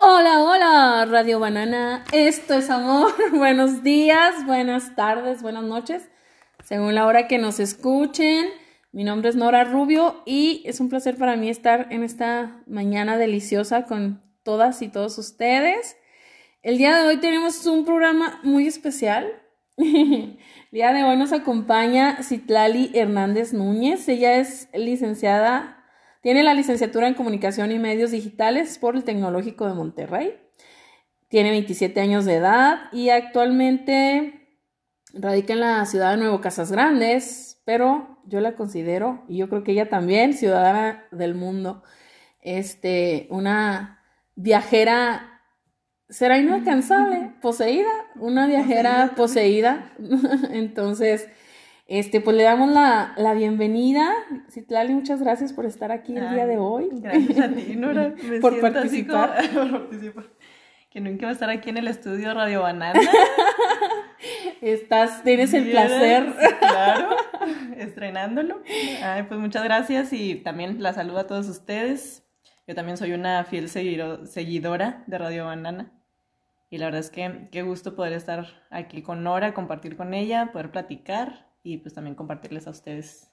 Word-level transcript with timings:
Hola, 0.00 0.44
hola, 0.44 1.06
Radio 1.06 1.40
Banana. 1.40 2.04
Esto 2.12 2.54
es 2.54 2.70
amor. 2.70 3.12
Buenos 3.32 3.82
días, 3.82 4.46
buenas 4.46 4.94
tardes, 4.94 5.42
buenas 5.42 5.64
noches, 5.64 6.08
según 6.62 6.94
la 6.94 7.04
hora 7.04 7.26
que 7.26 7.38
nos 7.38 7.58
escuchen. 7.58 8.46
Mi 8.92 9.02
nombre 9.02 9.28
es 9.28 9.34
Nora 9.34 9.64
Rubio 9.64 10.22
y 10.24 10.62
es 10.66 10.78
un 10.78 10.88
placer 10.88 11.16
para 11.16 11.34
mí 11.34 11.48
estar 11.48 11.88
en 11.90 12.04
esta 12.04 12.62
mañana 12.68 13.18
deliciosa 13.18 13.86
con 13.86 14.22
todas 14.44 14.82
y 14.82 14.88
todos 14.88 15.18
ustedes. 15.18 15.96
El 16.62 16.78
día 16.78 16.96
de 16.96 17.08
hoy 17.08 17.16
tenemos 17.16 17.66
un 17.66 17.84
programa 17.84 18.38
muy 18.44 18.68
especial. 18.68 19.32
El 19.76 20.38
día 20.70 20.92
de 20.92 21.02
hoy 21.02 21.16
nos 21.16 21.32
acompaña 21.32 22.22
Citlali 22.22 22.92
Hernández 22.94 23.52
Núñez. 23.52 24.08
Ella 24.08 24.36
es 24.36 24.68
licenciada 24.72 25.77
tiene 26.20 26.42
la 26.42 26.54
licenciatura 26.54 27.08
en 27.08 27.14
Comunicación 27.14 27.70
y 27.72 27.78
Medios 27.78 28.10
Digitales 28.10 28.78
por 28.78 28.96
el 28.96 29.04
Tecnológico 29.04 29.66
de 29.66 29.74
Monterrey. 29.74 30.34
Tiene 31.28 31.50
27 31.50 32.00
años 32.00 32.24
de 32.24 32.36
edad 32.36 32.92
y 32.92 33.10
actualmente 33.10 34.38
radica 35.12 35.52
en 35.52 35.60
la 35.60 35.84
ciudad 35.86 36.12
de 36.12 36.16
Nuevo 36.18 36.40
Casas 36.40 36.72
Grandes, 36.72 37.60
pero 37.64 38.18
yo 38.26 38.40
la 38.40 38.56
considero, 38.56 39.24
y 39.28 39.38
yo 39.38 39.48
creo 39.48 39.62
que 39.64 39.72
ella 39.72 39.88
también, 39.88 40.34
ciudadana 40.34 41.04
del 41.10 41.34
mundo, 41.34 41.82
este, 42.40 43.26
una 43.30 44.02
viajera, 44.36 45.42
será 46.08 46.38
inalcanzable, 46.38 47.32
poseída, 47.42 47.90
una 48.16 48.46
viajera 48.46 49.12
poseída. 49.16 49.92
Entonces, 50.50 51.28
este, 51.88 52.20
pues 52.20 52.36
le 52.36 52.42
damos 52.42 52.70
la, 52.70 53.14
la 53.16 53.32
bienvenida. 53.32 54.12
Citlali, 54.50 54.92
muchas 54.92 55.22
gracias 55.22 55.54
por 55.54 55.64
estar 55.64 55.90
aquí 55.90 56.14
el 56.14 56.34
día 56.34 56.46
de 56.46 56.58
hoy. 56.58 56.90
Gracias 56.92 57.40
a 57.40 57.48
ti, 57.48 57.76
Nora. 57.76 58.14
Me 58.28 58.40
por, 58.40 58.60
participar. 58.60 59.42
por 59.54 59.70
participar. 59.70 60.26
Que 60.90 61.00
nunca 61.00 61.24
va 61.24 61.30
a 61.30 61.32
estar 61.32 61.48
aquí 61.48 61.70
en 61.70 61.78
el 61.78 61.88
estudio 61.88 62.34
Radio 62.34 62.60
Banana. 62.60 63.00
Estás, 64.60 65.22
tienes 65.24 65.54
el 65.54 65.70
placer. 65.70 66.26
Claro, 66.58 67.16
estrenándolo. 67.78 68.60
Ay, 69.02 69.22
pues 69.22 69.40
muchas 69.40 69.64
gracias 69.64 70.12
y 70.12 70.34
también 70.34 70.82
la 70.82 70.92
saludo 70.92 71.20
a 71.20 71.26
todos 71.26 71.48
ustedes. 71.48 72.22
Yo 72.66 72.74
también 72.74 72.98
soy 72.98 73.12
una 73.12 73.44
fiel 73.44 73.70
seguidora 73.70 75.04
de 75.06 75.16
Radio 75.16 75.46
Banana. 75.46 75.90
Y 76.68 76.76
la 76.76 76.86
verdad 76.86 77.00
es 77.00 77.08
que 77.08 77.48
qué 77.50 77.62
gusto 77.62 77.96
poder 77.96 78.12
estar 78.12 78.46
aquí 78.68 79.00
con 79.00 79.22
Nora, 79.22 79.54
compartir 79.54 79.96
con 79.96 80.12
ella, 80.12 80.50
poder 80.52 80.70
platicar 80.70 81.47
y 81.68 81.76
pues 81.76 81.94
también 81.94 82.16
compartirles 82.16 82.66
a 82.66 82.70
ustedes 82.70 83.28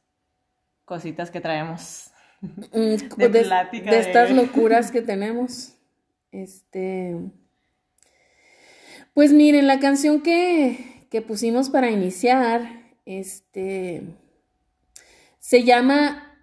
cositas 0.84 1.32
que 1.32 1.40
traemos 1.40 2.12
mm, 2.42 2.68
de, 3.18 3.30
de, 3.30 4.00
estas 4.00 4.32
locuras 4.32 4.92
que 4.92 5.02
tenemos. 5.02 5.78
Este, 6.32 7.16
pues 9.14 9.32
miren, 9.32 9.68
la 9.68 9.80
canción 9.80 10.22
que, 10.22 11.08
que 11.10 11.22
pusimos 11.22 11.70
para 11.70 11.90
iniciar, 11.90 12.68
este, 13.06 14.04
se 15.40 15.64
llama 15.64 16.38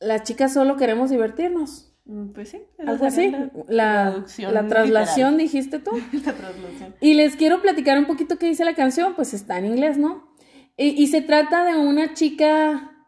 Las 0.00 0.24
chicas 0.24 0.52
solo 0.52 0.76
queremos 0.76 1.10
divertirnos. 1.10 1.94
Mm, 2.04 2.30
pues 2.30 2.48
sí, 2.48 2.60
algo 2.84 3.06
así. 3.06 3.32
La, 3.68 4.24
la, 4.38 4.66
traslación, 4.66 5.38
dijiste 5.38 5.78
tú. 5.78 5.92
la 6.12 6.32
traslación. 6.32 6.96
Y 7.00 7.14
les 7.14 7.36
quiero 7.36 7.62
platicar 7.62 7.96
un 7.96 8.06
poquito 8.06 8.38
qué 8.38 8.46
dice 8.46 8.64
la 8.64 8.74
canción, 8.74 9.14
pues 9.14 9.34
está 9.34 9.58
en 9.58 9.66
inglés, 9.66 9.98
¿no? 9.98 10.31
Y, 10.76 11.06
se 11.08 11.20
trata 11.20 11.64
de 11.64 11.76
una 11.76 12.14
chica 12.14 13.06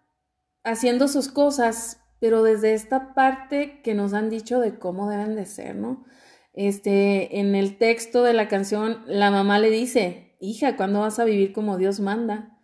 haciendo 0.64 1.08
sus 1.08 1.28
cosas, 1.28 2.00
pero 2.20 2.42
desde 2.42 2.74
esta 2.74 3.14
parte 3.14 3.80
que 3.82 3.94
nos 3.94 4.12
han 4.12 4.28
dicho 4.28 4.60
de 4.60 4.78
cómo 4.78 5.08
deben 5.08 5.34
de 5.34 5.46
ser, 5.46 5.74
¿no? 5.74 6.04
Este, 6.52 7.40
en 7.40 7.54
el 7.54 7.78
texto 7.78 8.22
de 8.22 8.34
la 8.34 8.48
canción, 8.48 9.02
la 9.06 9.30
mamá 9.30 9.58
le 9.58 9.70
dice, 9.70 10.36
hija, 10.40 10.76
¿cuándo 10.76 11.00
vas 11.00 11.18
a 11.18 11.24
vivir 11.24 11.52
como 11.52 11.78
Dios 11.78 12.00
manda? 12.00 12.60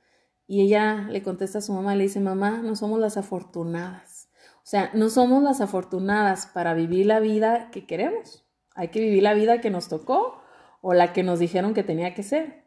Y 0.47 0.61
ella 0.62 1.09
le 1.11 1.22
contesta 1.22 1.59
a 1.59 1.62
su 1.62 1.72
mamá, 1.72 1.97
le 1.97 2.05
dice, 2.05 2.21
mamá, 2.21 2.61
no 2.62 2.77
somos 2.77 3.00
las 3.00 3.17
afortunadas. 3.17 4.31
O 4.59 4.67
sea, 4.71 4.91
no 4.94 5.09
somos 5.09 5.43
las 5.43 5.61
afortunadas 5.61 6.47
para 6.47 6.75
vivir 6.75 7.06
la 7.06 7.21
vida 7.21 7.71
que 7.71 7.87
queremos. 7.87 8.44
Hay 8.75 8.88
que 8.88 9.00
vivir 9.00 9.22
la 9.22 9.34
vida 9.34 9.61
que 9.61 9.71
nos 9.71 9.88
tocó 9.88 10.41
o 10.82 10.93
la 10.93 11.12
que 11.12 11.22
nos 11.22 11.38
dijeron 11.38 11.75
que 11.75 11.82
tenía 11.82 12.15
que 12.15 12.22
ser 12.22 12.59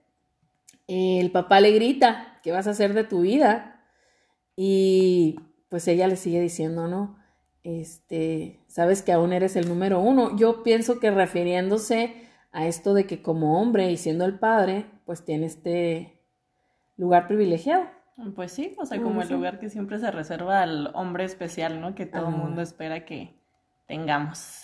el 0.87 1.31
papá 1.31 1.59
le 1.59 1.71
grita, 1.71 2.39
¿qué 2.43 2.51
vas 2.51 2.67
a 2.67 2.71
hacer 2.71 2.93
de 2.93 3.03
tu 3.03 3.21
vida? 3.21 3.85
Y 4.55 5.39
pues 5.69 5.87
ella 5.87 6.07
le 6.07 6.15
sigue 6.15 6.39
diciendo, 6.39 6.87
¿no? 6.87 7.17
Este, 7.63 8.59
sabes 8.67 9.01
que 9.01 9.13
aún 9.13 9.33
eres 9.33 9.55
el 9.55 9.67
número 9.67 9.99
uno. 9.99 10.35
Yo 10.35 10.63
pienso 10.63 10.99
que 10.99 11.11
refiriéndose 11.11 12.27
a 12.51 12.67
esto 12.67 12.93
de 12.93 13.07
que 13.07 13.21
como 13.21 13.59
hombre 13.59 13.89
y 13.91 13.97
siendo 13.97 14.25
el 14.25 14.37
padre, 14.37 14.85
pues 15.05 15.23
tiene 15.23 15.45
este 15.45 16.19
lugar 16.97 17.27
privilegiado. 17.27 17.85
Pues 18.35 18.51
sí, 18.51 18.75
o 18.77 18.85
sea, 18.85 19.01
como 19.01 19.23
el 19.23 19.29
lugar 19.29 19.59
que 19.59 19.69
siempre 19.69 19.97
se 19.97 20.11
reserva 20.11 20.61
al 20.61 20.91
hombre 20.93 21.23
especial, 21.23 21.81
¿no? 21.81 21.95
Que 21.95 22.05
todo 22.05 22.29
el 22.29 22.35
mundo 22.35 22.61
espera 22.61 23.05
que 23.05 23.33
tengamos. 23.87 24.61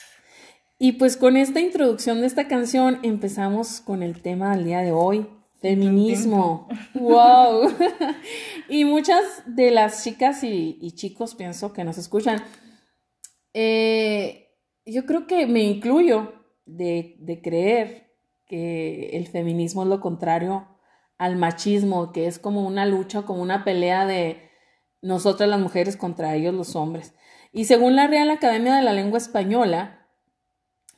Y 0.78 0.94
pues 0.94 1.18
con 1.18 1.36
esta 1.36 1.60
introducción 1.60 2.22
de 2.22 2.28
esta 2.28 2.48
canción 2.48 3.00
empezamos 3.02 3.82
con 3.82 4.04
el 4.04 4.22
tema 4.22 4.56
del 4.56 4.66
día 4.66 4.80
de 4.80 4.92
hoy, 4.92 5.28
Feminismo. 5.62 6.68
¡Wow! 6.94 7.70
y 8.70 8.86
muchas 8.86 9.44
de 9.46 9.72
las 9.72 10.04
chicas 10.04 10.44
y, 10.44 10.92
chicos, 10.96 11.36
pienso, 11.36 11.74
que 11.74 11.84
nos 11.84 11.98
escuchan, 11.98 12.44
eh, 13.54 14.56
yo 14.86 15.06
creo 15.06 15.28
que 15.28 15.46
me 15.48 15.64
incluyo 15.64 16.34
de, 16.66 17.16
de, 17.20 17.42
creer 17.42 18.14
que 18.48 19.10
el 19.14 19.28
feminismo 19.28 19.84
es 19.84 19.90
lo 19.90 20.00
contrario 20.00 20.68
al 21.18 21.36
machismo, 21.36 22.12
que 22.12 22.28
es 22.28 22.40
como 22.40 22.66
una 22.66 22.86
lucha, 22.86 23.24
como 23.24 23.42
una 23.42 23.64
pelea 23.64 24.06
de 24.06 24.50
nosotras 25.02 25.50
las 25.50 25.60
mujeres 25.60 25.98
contra 25.98 26.36
ellos 26.36 26.54
los 26.54 26.76
hombres. 26.76 27.14
Y 27.52 27.66
según 27.66 27.96
la 27.96 28.08
Real 28.08 28.30
Academia 28.30 28.76
de 28.76 28.84
la 28.84 28.94
Lengua 28.94 29.18
Española, 29.18 29.99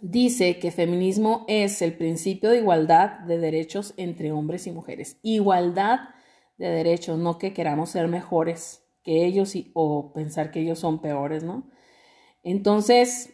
dice 0.01 0.59
que 0.59 0.71
feminismo 0.71 1.45
es 1.47 1.81
el 1.81 1.93
principio 1.93 2.49
de 2.49 2.57
igualdad 2.57 3.19
de 3.19 3.37
derechos 3.37 3.93
entre 3.97 4.31
hombres 4.31 4.67
y 4.67 4.71
mujeres. 4.71 5.19
Igualdad 5.21 5.99
de 6.57 6.69
derechos, 6.69 7.17
no 7.17 7.37
que 7.37 7.53
queramos 7.53 7.91
ser 7.91 8.07
mejores 8.07 8.83
que 9.03 9.25
ellos 9.25 9.53
o 9.73 10.13
pensar 10.13 10.51
que 10.51 10.59
ellos 10.61 10.79
son 10.79 11.01
peores, 11.01 11.43
¿no? 11.43 11.69
Entonces, 12.43 13.33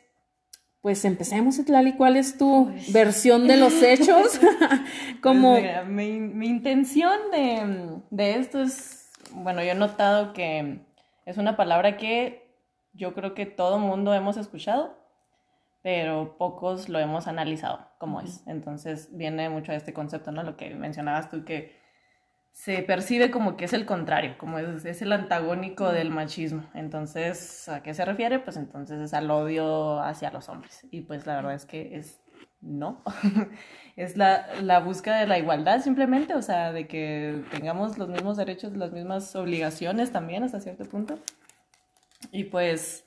pues 0.82 1.04
empecemos, 1.06 1.60
Etlali, 1.60 1.94
¿cuál 1.94 2.18
es 2.18 2.38
tu 2.38 2.70
pues 2.72 2.92
versión 2.94 3.48
de 3.48 3.58
los 3.58 3.74
hechos? 3.84 4.40
Como... 5.22 5.56
Pues 5.56 5.88
mi, 5.88 6.48
intención 6.48 7.32
de, 7.32 8.02
de 8.10 8.36
esto 8.36 8.62
es, 8.62 9.10
bueno, 9.32 9.64
yo 9.64 9.72
he 9.72 9.76
notado 9.76 10.34
que 10.34 10.80
es 11.26 11.38
una 11.38 11.58
palabra 11.58 11.98
que 11.98 12.48
yo 12.94 13.14
creo 13.14 13.34
que 13.34 13.46
todo 13.46 13.80
mundo 13.80 14.14
hemos 14.14 14.38
escuchado, 14.38 14.98
pero 15.82 16.38
pocos 16.38 16.90
lo 16.90 17.00
hemos 17.00 17.28
analizado 17.28 17.88
como 18.00 18.22
es. 18.22 18.44
Entonces 18.48 19.10
viene 19.16 19.50
mucho 19.50 19.72
de 19.72 19.78
este 19.78 19.94
concepto, 19.94 20.32
¿no? 20.32 20.44
Lo 20.44 20.58
que 20.58 20.74
mencionabas 20.76 21.30
tú, 21.30 21.46
que 21.46 21.76
se 22.52 22.82
percibe 22.82 23.30
como 23.30 23.56
que 23.56 23.66
es 23.66 23.74
el 23.74 23.86
contrario, 23.86 24.36
como 24.40 24.58
es, 24.58 24.84
es, 24.84 25.02
el 25.04 25.14
antagónico 25.14 25.92
del 25.92 26.10
machismo. 26.10 26.64
Entonces, 26.74 27.70
¿a 27.70 27.84
qué 27.84 27.94
se 27.94 28.04
refiere? 28.04 28.40
Pues 28.40 28.58
entonces 28.58 29.00
es 29.00 29.14
al 29.14 29.30
odio 29.30 30.00
hacia 30.02 30.32
los 30.32 30.50
hombres. 30.50 30.86
Y 30.90 31.02
pues 31.02 31.28
la 31.28 31.36
verdad 31.36 31.54
es 31.54 31.66
que 31.66 31.96
es 31.96 32.20
no. 32.62 33.04
es 33.96 34.18
la, 34.18 34.48
la 34.62 34.80
búsqueda 34.80 35.20
de 35.20 35.28
la 35.28 35.38
igualdad 35.38 35.82
simplemente, 35.82 36.34
o 36.34 36.42
sea, 36.42 36.72
de 36.72 36.88
que 36.88 37.44
tengamos 37.52 37.98
los 37.98 38.10
mismos 38.10 38.38
derechos, 38.38 38.76
las 38.76 38.92
mismas 38.92 39.36
obligaciones 39.36 40.12
también 40.12 40.44
hasta 40.44 40.60
cierto 40.60 40.86
punto. 40.86 41.20
Y 42.32 42.46
pues 42.46 43.07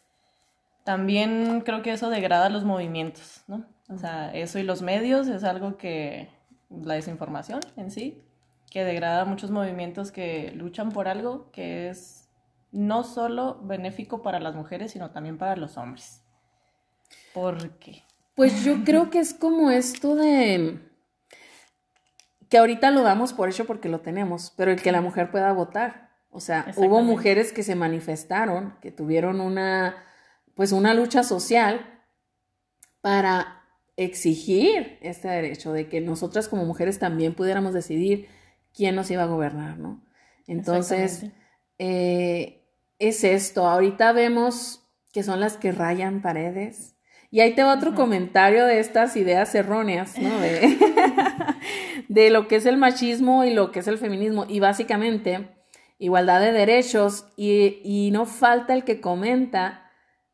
también 0.84 1.62
creo 1.62 1.82
que 1.82 1.92
eso 1.92 2.10
degrada 2.10 2.48
los 2.48 2.64
movimientos, 2.64 3.42
¿no? 3.46 3.64
O 3.88 3.98
sea, 3.98 4.32
eso 4.32 4.59
y 4.59 4.62
los 4.62 4.82
medios 4.82 5.27
es 5.28 5.44
algo 5.44 5.77
que, 5.77 6.28
la 6.71 6.94
desinformación 6.94 7.60
en 7.77 7.91
sí, 7.91 8.22
que 8.71 8.84
degrada 8.84 9.24
muchos 9.24 9.50
movimientos 9.50 10.12
que 10.12 10.53
luchan 10.54 10.91
por 10.91 11.09
algo 11.09 11.50
que 11.50 11.88
es 11.88 12.28
no 12.72 13.03
solo 13.03 13.60
benéfico 13.62 14.22
para 14.22 14.38
las 14.38 14.54
mujeres, 14.54 14.92
sino 14.92 15.10
también 15.10 15.38
para 15.38 15.56
los 15.56 15.77
hombres. 15.77 16.22
¿Por 17.34 17.71
qué? 17.78 18.04
Pues 18.36 18.65
yo 18.65 18.84
creo 18.84 19.10
que 19.10 19.18
es 19.18 19.34
como 19.34 19.71
esto 19.71 20.15
de 20.15 20.78
que 22.48 22.59
ahorita 22.59 22.91
lo 22.92 23.03
damos 23.03 23.32
por 23.32 23.48
hecho 23.48 23.66
porque 23.66 23.88
lo 23.88 24.00
tenemos, 24.00 24.53
pero 24.56 24.71
el 24.71 24.80
que 24.80 24.92
la 24.92 25.00
mujer 25.00 25.30
pueda 25.30 25.53
votar. 25.53 26.10
O 26.30 26.38
sea, 26.38 26.72
hubo 26.77 27.03
mujeres 27.03 27.53
que 27.53 27.65
se 27.65 27.74
manifestaron, 27.74 28.77
que 28.80 28.92
tuvieron 28.92 29.41
una 29.41 30.04
pues 30.54 30.72
una 30.72 30.94
lucha 30.94 31.22
social 31.22 32.02
para 33.00 33.64
exigir 33.97 34.98
este 35.02 35.28
derecho 35.28 35.72
de 35.72 35.88
que 35.88 36.00
nosotras 36.00 36.48
como 36.48 36.64
mujeres 36.64 36.98
también 36.98 37.34
pudiéramos 37.34 37.74
decidir 37.74 38.28
quién 38.74 38.94
nos 38.94 39.10
iba 39.10 39.24
a 39.24 39.26
gobernar, 39.26 39.78
¿no? 39.78 40.02
Entonces, 40.47 41.26
eh, 41.78 42.64
es 42.98 43.24
esto. 43.24 43.68
Ahorita 43.68 44.12
vemos 44.12 44.86
que 45.12 45.22
son 45.22 45.41
las 45.41 45.56
que 45.56 45.72
rayan 45.72 46.22
paredes 46.22 46.96
Y 47.30 47.41
ahí 47.41 47.54
te 47.54 47.62
va 47.62 47.74
otro 47.74 47.94
comentario 47.94 48.64
de 48.64 48.80
estas 48.80 49.16
ideas 49.16 49.54
erróneas, 49.54 50.18
¿no? 50.18 50.41
De, 50.41 50.76
de 52.08 52.30
lo 52.30 52.48
que 52.48 52.56
es 52.56 52.66
el 52.66 52.76
machismo 52.76 53.44
y 53.44 53.53
lo 53.53 53.70
que 53.70 53.80
es 53.80 53.86
el 53.86 53.98
feminismo. 53.98 54.46
Y 54.48 54.60
básicamente, 54.60 55.48
igualdad 55.98 56.41
de 56.41 56.53
derechos 56.53 57.26
y, 57.36 57.80
y 57.84 58.10
no 58.12 58.26
falta 58.26 58.74
el 58.74 58.84
que 58.84 59.00
comenta 59.00 59.90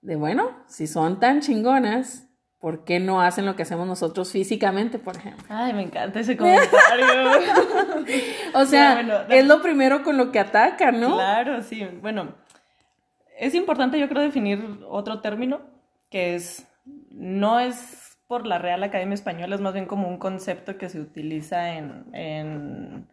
de, 0.07 0.17
bueno, 0.17 0.51
si 0.67 0.87
son 0.87 1.21
tan 1.21 1.41
chingonas, 1.41 2.29
¿por 2.59 2.85
qué 2.85 3.01
no 3.01 3.21
hacen 3.21 3.47
lo 3.47 3.57
que 3.57 3.63
hacemos 3.63 3.87
nosotros 3.87 4.31
físicamente, 4.31 4.99
por 4.99 5.17
ejemplo? 5.17 5.45
Ay, 5.49 5.73
me 5.73 5.83
encanta 5.83 6.21
ese 6.21 6.37
comentario. 6.37 6.71
o 8.55 8.65
sea, 8.65 9.27
es 9.29 9.47
lo 9.47 9.63
primero 9.63 10.03
con 10.03 10.17
lo 10.17 10.33
que 10.33 10.39
atacan, 10.39 11.01
¿no? 11.01 11.15
Claro, 11.15 11.63
sí. 11.63 11.87
Bueno, 12.01 12.35
es 13.39 13.55
importante 13.55 13.99
yo 13.99 14.09
creo 14.09 14.23
definir 14.23 14.81
otro 14.89 15.21
término 15.21 15.61
que 16.11 16.35
es, 16.35 16.67
no 17.11 17.61
es 17.61 18.19
por 18.29 18.47
la 18.47 18.59
Real 18.59 18.83
Academia 18.83 19.15
Española, 19.15 19.55
es 19.55 19.61
más 19.61 19.73
bien 19.73 19.87
como 19.87 20.09
un 20.09 20.19
concepto 20.19 20.79
que 20.79 20.89
se 20.89 21.01
utiliza 21.01 21.75
en, 21.75 22.07
en, 22.13 23.07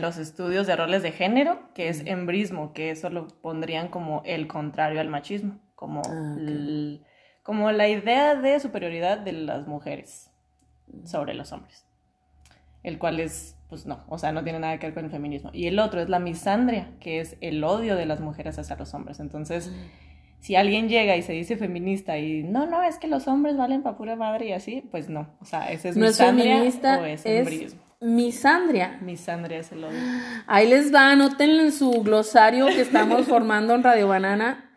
los 0.00 0.18
estudios 0.18 0.66
de 0.66 0.76
roles 0.76 1.02
de 1.02 1.12
género, 1.12 1.60
que 1.74 1.88
es 1.88 2.06
embrismo, 2.06 2.74
que 2.74 2.90
eso 2.90 3.08
lo 3.08 3.28
pondrían 3.28 3.88
como 3.88 4.22
el 4.26 4.46
contrario 4.46 5.00
al 5.00 5.08
machismo, 5.08 5.58
como 5.82 6.00
ah, 6.06 6.36
como 7.42 7.72
la 7.72 7.88
idea 7.88 8.36
de 8.36 8.60
superioridad 8.60 9.18
de 9.18 9.32
las 9.32 9.66
mujeres 9.66 10.30
sobre 11.04 11.34
los 11.34 11.50
hombres, 11.50 11.84
el 12.84 13.00
cual 13.00 13.18
es, 13.18 13.56
pues 13.68 13.84
no, 13.84 14.04
o 14.08 14.16
sea, 14.16 14.30
no 14.30 14.44
tiene 14.44 14.60
nada 14.60 14.78
que 14.78 14.86
ver 14.86 14.94
con 14.94 15.06
el 15.06 15.10
feminismo. 15.10 15.50
Y 15.52 15.66
el 15.66 15.80
otro 15.80 16.00
es 16.00 16.08
la 16.08 16.20
misandria, 16.20 16.92
que 17.00 17.18
es 17.18 17.36
el 17.40 17.64
odio 17.64 17.96
de 17.96 18.06
las 18.06 18.20
mujeres 18.20 18.60
hacia 18.60 18.76
los 18.76 18.94
hombres. 18.94 19.18
Entonces, 19.18 19.72
si 20.38 20.54
alguien 20.54 20.88
llega 20.88 21.16
y 21.16 21.22
se 21.22 21.32
dice 21.32 21.56
feminista 21.56 22.16
y 22.16 22.44
no, 22.44 22.66
no, 22.66 22.84
es 22.84 22.98
que 22.98 23.08
los 23.08 23.26
hombres 23.26 23.56
valen 23.56 23.82
para 23.82 23.96
pura 23.96 24.14
madre 24.14 24.46
y 24.46 24.52
así, 24.52 24.86
pues 24.92 25.08
no, 25.08 25.28
o 25.40 25.44
sea, 25.44 25.72
ese 25.72 25.88
es 25.88 25.96
misandria 25.96 26.60
o 26.60 27.04
es, 27.04 27.26
es 27.26 27.76
Misandria. 28.00 28.98
Misandria 29.00 29.58
es 29.58 29.70
el 29.70 29.84
odio. 29.84 29.98
Ahí 30.48 30.68
les 30.68 30.92
va, 30.92 31.10
anótenlo 31.10 31.62
en 31.62 31.70
su 31.70 31.90
glosario 32.02 32.66
que 32.66 32.80
estamos 32.80 33.26
formando 33.28 33.74
en 33.74 33.84
Radio 33.84 34.08
Banana. 34.08 34.71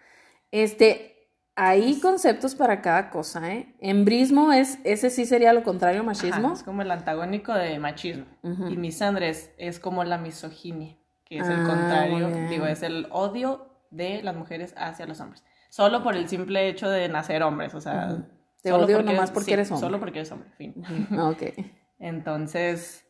Este, 0.51 1.15
hay 1.55 1.99
conceptos 1.99 2.55
para 2.55 2.81
cada 2.81 3.09
cosa, 3.09 3.51
¿eh? 3.53 3.75
Embrismo 3.79 4.51
es, 4.51 4.79
ese 4.83 5.09
sí 5.09 5.25
sería 5.25 5.53
lo 5.53 5.63
contrario 5.63 6.01
a 6.01 6.03
machismo. 6.03 6.53
es 6.53 6.63
como 6.63 6.81
el 6.81 6.91
antagónico 6.91 7.53
de 7.53 7.79
machismo. 7.79 8.25
Y 8.43 8.77
misandre 8.77 9.33
es, 9.57 9.79
como 9.79 10.03
la 10.03 10.17
misoginia, 10.17 10.97
que 11.23 11.37
es 11.37 11.47
el 11.47 11.61
ah, 11.61 11.67
contrario, 11.67 12.49
digo, 12.49 12.65
es 12.65 12.83
el 12.83 13.07
odio 13.11 13.69
de 13.89 14.21
las 14.21 14.35
mujeres 14.35 14.73
hacia 14.77 15.05
los 15.05 15.19
hombres. 15.21 15.43
Solo 15.69 16.03
por 16.03 16.15
el 16.15 16.27
simple 16.27 16.67
hecho 16.67 16.89
de 16.89 17.07
nacer 17.09 17.43
hombres, 17.43 17.73
o 17.73 17.81
sea... 17.81 18.25
Te 18.61 18.71
odio 18.71 19.03
nomás 19.03 19.29
porque 19.29 19.53
eres 19.53 19.69
hombre. 19.69 19.87
Solo 19.87 19.99
porque 19.99 20.19
eres 20.19 20.31
hombre, 20.31 20.49
fin. 20.57 20.73
Ok. 21.19 21.43
Entonces, 21.99 23.05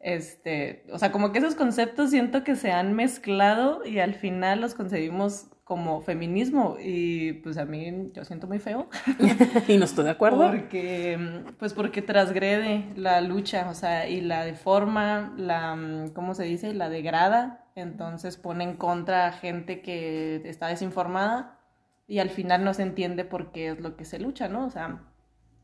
este, 0.00 0.86
o 0.90 0.98
sea, 0.98 1.12
como 1.12 1.30
que 1.30 1.38
esos 1.38 1.54
conceptos 1.54 2.10
siento 2.10 2.42
que 2.44 2.56
se 2.56 2.72
han 2.72 2.94
mezclado 2.94 3.84
y 3.84 3.98
al 3.98 4.14
final 4.14 4.62
los 4.62 4.74
concebimos 4.74 5.48
como 5.70 6.02
feminismo 6.02 6.78
y 6.82 7.32
pues 7.34 7.56
a 7.56 7.64
mí 7.64 8.10
yo 8.12 8.24
siento 8.24 8.48
muy 8.48 8.58
feo. 8.58 8.88
y 9.68 9.76
no 9.76 9.84
estoy 9.84 10.02
de 10.02 10.10
acuerdo. 10.10 10.50
Porque, 10.50 11.44
pues 11.60 11.74
porque 11.74 12.02
transgrede 12.02 12.86
la 12.96 13.20
lucha, 13.20 13.68
o 13.70 13.74
sea, 13.74 14.08
y 14.08 14.20
la 14.20 14.44
deforma, 14.44 15.32
la, 15.36 16.10
¿cómo 16.12 16.34
se 16.34 16.42
dice? 16.42 16.74
La 16.74 16.88
degrada, 16.88 17.66
entonces 17.76 18.36
pone 18.36 18.64
en 18.64 18.74
contra 18.74 19.28
a 19.28 19.32
gente 19.32 19.80
que 19.80 20.42
está 20.44 20.66
desinformada 20.66 21.60
y 22.08 22.18
al 22.18 22.30
final 22.30 22.64
no 22.64 22.74
se 22.74 22.82
entiende 22.82 23.24
por 23.24 23.52
qué 23.52 23.68
es 23.68 23.78
lo 23.78 23.96
que 23.96 24.04
se 24.04 24.18
lucha, 24.18 24.48
¿no? 24.48 24.66
O 24.66 24.70
sea, 24.70 25.04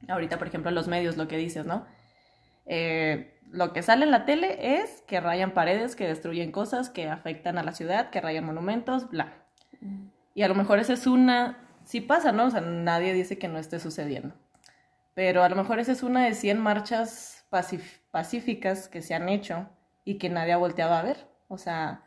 ahorita, 0.06 0.38
por 0.38 0.46
ejemplo, 0.46 0.70
los 0.70 0.86
medios, 0.86 1.16
lo 1.16 1.26
que 1.26 1.36
dices, 1.36 1.66
¿no? 1.66 1.84
Eh, 2.66 3.40
lo 3.50 3.72
que 3.72 3.82
sale 3.82 4.04
en 4.04 4.12
la 4.12 4.24
tele 4.24 4.80
es 4.80 5.02
que 5.08 5.18
rayan 5.18 5.50
paredes, 5.50 5.96
que 5.96 6.06
destruyen 6.06 6.52
cosas, 6.52 6.90
que 6.90 7.08
afectan 7.08 7.58
a 7.58 7.64
la 7.64 7.72
ciudad, 7.72 8.10
que 8.10 8.20
rayan 8.20 8.44
monumentos, 8.44 9.10
bla 9.10 9.45
y 10.34 10.42
a 10.42 10.48
lo 10.48 10.54
mejor 10.54 10.78
esa 10.78 10.92
es 10.92 11.06
una, 11.06 11.58
sí 11.84 12.00
pasa, 12.00 12.32
¿no? 12.32 12.46
O 12.46 12.50
sea, 12.50 12.60
nadie 12.60 13.14
dice 13.14 13.38
que 13.38 13.48
no 13.48 13.58
esté 13.58 13.80
sucediendo. 13.80 14.34
Pero 15.14 15.42
a 15.42 15.48
lo 15.48 15.56
mejor 15.56 15.78
esa 15.78 15.92
es 15.92 16.02
una 16.02 16.24
de 16.24 16.34
100 16.34 16.58
marchas 16.58 17.46
pacíficas 18.10 18.88
que 18.88 19.00
se 19.00 19.14
han 19.14 19.28
hecho 19.28 19.66
y 20.04 20.18
que 20.18 20.28
nadie 20.28 20.52
ha 20.52 20.58
volteado 20.58 20.92
a 20.94 21.02
ver. 21.02 21.26
O 21.48 21.56
sea, 21.56 22.02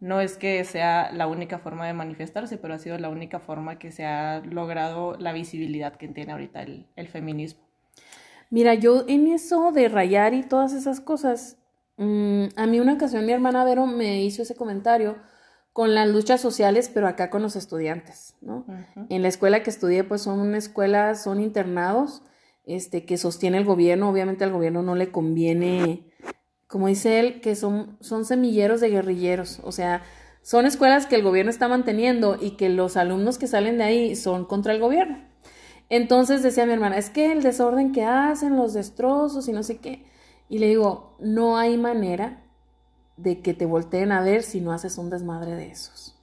no 0.00 0.20
es 0.20 0.36
que 0.36 0.64
sea 0.64 1.10
la 1.12 1.26
única 1.26 1.58
forma 1.58 1.86
de 1.86 1.92
manifestarse, 1.92 2.58
pero 2.58 2.74
ha 2.74 2.78
sido 2.78 2.98
la 2.98 3.08
única 3.08 3.38
forma 3.38 3.78
que 3.78 3.92
se 3.92 4.04
ha 4.04 4.40
logrado 4.40 5.16
la 5.18 5.32
visibilidad 5.32 5.96
que 5.96 6.08
tiene 6.08 6.32
ahorita 6.32 6.62
el, 6.62 7.08
feminismo. 7.08 7.62
Mira, 8.50 8.74
yo 8.74 9.04
en 9.08 9.28
eso 9.28 9.72
de 9.72 9.88
rayar 9.88 10.34
y 10.34 10.42
todas 10.42 10.72
esas 10.72 11.00
cosas, 11.00 11.58
mm, 11.98 12.46
a 12.56 12.66
mí 12.66 12.80
una 12.80 12.94
ocasión 12.94 13.24
mi 13.26 13.32
hermana 13.32 13.64
Vero 13.64 13.86
me 13.86 14.22
hizo 14.22 14.42
ese 14.42 14.56
comentario 14.56 15.18
con 15.72 15.94
las 15.94 16.08
luchas 16.08 16.40
sociales, 16.40 16.90
pero 16.92 17.06
acá 17.06 17.30
con 17.30 17.42
los 17.42 17.56
estudiantes, 17.56 18.34
¿no? 18.40 18.66
En 19.08 19.22
la 19.22 19.28
escuela 19.28 19.62
que 19.62 19.70
estudié, 19.70 20.04
pues 20.04 20.22
son 20.22 20.40
una 20.40 20.58
escuela, 20.58 21.14
son 21.14 21.40
internados, 21.40 22.22
este, 22.64 23.04
que 23.04 23.16
sostiene 23.16 23.58
el 23.58 23.64
gobierno, 23.64 24.10
obviamente 24.10 24.44
al 24.44 24.52
gobierno 24.52 24.82
no 24.82 24.94
le 24.94 25.10
conviene, 25.10 26.06
como 26.66 26.88
dice 26.88 27.20
él, 27.20 27.40
que 27.40 27.54
son, 27.54 27.96
son 28.00 28.24
semilleros 28.24 28.80
de 28.80 28.90
guerrilleros, 28.90 29.60
o 29.62 29.72
sea, 29.72 30.02
son 30.42 30.66
escuelas 30.66 31.06
que 31.06 31.16
el 31.16 31.22
gobierno 31.22 31.50
está 31.50 31.68
manteniendo 31.68 32.36
y 32.40 32.52
que 32.52 32.68
los 32.68 32.96
alumnos 32.96 33.38
que 33.38 33.46
salen 33.46 33.78
de 33.78 33.84
ahí 33.84 34.16
son 34.16 34.46
contra 34.46 34.72
el 34.72 34.80
gobierno. 34.80 35.18
Entonces 35.88 36.42
decía 36.42 36.66
mi 36.66 36.72
hermana, 36.72 36.96
es 36.96 37.10
que 37.10 37.32
el 37.32 37.42
desorden 37.42 37.92
que 37.92 38.04
hacen, 38.04 38.56
los 38.56 38.72
destrozos 38.72 39.48
y 39.48 39.52
no 39.52 39.62
sé 39.62 39.78
qué. 39.78 40.04
Y 40.48 40.58
le 40.58 40.68
digo, 40.68 41.16
no 41.20 41.58
hay 41.58 41.76
manera 41.76 42.44
de 43.22 43.40
que 43.40 43.54
te 43.54 43.66
volteen 43.66 44.12
a 44.12 44.22
ver 44.22 44.42
si 44.42 44.60
no 44.60 44.72
haces 44.72 44.98
un 44.98 45.10
desmadre 45.10 45.54
de 45.54 45.70
esos. 45.70 46.14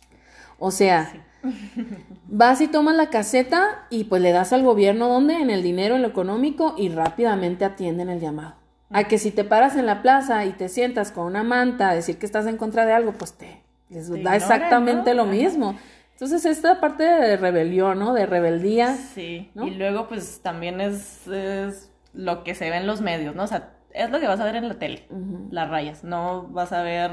O 0.59 0.71
sea, 0.71 1.13
vas 2.27 2.61
y 2.61 2.67
tomas 2.67 2.95
la 2.95 3.09
caseta 3.09 3.85
y 3.89 4.05
pues 4.05 4.21
le 4.21 4.31
das 4.31 4.53
al 4.53 4.63
gobierno 4.63 5.07
donde, 5.07 5.35
en 5.35 5.49
el 5.49 5.63
dinero, 5.63 5.95
en 5.95 6.01
lo 6.01 6.07
económico 6.07 6.75
y 6.77 6.89
rápidamente 6.89 7.65
atienden 7.65 8.09
el 8.09 8.19
llamado. 8.19 8.55
A 8.89 9.03
que 9.03 9.17
si 9.17 9.31
te 9.31 9.43
paras 9.43 9.75
en 9.75 9.85
la 9.85 10.01
plaza 10.01 10.45
y 10.45 10.53
te 10.53 10.69
sientas 10.69 11.11
con 11.11 11.25
una 11.25 11.43
manta 11.43 11.89
a 11.89 11.95
decir 11.95 12.17
que 12.17 12.25
estás 12.25 12.47
en 12.47 12.57
contra 12.57 12.85
de 12.85 12.93
algo, 12.93 13.11
pues 13.11 13.33
te 13.33 13.61
les 13.89 14.09
da 14.23 14.35
exactamente 14.35 15.13
lo 15.13 15.25
mismo. 15.25 15.77
Entonces, 16.13 16.45
esta 16.45 16.79
parte 16.79 17.03
de 17.03 17.37
rebelión, 17.37 17.99
¿no? 17.99 18.13
De 18.13 18.25
rebeldía. 18.25 18.95
Sí. 18.95 19.51
Y 19.55 19.69
luego, 19.71 20.07
pues 20.07 20.41
también 20.41 20.81
es, 20.81 21.27
es, 21.27 21.91
lo 22.13 22.43
que 22.43 22.55
se 22.55 22.69
ve 22.69 22.77
en 22.77 22.87
los 22.87 23.01
medios, 23.01 23.35
¿no? 23.35 23.43
O 23.43 23.47
sea, 23.47 23.73
es 23.93 24.09
lo 24.09 24.19
que 24.19 24.27
vas 24.27 24.39
a 24.39 24.45
ver 24.45 24.55
en 24.55 24.67
la 24.67 24.79
tele, 24.79 25.07
las 25.51 25.69
rayas, 25.69 26.03
no 26.03 26.47
vas 26.49 26.71
a 26.71 26.83
ver 26.83 27.11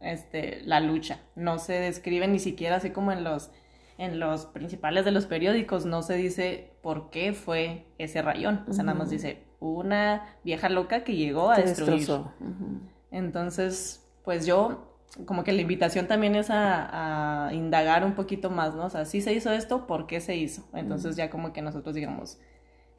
este, 0.00 0.62
la 0.64 0.80
lucha, 0.80 1.20
no 1.36 1.58
se 1.58 1.74
describe 1.74 2.26
ni 2.28 2.38
siquiera 2.38 2.76
así 2.76 2.90
como 2.90 3.12
en 3.12 3.24
los, 3.24 3.50
en 3.98 4.18
los 4.18 4.46
principales 4.46 5.04
de 5.04 5.12
los 5.12 5.26
periódicos, 5.26 5.84
no 5.86 6.02
se 6.02 6.14
dice 6.14 6.72
por 6.82 7.10
qué 7.10 7.32
fue 7.32 7.86
ese 7.98 8.22
rayón, 8.22 8.64
o 8.68 8.72
sea, 8.72 8.84
nada 8.84 8.98
más 8.98 9.10
dice 9.10 9.44
una 9.60 10.36
vieja 10.44 10.68
loca 10.68 11.04
que 11.04 11.14
llegó 11.14 11.50
a 11.50 11.58
destruir. 11.58 12.08
Entonces, 13.12 14.04
pues 14.24 14.44
yo, 14.44 14.96
como 15.26 15.44
que 15.44 15.52
la 15.52 15.60
invitación 15.60 16.08
también 16.08 16.34
es 16.34 16.50
a, 16.50 17.46
a, 17.46 17.54
indagar 17.54 18.04
un 18.04 18.14
poquito 18.14 18.50
más, 18.50 18.74
¿no? 18.74 18.86
O 18.86 18.90
sea, 18.90 19.04
si 19.04 19.20
se 19.20 19.32
hizo 19.32 19.52
esto, 19.52 19.86
¿por 19.86 20.06
qué 20.06 20.20
se 20.20 20.34
hizo? 20.34 20.64
Entonces 20.72 21.14
ya 21.14 21.30
como 21.30 21.52
que 21.52 21.62
nosotros 21.62 21.94
digamos, 21.94 22.40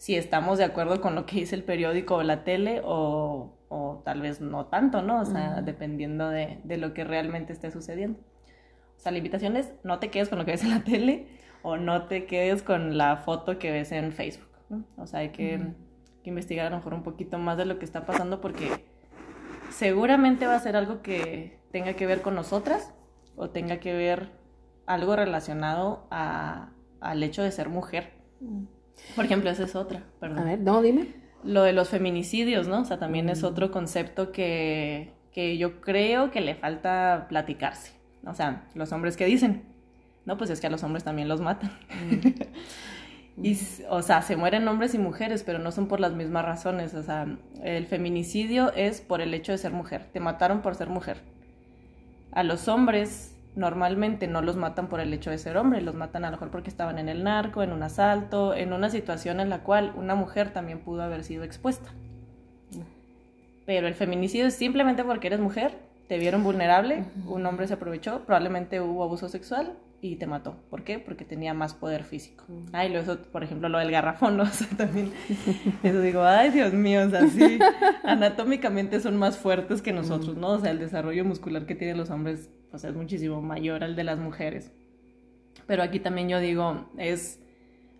si 0.03 0.17
estamos 0.17 0.57
de 0.57 0.65
acuerdo 0.65 0.99
con 0.99 1.15
lo 1.15 1.25
que 1.25 1.37
dice 1.37 1.55
el 1.55 1.63
periódico 1.63 2.15
o 2.15 2.23
la 2.23 2.43
tele 2.43 2.81
o, 2.83 3.53
o 3.69 4.01
tal 4.03 4.19
vez 4.19 4.41
no 4.41 4.65
tanto, 4.65 5.01
¿no? 5.01 5.21
O 5.21 5.25
sea, 5.25 5.61
dependiendo 5.61 6.27
de, 6.27 6.59
de, 6.65 6.75
lo 6.75 6.93
que 6.93 7.05
realmente 7.05 7.53
esté 7.53 7.71
sucediendo. 7.71 8.19
O 8.97 8.99
sea, 8.99 9.13
la 9.13 9.19
invitación 9.19 9.55
es 9.55 9.71
no 9.83 9.99
te 9.99 10.09
quedes 10.09 10.27
con 10.27 10.39
lo 10.39 10.43
que 10.43 10.51
ves 10.51 10.63
en 10.65 10.71
la 10.71 10.83
tele 10.83 11.29
o 11.61 11.77
no 11.77 12.07
te 12.07 12.25
quedes 12.25 12.63
con 12.63 12.97
la 12.97 13.15
foto 13.15 13.57
que 13.59 13.71
ves 13.71 13.93
en 13.93 14.11
Facebook, 14.11 14.49
¿no? 14.67 14.83
O 14.97 15.07
sea, 15.07 15.21
hay 15.21 15.29
que, 15.29 15.71
que 16.21 16.29
investigar 16.29 16.67
a 16.67 16.69
lo 16.71 16.75
mejor 16.75 16.95
un 16.95 17.03
poquito 17.03 17.37
más 17.37 17.57
de 17.57 17.63
lo 17.63 17.79
que 17.79 17.85
está 17.85 18.05
pasando 18.05 18.41
porque 18.41 18.83
seguramente 19.69 20.47
va 20.47 20.55
a 20.55 20.59
ser 20.59 20.75
algo 20.75 21.01
que 21.01 21.61
tenga 21.71 21.93
que 21.93 22.07
ver 22.07 22.21
con 22.21 22.35
nosotras 22.35 22.93
o 23.37 23.51
tenga 23.51 23.77
que 23.77 23.93
ver 23.93 24.31
algo 24.85 25.15
relacionado 25.15 26.07
a, 26.11 26.71
al 26.99 27.23
hecho 27.23 27.41
de 27.41 27.53
ser 27.53 27.69
mujer. 27.69 28.11
Por 29.15 29.25
ejemplo, 29.25 29.49
esa 29.49 29.63
es 29.63 29.75
otra, 29.75 30.03
perdón. 30.19 30.39
A 30.39 30.43
ver, 30.43 30.59
no, 30.59 30.81
dime. 30.81 31.07
Lo 31.43 31.63
de 31.63 31.73
los 31.73 31.89
feminicidios, 31.89 32.67
¿no? 32.67 32.81
O 32.81 32.85
sea, 32.85 32.99
también 32.99 33.29
es 33.29 33.43
mm. 33.43 33.45
otro 33.45 33.71
concepto 33.71 34.31
que, 34.31 35.11
que 35.31 35.57
yo 35.57 35.81
creo 35.81 36.31
que 36.31 36.41
le 36.41 36.55
falta 36.55 37.25
platicarse. 37.29 37.93
O 38.25 38.33
sea, 38.33 38.67
los 38.73 38.91
hombres 38.91 39.17
que 39.17 39.25
dicen, 39.25 39.63
no, 40.25 40.37
pues 40.37 40.49
es 40.49 40.61
que 40.61 40.67
a 40.67 40.69
los 40.69 40.83
hombres 40.83 41.03
también 41.03 41.27
los 41.27 41.41
matan. 41.41 41.71
Mm. 42.09 43.43
y, 43.43 43.57
o 43.89 44.01
sea, 44.01 44.21
se 44.21 44.35
mueren 44.35 44.67
hombres 44.67 44.93
y 44.93 44.99
mujeres, 44.99 45.43
pero 45.43 45.59
no 45.59 45.71
son 45.71 45.87
por 45.87 45.99
las 45.99 46.13
mismas 46.13 46.45
razones. 46.45 46.93
O 46.93 47.03
sea, 47.03 47.27
el 47.61 47.85
feminicidio 47.87 48.71
es 48.73 49.01
por 49.01 49.21
el 49.21 49.33
hecho 49.33 49.51
de 49.51 49.57
ser 49.57 49.73
mujer. 49.73 50.07
Te 50.13 50.19
mataron 50.19 50.61
por 50.61 50.75
ser 50.75 50.89
mujer. 50.89 51.17
A 52.31 52.43
los 52.43 52.67
hombres 52.67 53.32
normalmente 53.55 54.27
no 54.27 54.41
los 54.41 54.55
matan 54.55 54.87
por 54.87 54.99
el 54.99 55.13
hecho 55.13 55.29
de 55.29 55.37
ser 55.37 55.57
hombre, 55.57 55.81
los 55.81 55.95
matan 55.95 56.25
a 56.25 56.29
lo 56.29 56.33
mejor 56.33 56.49
porque 56.49 56.69
estaban 56.69 56.97
en 56.99 57.09
el 57.09 57.23
narco, 57.23 57.63
en 57.63 57.71
un 57.71 57.83
asalto, 57.83 58.53
en 58.53 58.73
una 58.73 58.89
situación 58.89 59.39
en 59.39 59.49
la 59.49 59.59
cual 59.59 59.93
una 59.95 60.15
mujer 60.15 60.51
también 60.51 60.79
pudo 60.79 61.03
haber 61.03 61.23
sido 61.23 61.43
expuesta. 61.43 61.89
Pero 63.65 63.87
el 63.87 63.93
feminicidio 63.93 64.47
es 64.47 64.55
simplemente 64.55 65.03
porque 65.03 65.27
eres 65.27 65.39
mujer, 65.39 65.77
te 66.07 66.17
vieron 66.17 66.43
vulnerable, 66.43 67.05
un 67.27 67.45
hombre 67.45 67.67
se 67.67 67.75
aprovechó, 67.75 68.25
probablemente 68.25 68.81
hubo 68.81 69.03
abuso 69.03 69.29
sexual 69.29 69.77
y 70.01 70.17
te 70.17 70.27
mató. 70.27 70.57
¿Por 70.69 70.83
qué? 70.83 70.99
Porque 70.99 71.23
tenía 71.23 71.53
más 71.53 71.73
poder 71.73 72.03
físico. 72.03 72.43
Ay, 72.73 72.91
lo 72.91 72.99
eso, 72.99 73.19
por 73.31 73.43
ejemplo, 73.43 73.69
lo 73.69 73.79
del 73.79 73.89
garrafón, 73.89 74.35
¿no? 74.35 74.43
O 74.43 74.47
sea, 74.47 74.67
también, 74.75 75.13
eso 75.81 76.01
digo, 76.01 76.23
ay, 76.23 76.49
Dios 76.49 76.73
mío, 76.73 77.05
o 77.07 77.09
sea, 77.09 77.27
sí, 77.27 77.57
anatómicamente 78.03 78.99
son 78.99 79.15
más 79.17 79.37
fuertes 79.37 79.81
que 79.81 79.93
nosotros, 79.93 80.35
¿no? 80.35 80.49
O 80.49 80.59
sea, 80.59 80.71
el 80.71 80.79
desarrollo 80.79 81.23
muscular 81.23 81.65
que 81.65 81.75
tienen 81.75 81.97
los 81.97 82.09
hombres, 82.09 82.49
pues 82.73 82.83
es 82.83 82.95
muchísimo 82.95 83.39
mayor 83.39 83.83
al 83.83 83.95
de 83.95 84.03
las 84.03 84.17
mujeres. 84.17 84.73
Pero 85.67 85.83
aquí 85.83 85.99
también 85.99 86.27
yo 86.27 86.39
digo, 86.39 86.89
es, 86.97 87.39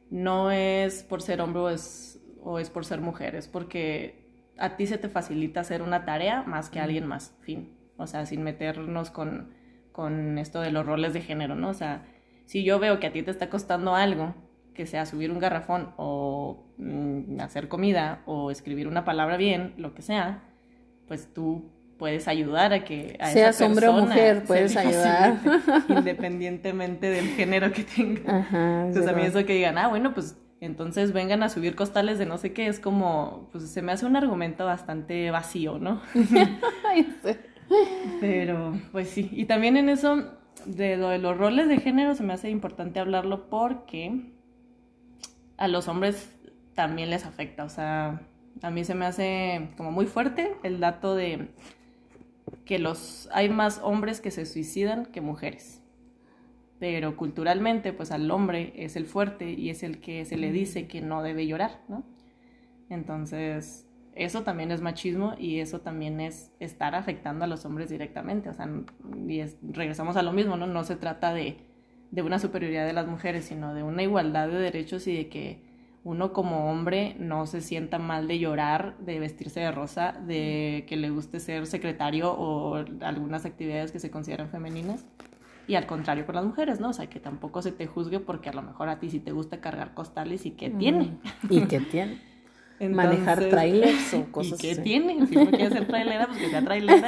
no 0.10 0.50
es 0.50 1.04
por 1.04 1.22
ser 1.22 1.42
hombre 1.42 1.62
o 1.62 1.70
es, 1.70 2.20
o 2.42 2.58
es 2.58 2.72
por 2.72 2.84
ser 2.84 3.00
mujer, 3.00 3.36
es 3.36 3.48
porque 3.48 4.28
a 4.58 4.76
ti 4.76 4.88
se 4.88 4.98
te 4.98 5.10
facilita 5.10 5.60
hacer 5.60 5.82
una 5.82 6.06
tarea 6.06 6.44
más 6.44 6.70
que 6.70 6.80
a 6.80 6.86
alguien 6.86 7.06
más, 7.06 7.38
fin. 7.42 7.78
O 7.98 8.08
sea, 8.08 8.26
sin 8.26 8.42
meternos 8.44 9.12
con 9.12 9.54
con 9.94 10.38
esto 10.40 10.60
de 10.60 10.72
los 10.72 10.86
roles 10.86 11.14
de 11.14 11.22
género, 11.22 11.56
¿no? 11.56 11.70
O 11.70 11.74
sea, 11.74 12.04
si 12.46 12.66
yo 12.66 12.80
veo 12.80 13.00
que 13.00 13.08
a 13.08 13.14
ti 13.14 13.24
te 13.24 13.32
está 13.32 13.50
costando 13.50 13.96
algo, 13.96 14.36
que 14.74 14.86
sea 14.86 15.06
subir 15.06 15.32
un 15.32 15.40
garrafón 15.40 15.94
o 15.98 16.66
mm, 16.78 17.40
hacer 17.40 17.70
comida 17.70 18.24
o 18.26 18.52
escribir 18.52 18.88
una 18.88 19.06
palabra 19.06 19.38
bien, 19.38 19.76
lo 19.78 19.94
que 19.94 20.02
sea, 20.02 20.44
pues 21.08 21.32
tú 21.32 21.72
puedes 21.98 22.28
ayudar 22.28 22.74
a 22.74 22.84
que 22.84 23.18
a 23.20 23.32
seas 23.32 23.62
hombre 23.62 23.88
o 23.88 23.94
mujer 23.94 24.44
puedes 24.46 24.76
ayudar 24.76 25.38
independientemente 25.90 27.10
del 27.10 27.28
género 27.30 27.72
que 27.72 27.84
tenga 27.84 28.40
Ajá, 28.40 28.88
entonces 28.88 29.12
a 29.12 29.16
mí 29.16 29.24
eso 29.24 29.46
que 29.46 29.54
digan 29.54 29.78
ah 29.78 29.88
bueno 29.88 30.14
pues 30.14 30.38
entonces 30.60 31.12
vengan 31.12 31.44
a 31.44 31.50
subir 31.50 31.76
costales 31.76 32.18
de 32.20 32.26
no 32.26 32.38
sé 32.38 32.54
qué 32.54 32.68
es 32.68 32.80
como 32.80 33.50
pues 33.52 33.70
se 33.70 33.82
me 33.82 33.92
hace 33.92 34.06
un 34.06 34.16
argumento 34.16 34.66
bastante 34.66 35.30
vacío 35.32 35.80
no 35.80 36.02
Pero, 38.20 38.80
pues 38.92 39.10
sí. 39.10 39.30
Y 39.32 39.46
también 39.46 39.78
en 39.78 39.90
eso, 39.90 40.24
de 40.66 40.98
lo 40.98 41.10
de 41.10 41.20
los 41.20 41.38
roles 41.38 41.68
de 41.68 41.78
género, 41.78 42.16
se 42.16 42.24
me 42.24 42.34
hace 42.34 42.50
importante 42.50 43.00
hablarlo 43.00 43.50
porque 43.50 44.34
a 45.58 45.68
los 45.68 45.88
hombres 45.88 46.36
también 46.74 47.10
les 47.10 47.26
afecta. 47.26 47.64
O 47.64 47.70
sea, 47.70 48.22
a 48.62 48.70
mí 48.72 48.84
se 48.84 48.96
me 48.96 49.06
hace 49.06 49.70
como 49.78 49.92
muy 49.92 50.06
fuerte 50.06 50.56
el 50.64 50.80
dato 50.80 51.16
de 51.16 51.50
que 52.66 52.80
los 52.80 53.30
hay 53.32 53.50
más 53.50 53.80
hombres 53.84 54.22
que 54.22 54.32
se 54.32 54.46
suicidan 54.46 55.06
que 55.06 55.22
mujeres. 55.22 55.82
Pero 56.80 57.16
culturalmente, 57.16 57.94
pues 57.94 58.12
al 58.12 58.30
hombre 58.32 58.74
es 58.76 58.96
el 58.96 59.06
fuerte 59.06 59.52
y 59.52 59.70
es 59.70 59.84
el 59.84 60.00
que 60.00 60.26
se 60.26 60.38
le 60.38 60.52
dice 60.52 60.88
que 60.88 61.02
no 61.02 61.24
debe 61.24 61.48
llorar, 61.48 61.82
¿no? 61.88 62.04
Entonces, 62.90 63.88
eso 64.16 64.44
también 64.44 64.72
es 64.72 64.82
machismo 64.82 65.34
y 65.38 65.60
eso 65.60 65.82
también 65.82 66.20
es 66.20 66.52
estar 66.60 66.96
afectando 66.96 67.46
a 67.46 67.48
los 67.48 67.66
hombres 67.66 67.90
directamente. 67.90 68.50
O 68.50 68.54
sea, 68.54 68.70
y 69.28 69.44
regresamos 69.72 70.18
a 70.18 70.24
lo 70.24 70.34
mismo, 70.34 70.58
¿no? 70.58 70.68
No 70.68 70.84
se 70.84 70.96
trata 70.96 71.34
de, 71.34 71.58
de, 72.12 72.22
una 72.22 72.40
superioridad 72.40 72.86
de 72.86 72.94
las 72.94 73.08
mujeres, 73.08 73.46
sino 73.46 73.74
de 73.74 73.84
una 73.84 74.04
igualdad 74.04 74.50
de 74.50 74.60
derechos 74.60 75.08
y 75.08 75.16
de 75.16 75.30
que 75.30 75.73
uno 76.04 76.34
como 76.34 76.70
hombre 76.70 77.16
no 77.18 77.48
se 77.48 77.62
sienta 77.62 77.98
mal 77.98 78.28
de 78.28 78.38
llorar, 78.40 78.98
de 79.00 79.20
vestirse 79.20 79.62
de 79.62 79.72
rosa, 79.72 80.12
de 80.12 80.86
que 80.88 80.98
le 80.98 81.10
guste 81.10 81.40
ser 81.40 81.66
secretario 81.66 82.34
o 82.34 82.76
algunas 83.02 83.46
actividades 83.46 83.92
que 83.92 84.00
se 84.00 84.12
consideran 84.12 84.50
femeninas. 84.50 85.06
Y 85.66 85.76
al 85.76 85.88
contrario 85.88 86.26
con 86.26 86.36
las 86.36 86.44
mujeres, 86.44 86.82
¿no? 86.82 86.90
O 86.90 86.94
sea, 86.94 87.08
que 87.08 87.22
tampoco 87.22 87.62
se 87.62 87.72
te 87.72 87.88
juzgue 87.88 88.20
porque 88.20 88.50
a 88.50 88.54
lo 88.54 88.62
mejor 88.62 88.90
a 88.90 89.00
ti 89.00 89.10
sí 89.10 89.20
te 89.20 89.32
gusta 89.32 89.62
cargar 89.62 89.94
costales 89.94 90.46
y 90.46 90.52
que 90.52 90.70
tiene. 90.70 91.18
Y 91.50 91.62
que 91.62 91.80
tiene 91.80 92.20
manejar 92.90 93.48
trailers 93.48 94.14
o 94.14 94.30
cosas 94.30 94.62
¿Y 94.62 94.68
qué 94.68 94.82
tiene? 94.82 95.26
Si 95.26 95.36
no 95.36 95.50
quiere 95.50 95.70
ser 95.70 95.88
trailera, 95.88 96.28
pues 96.28 96.40
que 96.40 96.50
sea 96.50 96.66
trailera. 96.66 97.08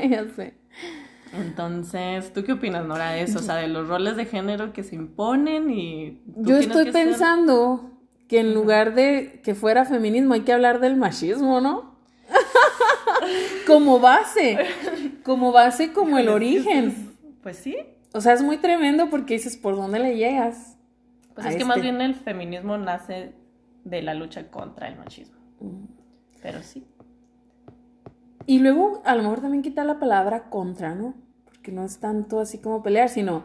ya 0.08 0.26
sé. 0.28 0.54
Entonces, 1.32 2.32
¿tú 2.32 2.44
qué 2.44 2.52
opinas, 2.52 2.86
Nora, 2.86 3.10
de 3.10 3.22
eso? 3.22 3.40
O 3.40 3.42
sea, 3.42 3.56
de 3.56 3.66
los 3.66 3.88
roles 3.88 4.14
de 4.16 4.26
género 4.26 4.72
que 4.72 4.84
se 4.84 4.94
imponen 4.94 5.70
y... 5.70 6.20
Yo 6.36 6.58
estoy 6.58 6.92
pensando 6.92 7.91
que 8.32 8.40
en 8.40 8.54
lugar 8.54 8.94
de 8.94 9.42
que 9.44 9.54
fuera 9.54 9.84
feminismo 9.84 10.32
hay 10.32 10.40
que 10.40 10.54
hablar 10.54 10.80
del 10.80 10.96
machismo, 10.96 11.60
¿no? 11.60 11.96
como 13.66 14.00
base, 14.00 14.56
como 15.22 15.52
base, 15.52 15.92
como 15.92 16.16
el 16.16 16.30
origen. 16.30 17.12
Pues 17.42 17.58
sí. 17.58 17.76
O 18.14 18.22
sea, 18.22 18.32
es 18.32 18.40
muy 18.40 18.56
tremendo 18.56 19.10
porque 19.10 19.34
dices, 19.34 19.58
¿por 19.58 19.76
dónde 19.76 19.98
le 19.98 20.16
llegas? 20.16 20.78
Pues 21.34 21.46
es 21.46 21.56
que 21.56 21.66
más 21.66 21.76
este 21.76 21.90
bien 21.90 22.00
el 22.00 22.14
feminismo 22.14 22.78
nace 22.78 23.34
de 23.84 24.00
la 24.00 24.14
lucha 24.14 24.50
contra 24.50 24.88
el 24.88 24.96
machismo. 24.96 25.36
Pero 26.40 26.62
sí. 26.62 26.86
Y 28.46 28.60
luego 28.60 29.02
a 29.04 29.14
lo 29.14 29.24
mejor 29.24 29.42
también 29.42 29.62
quita 29.62 29.84
la 29.84 29.98
palabra 29.98 30.48
contra, 30.48 30.94
¿no? 30.94 31.12
Porque 31.44 31.70
no 31.70 31.84
es 31.84 31.98
tanto 31.98 32.40
así 32.40 32.56
como 32.56 32.82
pelear, 32.82 33.10
sino 33.10 33.44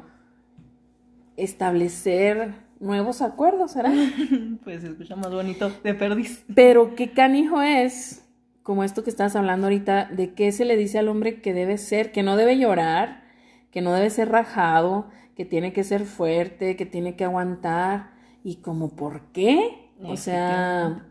establecer 1.35 2.66
nuevos 2.79 3.21
acuerdos, 3.21 3.71
¿será? 3.71 3.91
pues 4.63 4.81
se 4.81 4.89
escucha 4.89 5.15
más 5.15 5.31
bonito 5.31 5.71
de 5.83 5.93
perdiz. 5.93 6.43
Pero 6.53 6.95
qué 6.95 7.11
canijo 7.11 7.61
es, 7.61 8.25
como 8.63 8.83
esto 8.83 9.03
que 9.03 9.09
estás 9.09 9.35
hablando 9.35 9.67
ahorita, 9.67 10.05
de 10.05 10.33
qué 10.33 10.51
se 10.51 10.65
le 10.65 10.77
dice 10.77 10.99
al 10.99 11.07
hombre 11.07 11.41
que 11.41 11.53
debe 11.53 11.77
ser, 11.77 12.11
que 12.11 12.23
no 12.23 12.35
debe 12.35 12.57
llorar, 12.57 13.23
que 13.71 13.81
no 13.81 13.93
debe 13.93 14.09
ser 14.09 14.29
rajado, 14.29 15.09
que 15.35 15.45
tiene 15.45 15.73
que 15.73 15.83
ser 15.83 16.05
fuerte, 16.05 16.75
que 16.75 16.85
tiene 16.85 17.15
que 17.15 17.25
aguantar, 17.25 18.11
y 18.43 18.57
como 18.57 18.95
por 18.95 19.31
qué 19.31 19.87
o 20.03 20.17
sea, 20.17 21.05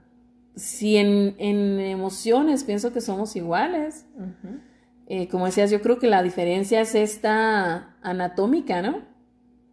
si 0.54 0.96
en, 0.96 1.34
emociones 1.38 2.64
pienso 2.64 2.92
que 2.92 3.00
somos 3.00 3.36
iguales. 3.36 4.06
Eh, 5.08 5.28
como 5.28 5.46
decías, 5.46 5.70
yo 5.70 5.80
creo 5.82 5.98
que 5.98 6.08
la 6.08 6.22
diferencia 6.22 6.80
es 6.80 6.94
esta 6.94 7.96
anatómica, 8.02 8.82
¿no? 8.82 9.02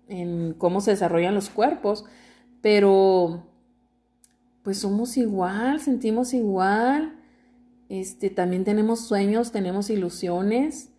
En 0.08 0.54
cómo 0.54 0.82
se 0.82 0.92
desarrollan 0.92 1.36
los 1.36 1.50
cuerpos, 1.50 2.06
pero 2.62 3.48
pues 4.64 4.80
somos 4.80 5.18
igual, 5.18 5.82
sentimos 5.82 6.34
igual, 6.34 7.20
este, 7.90 8.30
también 8.30 8.64
tenemos 8.64 9.02
sueños, 9.02 9.52
tenemos 9.52 9.90
ilusiones, 9.90 10.92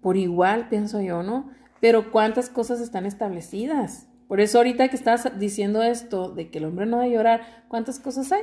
por 0.00 0.16
igual, 0.16 0.68
pienso 0.68 1.00
yo, 1.00 1.22
¿no? 1.22 1.50
Pero 1.80 2.10
¿cuántas 2.10 2.50
cosas 2.50 2.80
están 2.80 3.06
establecidas? 3.06 4.08
Por 4.28 4.40
eso 4.40 4.58
ahorita 4.58 4.88
que 4.88 4.96
estás 4.96 5.38
diciendo 5.38 5.82
esto 5.82 6.34
de 6.34 6.50
que 6.50 6.58
el 6.58 6.64
hombre 6.64 6.86
no 6.86 6.98
debe 6.98 7.14
llorar, 7.14 7.64
¿cuántas 7.68 8.00
cosas 8.00 8.32
hay? 8.32 8.42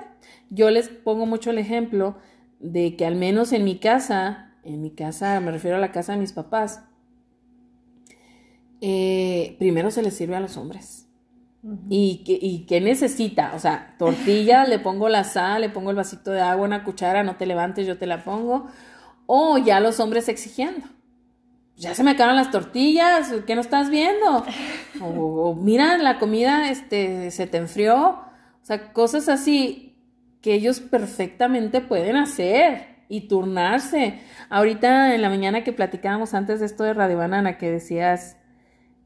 Yo 0.49 0.69
les 0.69 0.89
pongo 0.89 1.25
mucho 1.25 1.49
el 1.49 1.57
ejemplo 1.57 2.17
de 2.59 2.95
que 2.95 3.05
al 3.05 3.15
menos 3.15 3.51
en 3.51 3.63
mi 3.63 3.79
casa, 3.79 4.53
en 4.63 4.81
mi 4.81 4.91
casa, 4.91 5.39
me 5.39 5.51
refiero 5.51 5.77
a 5.77 5.79
la 5.79 5.91
casa 5.91 6.13
de 6.13 6.19
mis 6.19 6.33
papás, 6.33 6.83
eh, 8.81 9.55
primero 9.59 9.91
se 9.91 10.01
les 10.01 10.13
sirve 10.15 10.35
a 10.35 10.41
los 10.41 10.57
hombres. 10.57 11.07
¿Y, 11.89 12.23
que, 12.25 12.39
¿Y 12.41 12.65
qué 12.65 12.81
necesita? 12.81 13.53
O 13.55 13.59
sea, 13.59 13.95
tortilla, 13.99 14.65
le 14.65 14.79
pongo 14.79 15.09
la 15.09 15.23
sal, 15.23 15.61
le 15.61 15.69
pongo 15.69 15.91
el 15.91 15.95
vasito 15.95 16.31
de 16.31 16.41
agua, 16.41 16.65
una 16.65 16.83
cuchara, 16.83 17.23
no 17.23 17.35
te 17.35 17.45
levantes, 17.45 17.85
yo 17.85 17.97
te 17.97 18.07
la 18.07 18.23
pongo. 18.23 18.67
O 19.27 19.59
ya 19.59 19.79
los 19.79 19.99
hombres 19.99 20.27
exigiendo 20.27 20.87
ya 21.81 21.95
se 21.95 22.03
me 22.03 22.11
acabaron 22.11 22.35
las 22.35 22.51
tortillas, 22.51 23.33
¿qué 23.47 23.55
no 23.55 23.61
estás 23.61 23.89
viendo? 23.89 24.45
O, 25.01 25.55
mira, 25.55 25.97
la 25.97 26.19
comida 26.19 26.69
este, 26.69 27.31
se 27.31 27.47
te 27.47 27.57
enfrió. 27.57 28.19
O 28.61 28.65
sea, 28.65 28.93
cosas 28.93 29.27
así 29.29 29.97
que 30.41 30.53
ellos 30.53 30.79
perfectamente 30.79 31.81
pueden 31.81 32.17
hacer 32.17 33.05
y 33.09 33.21
turnarse. 33.21 34.19
Ahorita 34.49 35.15
en 35.15 35.23
la 35.23 35.29
mañana 35.29 35.63
que 35.63 35.73
platicábamos 35.73 36.35
antes 36.35 36.59
de 36.59 36.67
esto 36.67 36.83
de 36.83 36.93
Radio 36.93 37.17
Banana, 37.17 37.57
que 37.57 37.71
decías, 37.71 38.37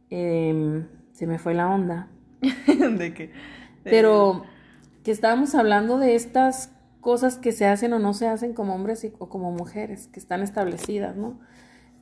em, 0.09 0.87
se 1.11 1.27
me 1.27 1.39
fue 1.39 1.53
la 1.53 1.69
onda. 1.69 2.07
¿De 2.41 3.13
qué? 3.13 3.31
Pero 3.83 4.43
que 5.03 5.11
estábamos 5.11 5.55
hablando 5.55 5.97
de 5.97 6.15
estas 6.15 6.71
cosas 6.99 7.37
que 7.37 7.51
se 7.51 7.67
hacen 7.67 7.93
o 7.93 7.99
no 7.99 8.13
se 8.13 8.27
hacen 8.27 8.53
como 8.53 8.73
hombres 8.73 9.07
o 9.19 9.29
como 9.29 9.51
mujeres, 9.51 10.07
que 10.07 10.19
están 10.19 10.41
establecidas, 10.41 11.15
¿no? 11.15 11.39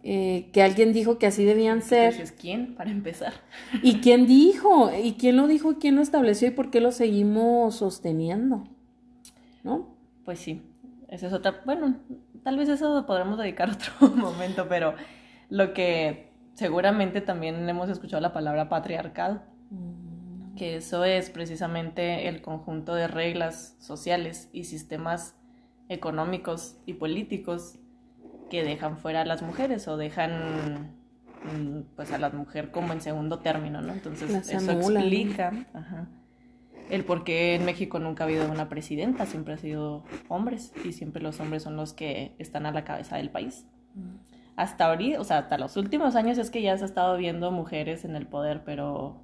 Eh, 0.05 0.49
que 0.51 0.61
alguien 0.61 0.91
dijo 0.91 1.17
que 1.17 1.27
así 1.27 1.45
debían 1.45 1.81
ser. 1.81 2.11
Entonces, 2.11 2.35
¿quién? 2.37 2.75
Para 2.75 2.91
empezar. 2.91 3.33
¿Y 3.81 4.01
quién 4.01 4.27
dijo? 4.27 4.91
¿Y 4.93 5.13
quién 5.13 5.37
lo 5.37 5.47
dijo? 5.47 5.79
¿Quién 5.79 5.95
lo 5.95 6.01
estableció? 6.01 6.49
¿Y 6.49 6.51
por 6.51 6.71
qué 6.71 6.81
lo 6.81 6.91
seguimos 6.91 7.75
sosteniendo? 7.75 8.65
¿No? 9.63 9.95
Pues 10.25 10.39
sí. 10.39 10.61
Esa 11.07 11.27
es 11.27 11.33
otra. 11.33 11.61
Bueno, 11.65 11.95
tal 12.43 12.57
vez 12.57 12.67
eso 12.67 13.05
podremos 13.05 13.37
dedicar 13.37 13.69
otro 13.99 14.09
momento, 14.09 14.67
pero 14.67 14.95
lo 15.49 15.73
que 15.73 16.32
seguramente 16.53 17.21
también 17.21 17.67
hemos 17.67 17.89
escuchado 17.89 18.21
la 18.21 18.33
palabra 18.33 18.69
patriarcado. 18.69 19.41
Mm. 19.69 20.55
Que 20.55 20.75
eso 20.75 21.03
es 21.03 21.31
precisamente 21.31 22.27
el 22.27 22.41
conjunto 22.41 22.93
de 22.93 23.07
reglas 23.07 23.75
sociales 23.79 24.49
y 24.53 24.65
sistemas 24.65 25.35
económicos 25.89 26.77
y 26.85 26.93
políticos 26.93 27.79
que 28.51 28.63
dejan 28.63 28.97
fuera 28.97 29.21
a 29.21 29.25
las 29.25 29.41
mujeres 29.41 29.87
o 29.87 29.97
dejan 29.97 30.93
mm, 31.43 31.95
pues 31.95 32.11
a 32.11 32.19
la 32.19 32.29
mujer 32.29 32.69
como 32.69 32.93
en 32.93 33.01
segundo 33.01 33.39
término, 33.39 33.81
¿no? 33.81 33.93
Entonces 33.93 34.29
eso 34.29 34.71
explica 34.71 35.51
el 36.89 37.03
por 37.03 37.23
qué 37.23 37.55
en 37.55 37.65
México 37.65 37.97
nunca 37.97 38.23
ha 38.23 38.27
habido 38.27 38.49
una 38.51 38.69
presidenta, 38.69 39.25
siempre 39.25 39.55
ha 39.55 39.57
sido 39.57 40.03
hombres 40.27 40.71
y 40.85 40.93
siempre 40.93 41.23
los 41.23 41.39
hombres 41.39 41.63
son 41.63 41.75
los 41.75 41.93
que 41.93 42.35
están 42.37 42.67
a 42.67 42.71
la 42.71 42.83
cabeza 42.83 43.17
del 43.17 43.31
país. 43.31 43.65
Mm. 43.95 44.17
Hasta 44.55 44.85
ahorita, 44.85 45.19
o 45.19 45.23
sea, 45.23 45.39
hasta 45.39 45.57
los 45.57 45.77
últimos 45.77 46.15
años 46.15 46.37
es 46.37 46.51
que 46.51 46.61
ya 46.61 46.77
se 46.77 46.83
ha 46.83 46.87
estado 46.87 47.17
viendo 47.17 47.51
mujeres 47.51 48.05
en 48.05 48.15
el 48.15 48.27
poder, 48.27 48.63
pero 48.63 49.23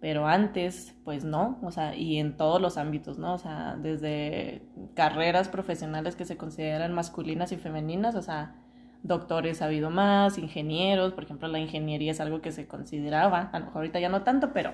pero 0.00 0.28
antes, 0.28 0.94
pues 1.04 1.24
no, 1.24 1.58
o 1.62 1.72
sea, 1.72 1.96
y 1.96 2.18
en 2.18 2.36
todos 2.36 2.60
los 2.60 2.78
ámbitos, 2.78 3.18
¿no? 3.18 3.34
O 3.34 3.38
sea, 3.38 3.76
desde 3.76 4.62
carreras 4.94 5.48
profesionales 5.48 6.14
que 6.14 6.24
se 6.24 6.36
consideran 6.36 6.92
masculinas 6.92 7.50
y 7.50 7.56
femeninas, 7.56 8.14
o 8.14 8.22
sea, 8.22 8.54
doctores 9.02 9.60
ha 9.60 9.66
habido 9.66 9.90
más, 9.90 10.38
ingenieros, 10.38 11.14
por 11.14 11.24
ejemplo, 11.24 11.48
la 11.48 11.58
ingeniería 11.58 12.12
es 12.12 12.20
algo 12.20 12.40
que 12.40 12.52
se 12.52 12.68
consideraba, 12.68 13.50
a 13.52 13.58
lo 13.58 13.66
mejor 13.66 13.78
ahorita 13.78 13.98
ya 13.98 14.08
no 14.08 14.22
tanto, 14.22 14.52
pero, 14.52 14.72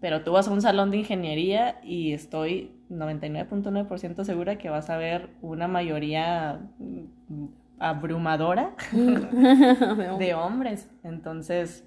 pero 0.00 0.22
tú 0.22 0.32
vas 0.32 0.46
a 0.46 0.52
un 0.52 0.62
salón 0.62 0.92
de 0.92 0.98
ingeniería 0.98 1.80
y 1.82 2.12
estoy 2.12 2.70
99.9% 2.90 4.24
segura 4.24 4.56
que 4.56 4.70
vas 4.70 4.88
a 4.88 4.96
ver 4.98 5.30
una 5.40 5.66
mayoría 5.66 6.60
abrumadora 7.90 8.74
de 8.92 10.34
hombres. 10.34 10.90
Entonces, 11.02 11.84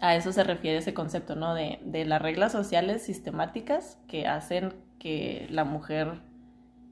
a 0.00 0.14
eso 0.16 0.32
se 0.32 0.44
refiere 0.44 0.78
ese 0.78 0.94
concepto, 0.94 1.36
¿no? 1.36 1.54
De, 1.54 1.80
de 1.84 2.04
las 2.04 2.20
reglas 2.20 2.52
sociales 2.52 3.02
sistemáticas 3.02 3.98
que 4.08 4.26
hacen 4.26 4.74
que 4.98 5.46
la 5.50 5.64
mujer 5.64 6.22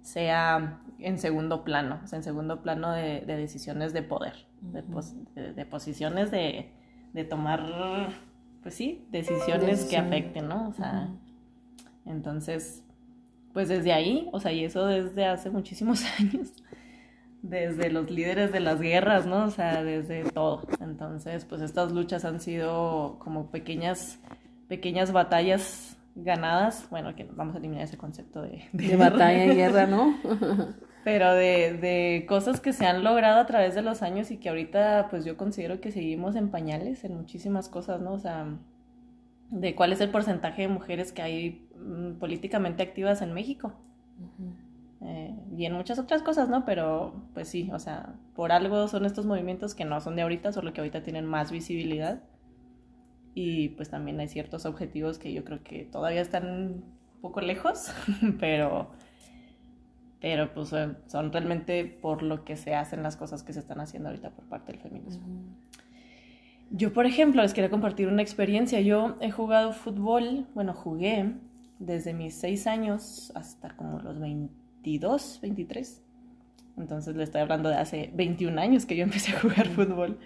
sea 0.03 0.81
en 0.99 1.19
segundo 1.19 1.65
plano, 1.65 2.01
o 2.03 2.07
sea, 2.07 2.19
en 2.19 2.23
segundo 2.23 2.63
plano 2.63 2.93
de, 2.93 3.21
decisiones 3.27 3.93
de 3.93 4.03
poder, 4.03 4.47
de, 4.61 4.83
posiciones 5.65 6.31
de, 6.31 6.71
tomar, 7.29 8.11
pues 8.63 8.75
sí, 8.75 9.07
decisiones 9.11 9.85
que 9.85 9.97
afecten, 9.97 10.49
¿no? 10.49 10.69
O 10.69 10.73
sea, 10.73 11.09
entonces, 12.05 12.85
pues 13.53 13.69
desde 13.69 13.93
ahí, 13.93 14.29
o 14.33 14.41
sea, 14.41 14.53
y 14.53 14.65
eso 14.65 14.87
desde 14.87 15.27
hace 15.27 15.51
muchísimos 15.51 16.05
años, 16.19 16.53
desde 17.43 17.91
los 17.91 18.11
líderes 18.11 18.53
de 18.53 18.61
las 18.61 18.81
guerras, 18.81 19.27
¿no? 19.27 19.45
O 19.45 19.51
sea, 19.51 19.83
desde 19.83 20.25
todo. 20.25 20.63
Entonces, 20.81 21.45
pues 21.45 21.63
estas 21.63 21.93
luchas 21.93 22.25
han 22.25 22.41
sido 22.41 23.17
como 23.19 23.51
pequeñas, 23.51 24.19
pequeñas 24.69 25.13
batallas 25.13 25.97
ganadas. 26.15 26.87
Bueno, 26.91 27.15
que 27.15 27.25
vamos 27.25 27.55
a 27.55 27.59
eliminar 27.59 27.85
ese 27.85 27.97
concepto 27.97 28.43
de, 28.43 28.65
de, 28.73 28.97
batalla 28.97 29.47
y 29.47 29.57
guerra, 29.57 29.87
¿no? 29.87 30.19
Pero 31.05 31.33
de, 31.33 31.79
de 31.81 32.27
cosas 32.29 32.61
que 32.61 32.75
se 32.75 32.87
han 32.87 33.03
logrado 33.03 33.41
a 33.41 33.47
través 33.47 33.75
de 33.75 33.81
los 33.81 34.03
años 34.03 34.31
y 34.31 34.37
que 34.37 34.51
ahorita, 34.51 35.09
pues 35.09 35.25
yo 35.25 35.39
considero 35.39 35.81
que 35.81 35.93
seguimos 35.93 36.37
en 36.37 36.51
pañales 36.51 37.05
en 37.05 37.17
muchísimas 37.17 37.71
cosas, 37.71 38.03
¿no? 38.03 38.13
O 38.13 38.19
sea, 38.19 38.47
de 39.51 39.75
cuál 39.75 39.93
es 39.93 40.01
el 40.01 40.11
porcentaje 40.11 40.63
de 40.63 40.69
mujeres 40.69 41.13
que 41.13 41.23
hay 41.23 41.69
mm, 41.77 42.19
políticamente 42.19 42.83
activas 42.83 43.23
en 43.23 43.33
México. 43.33 43.73
Eh, 45.11 45.35
y 45.57 45.65
en 45.65 45.73
muchas 45.73 45.99
otras 45.99 46.23
cosas, 46.23 46.49
¿no? 46.49 46.65
Pero 46.65 47.13
pues 47.35 47.49
sí, 47.49 47.69
o 47.73 47.81
sea, 47.81 48.15
por 48.37 48.53
algo 48.53 48.87
son 48.87 49.05
estos 49.05 49.27
movimientos 49.27 49.75
que 49.75 49.85
no 49.85 50.01
son 50.01 50.15
de 50.15 50.23
ahorita, 50.23 50.53
solo 50.53 50.73
que 50.73 50.81
ahorita 50.81 51.03
tienen 51.03 51.27
más 51.27 51.51
visibilidad. 51.51 52.23
Y 53.35 53.71
pues 53.71 53.91
también 53.91 54.21
hay 54.21 54.29
ciertos 54.29 54.67
objetivos 54.67 55.19
que 55.19 55.33
yo 55.33 55.45
creo 55.45 55.65
que 55.65 55.85
todavía 55.85 56.21
están 56.21 56.47
un 56.47 56.85
poco 57.21 57.41
lejos, 57.41 57.93
pero, 58.41 58.91
pero 60.21 60.55
pues 60.55 60.69
son 60.69 61.33
realmente 61.33 61.85
por 61.85 62.23
lo 62.23 62.45
que 62.45 62.57
se 62.57 62.77
hacen 62.77 63.03
las 63.03 63.17
cosas 63.17 63.43
que 63.43 63.53
se 63.53 63.59
están 63.59 63.81
haciendo 63.81 64.11
ahorita 64.11 64.31
por 64.31 64.45
parte 64.45 64.73
del 64.73 64.81
feminismo. 64.81 65.27
Yo, 66.71 66.93
por 66.93 67.07
ejemplo, 67.07 67.43
les 67.43 67.53
quería 67.53 67.69
compartir 67.69 68.07
una 68.07 68.23
experiencia. 68.23 68.81
Yo 68.81 69.17
he 69.21 69.33
jugado 69.33 69.73
fútbol, 69.73 70.47
bueno, 70.55 70.73
jugué 70.73 71.35
desde 71.81 72.15
mis 72.15 72.35
seis 72.35 72.69
años 72.69 73.33
hasta 73.35 73.75
como 73.77 73.99
los 73.99 74.21
20 74.21 74.60
22, 74.83 75.41
23. 75.43 76.03
Entonces 76.79 77.15
le 77.15 77.25
estoy 77.25 77.43
hablando 77.43 77.69
de 77.69 77.77
hace 77.77 78.11
21 78.15 78.61
años 78.61 78.87
que 78.87 78.97
yo 78.97 79.03
empecé 79.03 79.33
a 79.33 79.41
jugar 79.41 79.69
fútbol. 79.69 80.19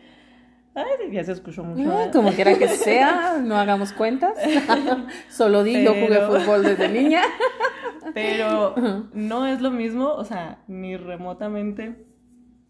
Ay, 0.74 1.12
ya 1.12 1.22
se 1.24 1.32
escuchó 1.32 1.62
mucho. 1.62 1.90
Ah, 1.92 2.10
como 2.12 2.30
quiera 2.32 2.56
que 2.58 2.68
sea, 2.76 3.38
no 3.42 3.56
hagamos 3.56 3.92
cuentas. 3.92 4.36
Solo 5.28 5.62
digo, 5.62 5.92
jugué 5.92 6.20
fútbol 6.20 6.62
desde 6.62 6.88
niña. 6.88 7.22
Pero 8.14 8.74
no 9.12 9.46
es 9.46 9.60
lo 9.60 9.70
mismo, 9.70 10.12
o 10.12 10.24
sea, 10.24 10.62
ni 10.68 10.96
remotamente 10.96 12.06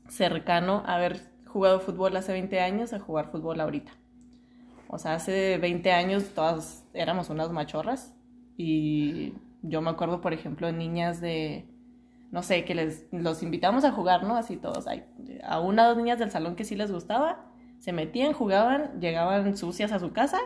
cercano 0.08 0.82
a 0.86 0.94
haber 0.94 1.20
jugado 1.46 1.80
fútbol 1.80 2.16
hace 2.16 2.32
20 2.32 2.60
años 2.60 2.92
a 2.92 3.00
jugar 3.00 3.30
fútbol 3.30 3.60
ahorita. 3.60 3.92
O 4.88 4.98
sea, 4.98 5.14
hace 5.14 5.58
20 5.58 5.92
años 5.92 6.30
todas 6.34 6.86
éramos 6.94 7.30
unas 7.30 7.50
machorras 7.50 8.14
y 8.56 9.34
yo 9.62 9.80
me 9.82 9.90
acuerdo, 9.90 10.20
por 10.20 10.32
ejemplo, 10.32 10.70
niñas 10.70 11.20
de 11.20 11.66
no 12.34 12.42
sé, 12.42 12.64
que 12.64 12.74
les 12.74 13.06
los 13.12 13.44
invitamos 13.44 13.84
a 13.84 13.92
jugar, 13.92 14.24
¿no? 14.24 14.36
Así 14.36 14.56
todos. 14.56 14.88
Hay, 14.88 15.04
a 15.44 15.60
una 15.60 15.84
o 15.84 15.88
dos 15.90 15.96
niñas 15.96 16.18
del 16.18 16.32
salón 16.32 16.56
que 16.56 16.64
sí 16.64 16.74
les 16.74 16.90
gustaba, 16.90 17.46
se 17.78 17.92
metían, 17.92 18.32
jugaban, 18.32 19.00
llegaban 19.00 19.56
sucias 19.56 19.92
a 19.92 20.00
su 20.00 20.12
casa 20.12 20.40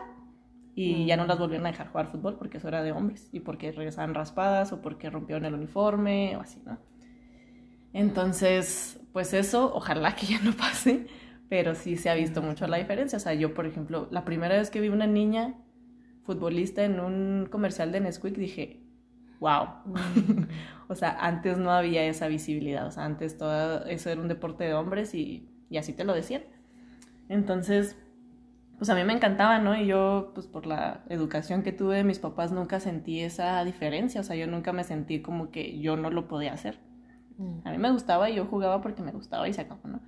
y 0.75 1.07
ya 1.07 1.17
no 1.17 1.25
las 1.25 1.39
volvieron 1.39 1.65
a 1.65 1.71
dejar 1.71 1.87
jugar 1.87 2.11
fútbol 2.11 2.37
porque 2.37 2.59
eso 2.59 2.67
era 2.67 2.83
de 2.83 2.91
hombres 2.91 3.27
y 3.31 3.39
porque 3.39 3.71
regresaban 3.71 4.13
raspadas 4.13 4.71
o 4.71 4.83
porque 4.83 5.09
rompieron 5.09 5.45
el 5.45 5.55
uniforme 5.55 6.37
o 6.37 6.41
así, 6.41 6.61
¿no? 6.63 6.77
Entonces, 7.91 8.99
pues 9.11 9.33
eso, 9.33 9.73
ojalá 9.73 10.13
que 10.15 10.27
ya 10.27 10.39
no 10.41 10.53
pase, 10.53 11.07
pero 11.49 11.73
sí 11.73 11.97
se 11.97 12.11
ha 12.11 12.13
visto 12.13 12.43
mucho 12.43 12.67
la 12.67 12.77
diferencia. 12.77 13.17
O 13.17 13.19
sea, 13.19 13.33
yo, 13.33 13.55
por 13.55 13.65
ejemplo, 13.65 14.07
la 14.11 14.25
primera 14.25 14.55
vez 14.55 14.69
que 14.69 14.79
vi 14.79 14.89
una 14.89 15.07
niña 15.07 15.55
futbolista 16.21 16.83
en 16.83 16.99
un 16.99 17.47
comercial 17.49 17.91
de 17.91 18.01
Nesquik 18.01 18.37
dije, 18.37 18.83
wow. 19.39 19.67
Mm. 19.85 20.47
o 20.87 20.95
sea, 20.95 21.17
antes 21.19 21.57
no 21.57 21.71
había 21.71 22.03
esa 22.05 22.27
visibilidad, 22.27 22.85
o 22.87 22.91
sea, 22.91 23.05
antes 23.05 23.37
todo 23.37 23.85
eso 23.85 24.09
era 24.09 24.21
un 24.21 24.27
deporte 24.27 24.63
de 24.63 24.73
hombres 24.73 25.13
y, 25.13 25.49
y 25.69 25.77
así 25.77 25.93
te 25.93 26.03
lo 26.03 26.13
decían. 26.13 26.43
Entonces, 27.29 27.95
pues 28.79 28.89
a 28.89 28.95
mí 28.95 29.03
me 29.03 29.13
encantaba, 29.13 29.59
¿no? 29.59 29.75
Y 29.75 29.85
yo, 29.85 30.31
pues 30.33 30.47
por 30.47 30.65
la 30.65 31.03
educación 31.09 31.63
que 31.63 31.73
tuve 31.73 31.97
de 31.97 32.03
mis 32.05 32.17
papás, 32.17 32.51
nunca 32.53 32.79
sentí 32.79 33.19
esa 33.19 33.63
diferencia, 33.65 34.21
o 34.21 34.23
sea, 34.23 34.37
yo 34.37 34.47
nunca 34.47 34.71
me 34.71 34.85
sentí 34.85 35.21
como 35.21 35.51
que 35.51 35.79
yo 35.79 35.97
no 35.97 36.09
lo 36.09 36.27
podía 36.29 36.53
hacer. 36.53 36.79
Mm. 37.37 37.59
A 37.67 37.71
mí 37.71 37.77
me 37.77 37.91
gustaba 37.91 38.29
y 38.29 38.35
yo 38.35 38.45
jugaba 38.45 38.81
porque 38.81 39.01
me 39.01 39.11
gustaba 39.11 39.47
y 39.49 39.53
se 39.53 39.61
acabó, 39.61 39.87
¿no? 39.87 39.99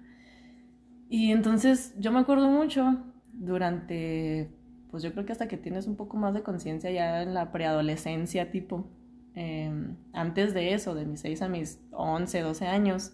Y 1.10 1.32
entonces 1.34 1.94
yo 2.00 2.14
me 2.14 2.20
acuerdo 2.20 2.48
mucho 2.48 3.04
durante, 3.34 4.50
pues 4.90 5.04
yo 5.04 5.12
creo 5.12 5.26
que 5.26 5.34
hasta 5.34 5.50
que 5.50 5.58
tienes 5.58 5.86
un 5.86 5.98
poco 5.98 6.16
más 6.16 6.34
de 6.34 6.42
conciencia 6.42 6.90
ya 6.92 7.22
en 7.22 7.34
la 7.34 7.52
preadolescencia 7.52 8.52
tipo, 8.52 8.88
Em, 9.34 9.96
antes 10.14 10.54
de 10.54 10.74
eso, 10.74 10.94
de 10.94 11.06
mis 11.06 11.22
6 11.22 11.42
a 11.42 11.48
mis 11.48 11.80
11, 11.92 12.42
12 12.42 12.68
años, 12.68 13.14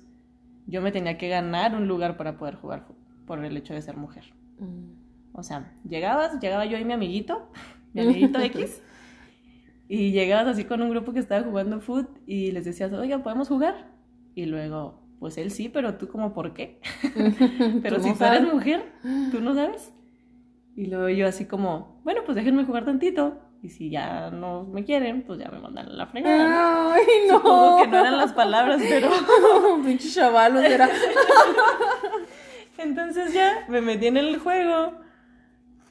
yo 0.66 0.82
me 0.82 0.92
tenía 0.92 1.18
que 1.18 1.30
ganar 1.30 1.76
un 1.76 1.88
lugar 1.88 2.18
para 2.18 2.38
poder 2.38 2.56
jugar 2.56 2.88
por 3.26 3.44
el 3.44 3.56
hecho 3.56 3.74
de 3.74 3.82
ser 3.82 3.98
mujer. 3.98 4.24
Mm. 4.60 4.98
O 5.34 5.44
sea, 5.44 5.72
llegabas, 5.88 6.40
llegaba 6.40 6.66
yo 6.66 6.78
y 6.78 6.86
mi 6.86 6.94
amiguito, 6.94 7.50
mi 7.94 8.02
amiguito 8.02 8.40
X, 8.40 8.82
y 9.88 10.12
llegabas 10.12 10.48
así 10.48 10.66
con 10.66 10.82
un 10.82 10.90
grupo 10.90 11.14
que 11.14 11.20
estaba 11.20 11.44
jugando 11.44 11.80
foot 11.80 12.10
y 12.26 12.52
les 12.52 12.66
decías, 12.66 12.92
oiga, 12.94 13.22
¿podemos 13.22 13.48
jugar? 13.48 13.92
Y 14.34 14.46
luego, 14.46 15.00
pues 15.20 15.38
él 15.38 15.52
sí, 15.52 15.70
pero 15.70 15.96
tú 15.96 16.08
como, 16.08 16.34
¿por 16.34 16.54
qué? 16.54 16.80
pero 17.84 18.00
si 18.02 18.14
tú 18.14 18.24
eres 18.24 18.52
mujer, 18.52 18.92
tú 19.32 19.40
no 19.40 19.54
sabes. 19.54 19.94
Y 20.76 20.88
luego 20.88 21.10
yo 21.10 21.28
así 21.28 21.46
como, 21.46 22.00
bueno, 22.04 22.22
pues 22.26 22.36
déjenme 22.36 22.66
jugar 22.66 22.86
tantito. 22.86 23.40
Y 23.68 23.70
si 23.70 23.90
ya 23.90 24.32
no 24.32 24.64
me 24.64 24.86
quieren, 24.86 25.24
pues 25.24 25.40
ya 25.40 25.50
me 25.52 25.60
mandan 25.60 25.88
a 25.88 25.90
la 25.90 26.08
fregada. 26.08 26.94
Ay, 26.94 27.04
no. 27.28 27.36
Supongo 27.36 27.82
que 27.82 27.88
no 27.88 28.00
eran 28.00 28.18
las 28.18 28.32
palabras, 28.32 28.82
pero. 28.82 29.10
Pinche 29.84 30.10
chavalos 30.10 30.64
era. 30.64 30.88
Entonces 32.78 33.34
ya 33.34 33.66
me 33.68 33.82
metí 33.82 34.08
en 34.08 34.16
el 34.16 34.40
juego. 34.40 34.94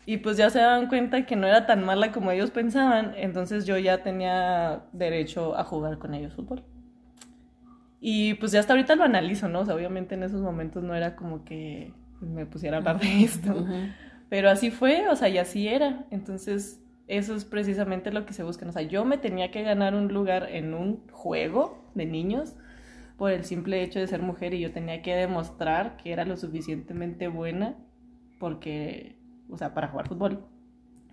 Y 0.07 0.17
pues 0.17 0.39
ya 0.39 0.49
se 0.49 0.59
daban 0.59 0.87
cuenta 0.87 1.27
que 1.27 1.37
no 1.37 1.47
era 1.47 1.67
tan 1.67 1.85
mala 1.85 2.12
como 2.12 2.31
ellos 2.31 2.51
pensaban. 2.51 3.12
Entonces 3.15 3.67
yo 3.67 3.77
ya 3.77 4.03
tenía 4.03 4.87
derecho 4.93 5.55
a 5.55 5.62
jugar 5.62 5.99
con 5.99 6.15
ellos 6.15 6.33
fútbol. 6.33 6.65
Y 8.01 8.35
pues 8.35 8.53
ya 8.53 8.61
hasta 8.61 8.73
ahorita 8.73 8.97
lo 8.97 9.05
analizo, 9.05 9.51
¿no? 9.51 9.61
O 9.61 9.65
sea, 9.67 9.75
obviamente 9.75 10.15
en 10.15 10.23
esos 10.23 10.41
momentos 10.41 10.83
no 10.83 10.95
era 10.95 11.15
como 11.15 11.45
que 11.45 11.93
me 12.23 12.47
pusiera 12.47 12.79
a 12.79 12.81
hablar 12.81 13.01
de 13.01 13.23
esto. 13.23 13.67
Pero 14.31 14.49
así 14.49 14.71
fue, 14.71 15.11
o 15.11 15.17
sea, 15.17 15.29
y 15.29 15.37
así 15.37 15.69
era. 15.69 16.07
Entonces 16.11 16.81
eso 17.09 17.35
es 17.35 17.45
precisamente 17.45 18.11
lo 18.11 18.27
que 18.27 18.33
se 18.33 18.42
busca. 18.42 18.66
O 18.69 18.73
sea, 18.73 18.83
yo 18.83 19.05
me 19.05 19.19
tenía 19.19 19.51
que 19.51 19.62
ganar 19.62 19.95
un 19.95 20.09
lugar 20.09 20.49
en 20.51 20.75
un 20.75 21.07
juego 21.11 21.90
de 21.95 22.07
niños 22.07 22.55
por 23.16 23.31
el 23.31 23.45
simple 23.45 23.83
hecho 23.83 23.99
de 23.99 24.07
ser 24.07 24.23
mujer 24.23 24.55
y 24.55 24.61
yo 24.61 24.73
tenía 24.73 25.03
que 25.03 25.14
demostrar 25.14 25.97
que 25.97 26.12
era 26.12 26.25
lo 26.25 26.37
suficientemente 26.37 27.29
buena 27.29 27.77
porque, 28.38 29.16
o 29.49 29.57
sea, 29.57 29.73
para 29.73 29.88
jugar 29.88 30.09
fútbol, 30.09 30.45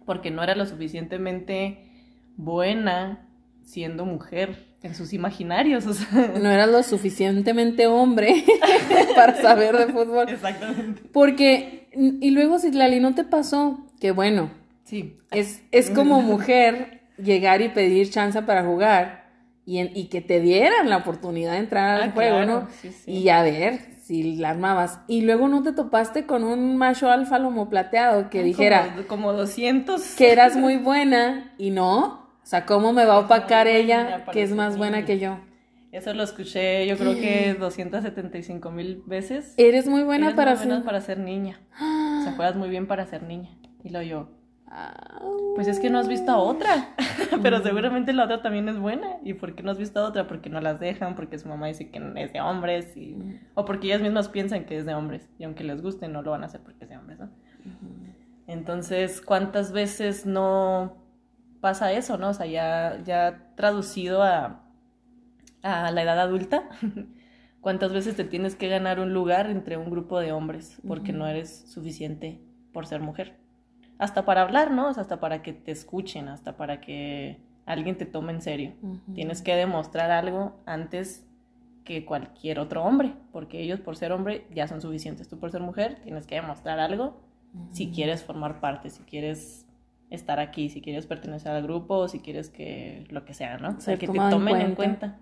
porque 0.06 0.32
no 0.32 0.44
era 0.44 0.56
lo 0.56 0.66
suficientemente 0.66 1.90
buena 2.36 3.30
siendo 3.64 4.06
mujer 4.06 4.66
en 4.82 4.96
sus 4.96 5.14
imaginarios. 5.14 5.86
O 5.86 5.94
sea. 5.94 6.34
No 6.40 6.50
era 6.50 6.68
lo 6.68 6.84
suficientemente 6.84 7.88
hombre 7.88 8.44
para 9.16 9.42
saber 9.42 9.78
de 9.78 9.94
fútbol. 9.94 10.28
Exactamente. 10.30 11.02
Porque 11.12 11.88
Y 11.94 12.32
luego, 12.32 12.60
si 12.60 12.72
Lali 12.72 13.00
no 13.00 13.16
te 13.16 13.24
pasó, 13.24 13.86
que 14.00 14.12
bueno. 14.12 14.63
Sí. 14.94 15.18
Es, 15.32 15.64
es 15.72 15.90
como 15.90 16.22
mujer 16.34 17.02
llegar 17.18 17.62
y 17.62 17.70
pedir 17.70 18.10
chance 18.12 18.40
para 18.44 18.64
jugar 18.64 19.24
y, 19.66 19.80
y 19.82 20.06
que 20.10 20.22
te 20.22 20.40
dieran 20.40 20.90
la 20.90 20.98
oportunidad 20.98 21.54
de 21.54 21.58
entrar 21.60 22.02
al 22.02 22.10
Ah, 22.10 22.12
juego, 22.14 22.36
claro, 22.38 22.62
¿no? 22.62 22.68
sí, 22.82 22.92
sí. 22.92 23.12
Y 23.12 23.30
a 23.30 23.42
ver 23.42 23.80
si 24.04 24.36
la 24.36 24.50
armabas. 24.52 25.00
Y 25.08 25.22
luego 25.22 25.48
no 25.48 25.64
te 25.64 25.72
topaste 25.72 26.26
con 26.26 26.44
un 26.44 26.78
macho 26.78 27.10
alfa 27.10 27.40
lomo 27.40 27.70
plateado 27.70 28.30
que 28.30 28.44
dijera 28.44 28.94
Como, 28.96 29.08
como 29.08 29.34
200. 29.34 30.16
que 30.16 30.32
eras 30.32 30.56
muy 30.56 30.78
buena 30.90 31.54
y 31.58 31.72
no. 31.72 32.22
O 32.44 32.46
sea, 32.46 32.66
¿cómo 32.66 32.94
me 32.94 33.06
va 33.06 33.16
a 33.16 33.20
Es 33.22 33.24
muy 33.26 33.36
opacar 33.38 33.68
ella 33.68 34.26
que 34.32 34.44
es 34.44 34.52
más 34.52 34.78
buena 34.78 35.06
que 35.06 35.18
yo? 35.18 35.40
Eso 35.94 36.14
lo 36.14 36.24
escuché 36.24 36.86
yo 36.88 36.98
creo 36.98 37.14
que 37.16 37.56
275 37.58 38.70
mil 38.72 39.02
veces. 39.06 39.54
Eres 39.58 39.88
muy 39.88 40.04
buena 40.04 40.26
Eres 40.28 40.36
para 40.36 40.52
muy 40.52 40.58
buena 40.60 40.76
ser... 40.78 40.86
para 40.86 41.02
ser 41.02 41.20
niña. 41.20 41.62
O 41.72 42.24
sea, 42.24 42.34
juegas 42.36 42.56
muy 42.56 42.70
bien 42.70 42.86
para 42.88 43.06
ser 43.06 43.24
niña. 43.24 43.50
Y 43.84 43.90
lo 43.90 44.02
yo, 44.02 44.30
pues 45.56 45.68
es 45.68 45.80
que 45.80 45.90
no 45.90 46.00
has 46.00 46.08
visto 46.08 46.32
a 46.32 46.38
otra. 46.38 46.96
Pero 47.42 47.62
seguramente 47.62 48.14
la 48.14 48.26
otra 48.26 48.42
también 48.42 48.68
es 48.70 48.78
buena. 48.78 49.18
¿Y 49.24 49.34
por 49.34 49.56
qué 49.56 49.64
no 49.64 49.72
has 49.72 49.78
visto 49.78 50.00
a 50.00 50.08
otra? 50.08 50.28
Porque 50.28 50.50
no 50.50 50.62
las 50.62 50.80
dejan, 50.80 51.16
porque 51.16 51.38
su 51.38 51.48
mamá 51.48 51.68
dice 51.68 51.90
que 51.90 52.02
es 52.16 52.34
de 52.34 52.42
hombres. 52.42 52.98
Y... 52.98 53.18
O 53.54 53.66
porque 53.66 53.88
ellas 53.88 54.02
mismas 54.02 54.30
piensan 54.30 54.66
que 54.66 54.78
es 54.78 54.86
de 54.86 54.96
hombres. 54.96 55.30
Y 55.38 55.44
aunque 55.44 55.64
les 55.64 55.82
guste, 55.82 56.08
no 56.08 56.22
lo 56.22 56.32
van 56.32 56.44
a 56.44 56.48
hacer 56.48 56.62
porque 56.62 56.86
es 56.86 56.90
de 56.90 56.98
hombres, 56.98 57.20
¿no? 57.20 57.30
Entonces, 58.48 59.22
¿cuántas 59.22 59.72
veces 59.72 60.26
no 60.26 60.98
pasa 61.62 61.94
eso, 61.94 62.18
no? 62.18 62.30
O 62.30 62.34
sea, 62.34 62.46
ya, 62.46 63.02
ya 63.04 63.54
traducido 63.56 64.24
a, 64.24 64.64
a 65.62 65.92
la 65.92 66.02
edad 66.02 66.20
adulta, 66.20 66.68
¿cuántas 67.62 67.94
veces 67.94 68.16
te 68.16 68.26
tienes 68.26 68.56
que 68.56 68.68
ganar 68.68 69.00
un 69.00 69.14
lugar 69.14 69.50
entre 69.50 69.78
un 69.78 69.90
grupo 69.90 70.20
de 70.20 70.34
hombres 70.34 70.82
porque 70.86 71.14
no 71.14 71.28
eres 71.28 71.72
suficiente 71.72 72.42
por 72.74 72.86
ser 72.86 73.00
mujer? 73.00 73.43
Hasta 74.04 74.26
para 74.26 74.42
hablar, 74.42 74.72
¿no? 74.72 74.90
O 74.90 74.94
sea, 74.94 75.02
hasta 75.02 75.20
para 75.20 75.42
que 75.42 75.54
te 75.54 75.72
escuchen, 75.72 76.28
hasta 76.28 76.58
para 76.58 76.82
que 76.82 77.38
alguien 77.66 77.98
te 77.98 78.06
tome 78.06 78.34
en 78.34 78.42
serio. 78.42 78.74
Tienes 79.14 79.42
que 79.42 79.56
demostrar 79.56 80.12
algo 80.12 80.60
antes 80.66 81.26
que 81.86 82.04
cualquier 82.04 82.60
otro 82.60 82.84
hombre, 82.84 83.14
porque 83.32 83.62
ellos 83.62 83.80
por 83.80 83.96
ser 83.96 84.12
hombre 84.12 84.46
ya 84.54 84.68
son 84.68 84.82
suficientes. 84.82 85.30
Tú 85.30 85.40
por 85.40 85.52
ser 85.52 85.62
mujer 85.62 86.00
tienes 86.04 86.28
que 86.28 86.36
demostrar 86.36 86.80
algo 86.80 87.22
si 87.72 87.92
quieres 87.92 88.24
formar 88.24 88.60
parte, 88.60 88.90
si 88.90 89.04
quieres 89.04 89.66
estar 90.10 90.40
aquí, 90.40 90.70
si 90.70 90.82
quieres 90.82 91.06
pertenecer 91.08 91.54
al 91.54 91.64
grupo, 91.64 91.96
o 91.96 92.08
si 92.08 92.20
quieres 92.20 92.50
que 92.50 93.06
lo 93.10 93.24
que 93.24 93.34
sea, 93.34 93.58
¿no? 93.58 93.70
O 93.78 93.80
sea, 93.80 93.98
que 93.98 94.08
te 94.08 94.18
en 94.18 94.30
tomen 94.30 94.60
en 94.60 94.76
cuenta. 94.76 95.18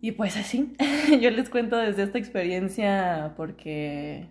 Y 0.00 0.12
pues 0.12 0.36
así, 0.36 0.74
yo 1.20 1.30
les 1.30 1.48
cuento 1.48 1.76
desde 1.76 2.02
esta 2.02 2.18
experiencia 2.18 3.34
porque 3.36 4.26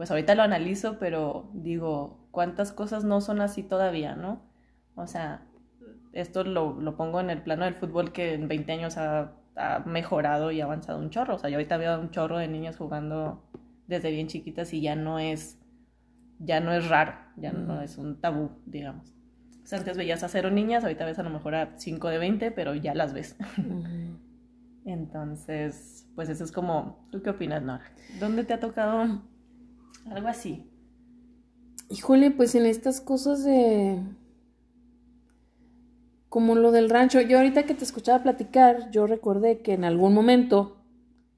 pues 0.00 0.10
ahorita 0.10 0.34
lo 0.34 0.42
analizo, 0.42 0.98
pero 0.98 1.50
digo, 1.52 2.26
¿cuántas 2.30 2.72
cosas 2.72 3.04
no 3.04 3.20
son 3.20 3.42
así 3.42 3.62
todavía, 3.62 4.16
no? 4.16 4.40
O 4.94 5.06
sea, 5.06 5.42
esto 6.14 6.42
lo, 6.42 6.80
lo 6.80 6.96
pongo 6.96 7.20
en 7.20 7.28
el 7.28 7.42
plano 7.42 7.66
del 7.66 7.74
fútbol 7.74 8.10
que 8.10 8.32
en 8.32 8.48
20 8.48 8.72
años 8.72 8.96
ha, 8.96 9.34
ha 9.56 9.80
mejorado 9.80 10.52
y 10.52 10.62
ha 10.62 10.64
avanzado 10.64 10.98
un 10.98 11.10
chorro. 11.10 11.34
O 11.34 11.38
sea, 11.38 11.50
yo 11.50 11.56
ahorita 11.56 11.76
veo 11.76 12.00
un 12.00 12.10
chorro 12.12 12.38
de 12.38 12.48
niñas 12.48 12.78
jugando 12.78 13.44
desde 13.88 14.10
bien 14.10 14.26
chiquitas 14.26 14.72
y 14.72 14.80
ya 14.80 14.96
no 14.96 15.18
es, 15.18 15.58
ya 16.38 16.60
no 16.60 16.72
es 16.72 16.88
raro, 16.88 17.16
ya 17.36 17.52
no 17.52 17.82
es 17.82 17.98
un 17.98 18.22
tabú, 18.22 18.52
digamos. 18.64 19.12
O 19.62 19.66
sea, 19.66 19.80
antes 19.80 19.98
veías 19.98 20.22
a 20.22 20.28
cero 20.28 20.50
niñas, 20.50 20.82
ahorita 20.82 21.04
ves 21.04 21.18
a 21.18 21.24
lo 21.24 21.28
mejor 21.28 21.54
a 21.56 21.78
5 21.78 22.08
de 22.08 22.16
20, 22.16 22.52
pero 22.52 22.74
ya 22.74 22.94
las 22.94 23.12
ves. 23.12 23.36
Ujú. 23.58 23.84
Entonces, 24.86 26.08
pues 26.14 26.30
eso 26.30 26.42
es 26.42 26.52
como, 26.52 27.06
¿tú 27.12 27.22
qué 27.22 27.28
opinas, 27.28 27.62
Nora? 27.62 27.84
¿Dónde 28.18 28.44
te 28.44 28.54
ha 28.54 28.60
tocado 28.60 29.28
algo 30.06 30.28
así? 30.28 30.70
Híjole, 31.88 32.30
pues 32.30 32.54
en 32.54 32.66
estas 32.66 33.00
cosas 33.00 33.44
de... 33.44 34.00
Como 36.28 36.54
lo 36.54 36.70
del 36.70 36.88
rancho. 36.88 37.20
Yo 37.20 37.38
ahorita 37.38 37.64
que 37.64 37.74
te 37.74 37.84
escuchaba 37.84 38.22
platicar, 38.22 38.90
yo 38.92 39.06
recordé 39.06 39.62
que 39.62 39.72
en 39.72 39.84
algún 39.84 40.14
momento 40.14 40.80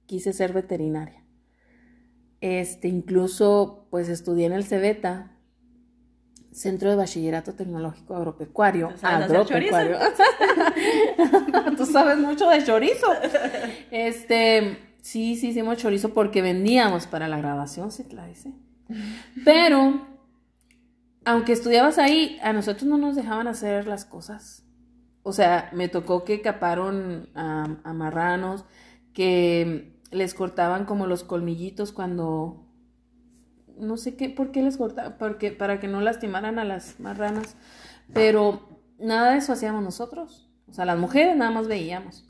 quise 0.07 0.35
ser 0.35 0.53
veterinaria. 0.53 1.25
Este, 2.43 2.89
incluso, 2.89 3.87
pues 3.91 4.09
estudié 4.09 4.47
en 4.47 4.53
el 4.53 4.65
CEBETA, 4.65 5.33
Centro 6.53 6.91
de 6.91 6.97
Bachillerato 6.97 7.55
Tecnológico 7.55 8.15
Agropecuario. 8.15 8.89
¿Tú 8.89 8.99
sabes 8.99 9.31
Agropecuario. 9.31 9.97
Tú 11.79 11.87
sabes 11.87 12.19
mucho 12.19 12.49
de 12.49 12.63
chorizo. 12.65 13.07
Este, 13.91 14.77
sí, 15.03 15.37
sí 15.37 15.49
hicimos 15.49 15.77
chorizo 15.77 16.15
porque 16.15 16.41
vendíamos 16.41 17.07
para 17.07 17.29
la 17.29 17.37
graduación, 17.37 17.93
sí, 17.93 18.07
la 18.11 18.27
dice. 18.27 18.55
Pero, 19.45 20.07
aunque 21.25 21.53
estudiabas 21.53 21.99
ahí, 21.99 22.39
a 22.43 22.55
nosotros 22.55 22.85
no 22.85 22.97
nos 22.97 23.17
dejaban 23.17 23.49
hacer 23.49 23.87
las 23.87 24.07
cosas. 24.07 24.65
O 25.23 25.33
sea, 25.33 25.69
me 25.73 25.89
tocó 25.89 26.25
que 26.25 26.41
caparon 26.41 27.29
a, 27.35 27.77
a 27.85 27.93
marranos, 27.93 28.65
que 29.13 30.01
les 30.11 30.35
cortaban 30.35 30.87
como 30.87 31.07
los 31.07 31.25
colmillitos 31.25 31.93
cuando 31.93 32.67
no 33.79 33.97
sé 33.97 34.17
qué, 34.17 34.31
por 34.31 34.53
qué 34.53 34.63
les 34.63 34.77
cortaban, 34.77 35.17
porque 35.19 35.51
para 35.51 35.81
que 35.81 35.89
no 35.89 36.01
lastimaran 36.01 36.59
a 36.59 36.65
las 36.65 37.01
marranas, 37.01 37.57
pero 38.13 38.69
nada 38.99 39.33
de 39.33 39.39
eso 39.39 39.53
hacíamos 39.53 39.83
nosotros. 39.83 40.49
O 40.69 40.73
sea, 40.73 40.85
las 40.85 40.99
mujeres 40.99 41.37
nada 41.37 41.51
más 41.51 41.67
veíamos. 41.69 42.25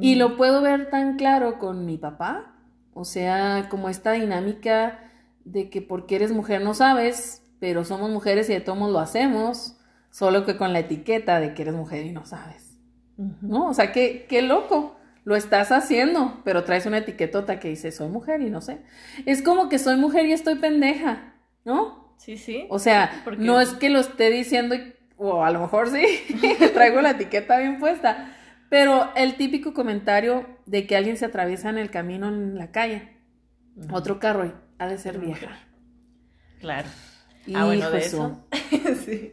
Y 0.00 0.16
lo 0.16 0.36
puedo 0.36 0.62
ver 0.62 0.90
tan 0.90 1.16
claro 1.16 1.58
con 1.58 1.84
mi 1.84 1.96
papá, 1.96 2.54
o 2.92 3.04
sea, 3.04 3.68
como 3.70 3.88
esta 3.88 4.12
dinámica 4.12 4.98
de 5.44 5.70
que 5.70 5.82
porque 5.82 6.16
eres 6.16 6.32
mujer 6.32 6.62
no 6.62 6.74
sabes, 6.74 7.42
pero 7.60 7.84
somos 7.84 8.10
mujeres 8.10 8.48
y 8.50 8.54
de 8.54 8.60
todos 8.60 8.90
lo 8.90 8.98
hacemos, 8.98 9.76
solo 10.10 10.44
que 10.44 10.56
con 10.56 10.72
la 10.72 10.80
etiqueta 10.80 11.40
de 11.40 11.54
que 11.54 11.62
eres 11.62 11.74
mujer 11.74 12.06
y 12.06 12.12
no 12.12 12.26
sabes. 12.26 12.78
¿No? 13.16 13.68
O 13.68 13.74
sea, 13.74 13.92
qué, 13.92 14.26
qué 14.28 14.42
loco. 14.42 14.96
Lo 15.24 15.34
estás 15.34 15.72
haciendo, 15.72 16.40
pero 16.44 16.62
traes 16.64 16.86
una 16.86 16.98
etiquetota 16.98 17.58
que 17.58 17.68
dice 17.68 17.90
soy 17.90 18.08
mujer 18.08 18.42
y 18.42 18.50
no 18.50 18.60
sé. 18.60 18.82
Es 19.24 19.42
como 19.42 19.68
que 19.68 19.78
soy 19.78 19.96
mujer 19.96 20.26
y 20.26 20.32
estoy 20.32 20.54
pendeja, 20.56 21.34
¿no? 21.64 22.14
Sí, 22.16 22.38
sí. 22.38 22.66
O 22.70 22.78
sea, 22.78 23.24
no 23.36 23.60
es 23.60 23.70
que 23.70 23.90
lo 23.90 23.98
esté 23.98 24.30
diciendo, 24.30 24.76
o 25.16 25.44
a 25.44 25.50
lo 25.50 25.60
mejor 25.60 25.88
sí, 25.90 26.04
traigo 26.74 27.00
la 27.00 27.10
etiqueta 27.10 27.58
bien 27.58 27.78
puesta, 27.78 28.35
pero 28.68 29.10
el 29.14 29.36
típico 29.36 29.74
comentario 29.74 30.46
de 30.66 30.86
que 30.86 30.96
alguien 30.96 31.16
se 31.16 31.26
atraviesa 31.26 31.70
en 31.70 31.78
el 31.78 31.90
camino 31.90 32.28
en 32.28 32.56
la 32.56 32.70
calle, 32.72 33.16
otro 33.90 34.18
carro, 34.18 34.46
y 34.46 34.52
ha 34.78 34.88
de 34.88 34.98
ser 34.98 35.18
vieja. 35.18 35.58
Claro. 36.60 36.88
Ah, 37.54 37.64
bueno, 37.66 37.90
de 37.90 37.98
eso. 37.98 38.44
sí. 39.04 39.32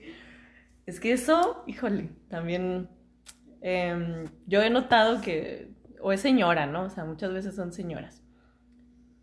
Es 0.86 1.00
que 1.00 1.14
eso, 1.14 1.64
híjole, 1.66 2.10
también 2.28 2.90
em, 3.62 4.26
yo 4.46 4.62
he 4.62 4.70
notado 4.70 5.22
que, 5.22 5.72
o 6.02 6.12
es 6.12 6.20
señora, 6.20 6.66
¿no? 6.66 6.84
O 6.84 6.90
sea, 6.90 7.06
muchas 7.06 7.34
veces 7.34 7.56
son 7.56 7.72
señoras. 7.72 8.22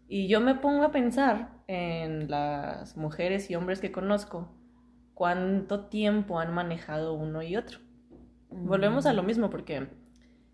Y 0.09 0.27
yo 0.27 0.41
me 0.41 0.57
pongo 0.57 0.85
a 0.85 0.91
pensar 0.91 1.51
en 1.69 2.31
las 2.31 2.97
mujeres 2.97 3.49
y 3.51 3.55
hombres 3.55 3.81
que 3.81 3.93
conozco, 3.93 4.53
cuánto 5.15 5.87
tiempo 5.87 6.41
han 6.41 6.53
manejado 6.53 7.15
uno 7.15 7.43
y 7.43 7.57
otro. 7.57 7.79
Volvemos 8.49 9.07
a 9.07 9.13
lo 9.13 9.23
mismo, 9.23 9.51
porque 9.51 9.87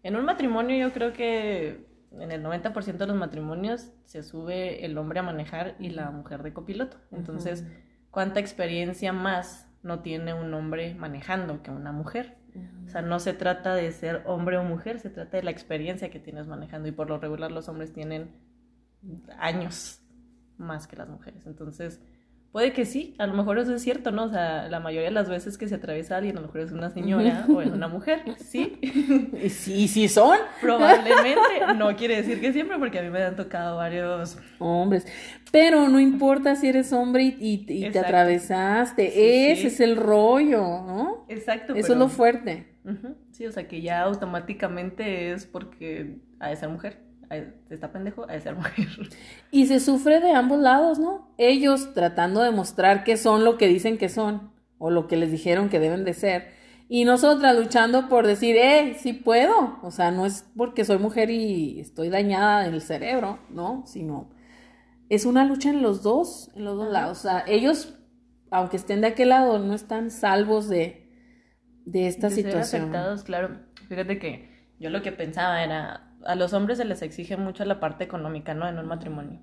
en 0.07 0.15
un 0.15 0.25
matrimonio 0.25 0.77
yo 0.77 0.93
creo 0.93 1.13
que 1.13 1.85
en 2.13 2.31
el 2.31 2.43
90% 2.45 2.97
de 2.97 3.07
los 3.07 3.17
matrimonios 3.17 3.91
se 4.05 4.23
sube 4.23 4.85
el 4.85 4.97
hombre 4.99 5.19
a 5.19 5.23
manejar 5.23 5.75
y 5.81 5.91
la 5.91 6.11
mujer 6.13 6.45
de 6.45 6.53
copiloto. 6.53 6.97
Entonces, 7.11 7.67
¿cuánta 8.11 8.39
experiencia 8.39 9.13
más 9.13 9.69
no 9.83 10.01
tiene 10.01 10.33
un 10.33 10.55
hombre 10.55 10.95
manejando 10.95 11.61
que 11.63 11.73
una 11.73 11.91
mujer? 11.91 12.37
O 12.87 12.89
sea, 12.89 13.03
no 13.03 13.19
se 13.19 13.35
trata 13.35 13.75
de 13.75 13.91
ser 13.91 14.23
hombre 14.27 14.57
o 14.59 14.63
mujer, 14.63 15.01
se 15.01 15.11
trata 15.11 15.39
de 15.39 15.43
la 15.43 15.51
experiencia 15.51 16.09
que 16.09 16.21
tienes 16.21 16.47
manejando 16.47 16.89
y 16.89 16.93
por 16.93 17.11
lo 17.11 17.19
regular 17.19 17.51
los 17.51 17.69
hombres 17.69 17.93
tienen 17.93 18.31
años 19.39 20.01
más 20.57 20.87
que 20.87 20.97
las 20.97 21.09
mujeres. 21.09 21.47
Entonces, 21.47 22.01
puede 22.57 22.73
que 22.73 22.87
sí, 22.87 23.15
a 23.19 23.27
lo 23.27 23.35
mejor 23.35 23.59
eso 23.59 23.75
es 23.75 23.83
cierto, 23.83 24.13
¿no? 24.13 24.25
O 24.25 24.29
sea, 24.31 24.67
la 24.71 24.81
mayoría 24.81 25.09
de 25.11 25.15
las 25.15 25.29
veces 25.29 25.59
que 25.59 25.69
se 25.69 25.75
atraviesa 25.75 26.17
alguien, 26.17 26.39
a 26.39 26.41
lo 26.41 26.47
mejor 26.47 26.63
es 26.63 26.73
una 26.73 26.89
señora 26.89 27.45
o 27.55 27.61
es 27.61 27.69
una 27.71 27.87
mujer, 27.87 28.23
sí. 28.39 28.79
Y 29.45 29.51
sí, 29.51 29.87
sí 29.89 30.09
son 30.09 30.39
Probablemente, 30.63 31.39
no 31.77 31.95
quiere 31.97 32.17
decir 32.17 32.41
que 32.41 32.55
siempre, 32.55 32.79
porque 32.79 32.99
a 33.01 33.03
mí 33.03 33.11
me 33.11 33.23
han 33.23 33.37
tocado 33.37 33.77
varios. 33.77 34.39
hombres. 34.59 35.07
Pero 35.53 35.87
no 35.89 36.01
importa 36.01 36.57
si 36.57 36.69
eres 36.69 36.95
hombre 36.95 37.25
y, 37.25 37.67
y- 37.69 37.85
y 37.89 37.91
te 37.91 37.99
atravesaste, 37.99 39.11
Sí, 39.11 39.21
ese 39.21 39.61
sí. 39.61 39.67
es 39.67 39.81
el 39.81 39.97
rollo, 39.99 40.61
¿no? 40.63 41.27
Exacto. 41.29 41.75
Eso 41.75 41.93
es 41.93 41.99
lo 41.99 42.09
fuerte. 42.09 42.69
Sí, 43.33 43.45
o 43.47 43.53
sea 43.53 43.69
que 43.69 43.83
ya 43.83 44.01
automáticamente 44.01 45.33
es 45.33 45.45
porque 45.45 46.17
ha 46.41 46.49
de 46.49 46.57
ser 46.57 46.71
mujer. 46.71 47.06
Está 47.71 47.93
pendejo, 47.93 48.27
de 48.27 48.41
ser 48.41 48.55
mujer. 48.55 48.89
Y 49.51 49.67
se 49.67 49.81
sufre 49.81 50.21
de 50.21 50.33
ambos 50.33 50.61
lados, 50.61 50.99
¿no? 50.99 51.35
Ellos 51.39 51.93
tratando 51.95 52.43
de 52.43 52.51
mostrar 52.51 53.05
que 53.05 53.17
son 53.17 53.45
lo 53.45 53.59
que 53.59 53.69
dicen 53.69 53.99
que 53.99 54.09
son, 54.09 54.53
o 54.79 54.91
lo 54.91 55.07
que 55.09 55.17
les 55.17 55.31
dijeron 55.31 55.69
que 55.69 55.81
deben 55.81 56.05
de 56.05 56.15
ser. 56.15 56.49
Y 56.89 57.05
nosotras 57.05 57.57
luchando 57.57 58.09
por 58.09 58.27
decir, 58.27 58.57
eh, 58.57 58.97
sí 59.01 59.13
puedo. 59.13 59.79
O 59.83 59.91
sea, 59.91 60.11
no 60.11 60.27
es 60.27 60.45
porque 60.57 60.85
soy 60.85 60.99
mujer 60.99 61.31
y 61.31 61.81
estoy 61.81 62.11
dañada 62.11 62.63
del 62.63 62.81
cerebro, 62.81 63.39
¿no? 63.51 63.83
Sino 63.87 64.31
es 65.09 65.25
una 65.25 65.45
lucha 65.45 65.71
en 65.71 65.83
los 65.83 66.03
dos, 66.03 66.51
en 66.55 66.65
los 66.65 66.77
dos 66.77 66.93
lados. 66.93 67.19
O 67.19 67.23
sea, 67.23 67.45
ellos, 67.47 67.99
aunque 68.51 68.77
estén 68.77 69.01
de 69.01 69.09
aquel 69.09 69.31
lado, 69.31 69.59
no 69.59 69.75
están 69.75 70.11
salvos 70.11 70.69
de, 70.69 71.11
de 71.85 72.07
esta 72.07 72.29
de 72.29 72.37
situación. 72.37 72.65
Ser 72.65 72.81
afectados, 72.83 73.25
claro. 73.25 73.61
Fíjate 73.89 74.19
que 74.19 74.49
yo 74.79 74.91
lo 74.91 75.03
que 75.03 75.13
pensaba 75.13 75.63
era, 75.63 76.16
a 76.27 76.35
los 76.35 76.53
hombres 76.53 76.79
se 76.79 76.85
les 76.85 77.03
exige 77.03 77.37
mucho 77.37 77.65
la 77.65 77.81
parte 77.81 78.05
económica, 78.05 78.55
¿no? 78.55 78.69
En 78.69 78.79
un 78.79 78.87
matrimonio. 78.87 79.41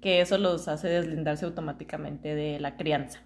Que 0.00 0.20
eso 0.20 0.38
los 0.38 0.68
hace 0.68 0.88
deslindarse 0.88 1.44
automáticamente 1.44 2.34
de 2.34 2.60
la 2.60 2.76
crianza. 2.76 3.20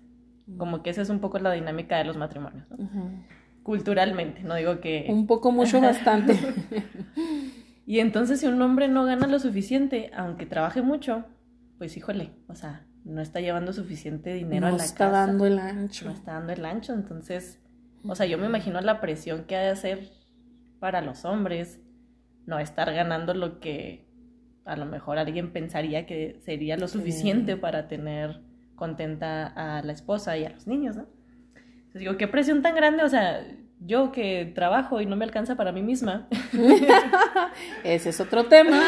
Como 0.58 0.82
que 0.82 0.90
esa 0.90 1.02
es 1.02 1.10
un 1.10 1.20
poco 1.20 1.38
la 1.38 1.52
dinámica 1.52 1.98
de 1.98 2.04
los 2.04 2.16
matrimonios, 2.16 2.68
¿no? 2.70 3.24
Culturalmente, 3.62 4.42
no 4.42 4.56
digo 4.56 4.80
que... 4.80 5.06
Un 5.08 5.26
poco, 5.26 5.52
mucho, 5.52 5.80
bastante. 5.80 6.36
y 7.86 8.00
entonces 8.00 8.40
si 8.40 8.46
un 8.46 8.60
hombre 8.60 8.88
no 8.88 9.04
gana 9.04 9.26
lo 9.28 9.38
suficiente, 9.38 10.10
aunque 10.16 10.46
trabaje 10.46 10.82
mucho, 10.82 11.24
pues 11.78 11.96
híjole, 11.96 12.32
o 12.48 12.54
sea, 12.56 12.86
no 13.04 13.20
está 13.20 13.40
llevando 13.40 13.72
suficiente 13.72 14.34
dinero 14.34 14.68
no 14.68 14.74
a 14.74 14.78
la 14.78 14.78
casa. 14.78 14.88
No 14.88 14.88
está 14.88 15.10
dando 15.10 15.46
el 15.46 15.58
ancho. 15.58 16.04
No 16.06 16.10
está 16.10 16.32
dando 16.32 16.52
el 16.52 16.64
ancho, 16.64 16.92
entonces, 16.92 17.60
o 18.04 18.14
sea, 18.16 18.26
yo 18.26 18.36
me 18.38 18.46
imagino 18.46 18.80
la 18.80 19.00
presión 19.00 19.44
que 19.44 19.56
ha 19.56 19.60
de 19.60 19.68
hacer 19.68 20.10
para 20.80 21.00
los 21.00 21.24
hombres 21.24 21.80
no 22.46 22.58
estar 22.58 22.92
ganando 22.92 23.34
lo 23.34 23.60
que 23.60 24.06
a 24.64 24.76
lo 24.76 24.86
mejor 24.86 25.18
alguien 25.18 25.52
pensaría 25.52 26.06
que 26.06 26.38
sería 26.44 26.76
lo 26.76 26.88
suficiente 26.88 27.54
sí. 27.54 27.58
para 27.58 27.88
tener 27.88 28.40
contenta 28.76 29.46
a 29.46 29.82
la 29.82 29.92
esposa 29.92 30.36
y 30.36 30.44
a 30.44 30.50
los 30.50 30.66
niños, 30.66 30.96
¿no? 30.96 31.06
Entonces 31.54 32.00
digo, 32.00 32.16
qué 32.16 32.28
presión 32.28 32.62
tan 32.62 32.74
grande, 32.74 33.04
o 33.04 33.08
sea, 33.08 33.44
yo 33.80 34.12
que 34.12 34.50
trabajo 34.54 35.00
y 35.00 35.06
no 35.06 35.16
me 35.16 35.24
alcanza 35.24 35.56
para 35.56 35.72
mí 35.72 35.82
misma. 35.82 36.28
Ese 37.84 38.10
es 38.10 38.20
otro 38.20 38.46
tema. 38.46 38.80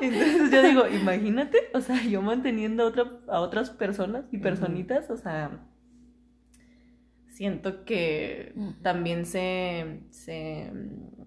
Entonces 0.00 0.50
yo 0.50 0.62
digo, 0.62 0.88
imagínate, 0.88 1.58
o 1.74 1.80
sea, 1.80 2.02
yo 2.04 2.22
manteniendo 2.22 2.84
a, 2.84 2.86
otra, 2.86 3.04
a 3.28 3.40
otras 3.40 3.70
personas 3.70 4.24
y 4.32 4.38
personitas, 4.38 5.10
o 5.10 5.16
sea, 5.16 5.60
siento 7.28 7.84
que 7.84 8.54
también 8.82 9.26
se, 9.26 10.00
se 10.10 10.72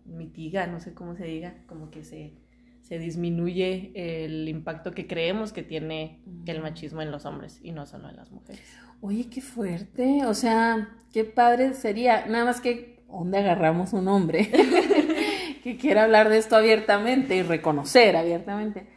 mitiga, 0.05 0.67
no 0.67 0.79
sé 0.79 0.93
cómo 0.93 1.15
se 1.15 1.25
diga, 1.25 1.55
como 1.67 1.89
que 1.89 2.03
se, 2.03 2.33
se 2.81 2.99
disminuye 2.99 3.91
el 3.95 4.47
impacto 4.49 4.91
que 4.91 5.07
creemos 5.07 5.53
que 5.53 5.63
tiene 5.63 6.21
el 6.45 6.61
machismo 6.61 7.01
en 7.01 7.11
los 7.11 7.25
hombres 7.25 7.59
y 7.63 7.71
no 7.71 7.85
solo 7.85 8.09
en 8.09 8.15
las 8.15 8.31
mujeres. 8.31 8.61
Oye, 9.01 9.29
qué 9.29 9.41
fuerte, 9.41 10.25
o 10.25 10.33
sea, 10.33 10.97
qué 11.11 11.23
padre 11.23 11.73
sería, 11.73 12.25
nada 12.25 12.45
más 12.45 12.61
que, 12.61 13.03
¿dónde 13.09 13.37
agarramos 13.37 13.93
un 13.93 14.07
hombre 14.07 14.49
que 15.63 15.77
quiera 15.77 16.03
hablar 16.03 16.29
de 16.29 16.37
esto 16.37 16.55
abiertamente 16.55 17.35
y 17.35 17.41
reconocer 17.41 18.15
abiertamente? 18.15 18.87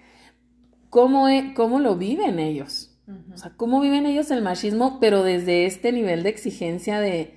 ¿Cómo, 0.90 1.26
cómo 1.54 1.80
lo 1.80 1.96
viven 1.96 2.38
ellos? 2.38 2.92
O 3.32 3.36
sea, 3.36 3.52
cómo 3.56 3.80
viven 3.80 4.06
ellos 4.06 4.30
el 4.32 4.42
machismo, 4.42 4.98
pero 4.98 5.22
desde 5.22 5.66
este 5.66 5.92
nivel 5.92 6.24
de 6.24 6.30
exigencia 6.30 6.98
de 6.98 7.34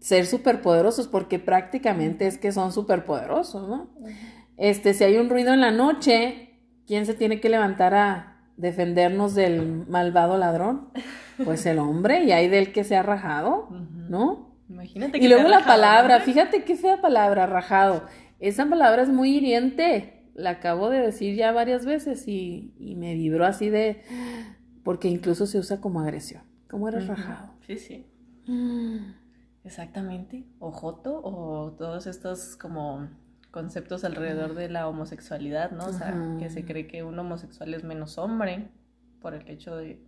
ser 0.00 0.26
superpoderosos, 0.26 1.08
porque 1.08 1.38
prácticamente 1.38 2.26
es 2.26 2.38
que 2.38 2.52
son 2.52 2.72
superpoderosos, 2.72 3.68
¿no? 3.68 3.90
Este, 4.56 4.94
si 4.94 5.04
hay 5.04 5.16
un 5.16 5.30
ruido 5.30 5.52
en 5.52 5.60
la 5.60 5.70
noche, 5.70 6.58
¿quién 6.86 7.06
se 7.06 7.14
tiene 7.14 7.40
que 7.40 7.48
levantar 7.48 7.94
a 7.94 8.36
defendernos 8.56 9.34
del 9.34 9.86
malvado 9.88 10.36
ladrón? 10.36 10.88
Pues 11.44 11.64
el 11.66 11.78
hombre, 11.78 12.24
y 12.24 12.32
hay 12.32 12.48
del 12.48 12.72
que 12.72 12.84
se 12.84 12.96
ha 12.96 13.02
rajado, 13.02 13.68
¿no? 13.70 14.50
Imagínate 14.68 15.18
que 15.18 15.24
Y 15.24 15.28
luego 15.28 15.48
la 15.48 15.64
palabra, 15.64 16.20
fíjate 16.20 16.64
qué 16.64 16.76
fea 16.76 17.00
palabra, 17.00 17.46
rajado. 17.46 18.04
Esa 18.38 18.66
palabra 18.68 19.02
es 19.02 19.08
muy 19.08 19.36
hiriente. 19.36 20.28
La 20.34 20.50
acabo 20.50 20.90
de 20.90 21.00
decir 21.00 21.34
ya 21.36 21.52
varias 21.52 21.84
veces 21.84 22.26
y, 22.28 22.72
y 22.78 22.94
me 22.96 23.14
vibró 23.14 23.44
así 23.44 23.68
de 23.68 24.02
porque 24.84 25.08
incluso 25.08 25.46
se 25.46 25.58
usa 25.58 25.80
como 25.80 26.00
agresión. 26.00 26.42
¿Cómo 26.68 26.88
eres 26.88 27.04
uh 27.04 27.08
-huh. 27.08 27.16
rajado? 27.16 27.50
Sí, 27.66 27.76
sí. 27.76 28.06
Mm. 28.46 29.19
Exactamente. 29.64 30.44
O 30.58 30.70
joto, 30.70 31.20
o 31.22 31.72
todos 31.72 32.06
estos 32.06 32.56
como 32.56 33.08
conceptos 33.50 34.04
alrededor 34.04 34.54
de 34.54 34.68
la 34.68 34.88
homosexualidad, 34.88 35.72
¿no? 35.72 35.86
O 35.86 35.92
sea, 35.92 36.14
que 36.38 36.50
se 36.50 36.64
cree 36.64 36.86
que 36.86 37.02
un 37.02 37.18
homosexual 37.18 37.74
es 37.74 37.84
menos 37.84 38.16
hombre 38.16 38.70
por 39.20 39.34
el 39.34 39.48
hecho 39.48 39.76
de, 39.76 40.00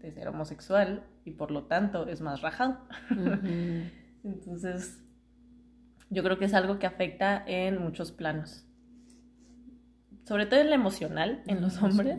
de 0.00 0.12
ser 0.12 0.28
homosexual 0.28 1.04
y 1.24 1.32
por 1.32 1.50
lo 1.50 1.64
tanto 1.64 2.06
es 2.06 2.20
más 2.20 2.42
rajado. 2.42 2.78
Entonces, 4.24 5.02
yo 6.10 6.22
creo 6.22 6.38
que 6.38 6.44
es 6.44 6.54
algo 6.54 6.78
que 6.78 6.86
afecta 6.86 7.42
en 7.46 7.80
muchos 7.82 8.12
planos. 8.12 8.64
Sobre 10.24 10.46
todo 10.46 10.60
en 10.60 10.66
el 10.66 10.72
emocional, 10.74 11.42
en 11.46 11.62
los 11.62 11.82
hombres. 11.82 12.18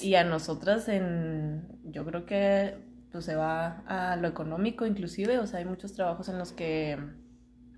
Y 0.00 0.14
a 0.14 0.24
nosotras 0.24 0.88
en, 0.88 1.66
yo 1.84 2.04
creo 2.04 2.24
que 2.24 2.87
pues 3.10 3.24
se 3.24 3.36
va 3.36 3.82
a 3.86 4.16
lo 4.16 4.28
económico 4.28 4.86
inclusive, 4.86 5.38
o 5.38 5.46
sea, 5.46 5.60
hay 5.60 5.64
muchos 5.64 5.94
trabajos 5.94 6.28
en 6.28 6.38
los 6.38 6.52
que, 6.52 6.98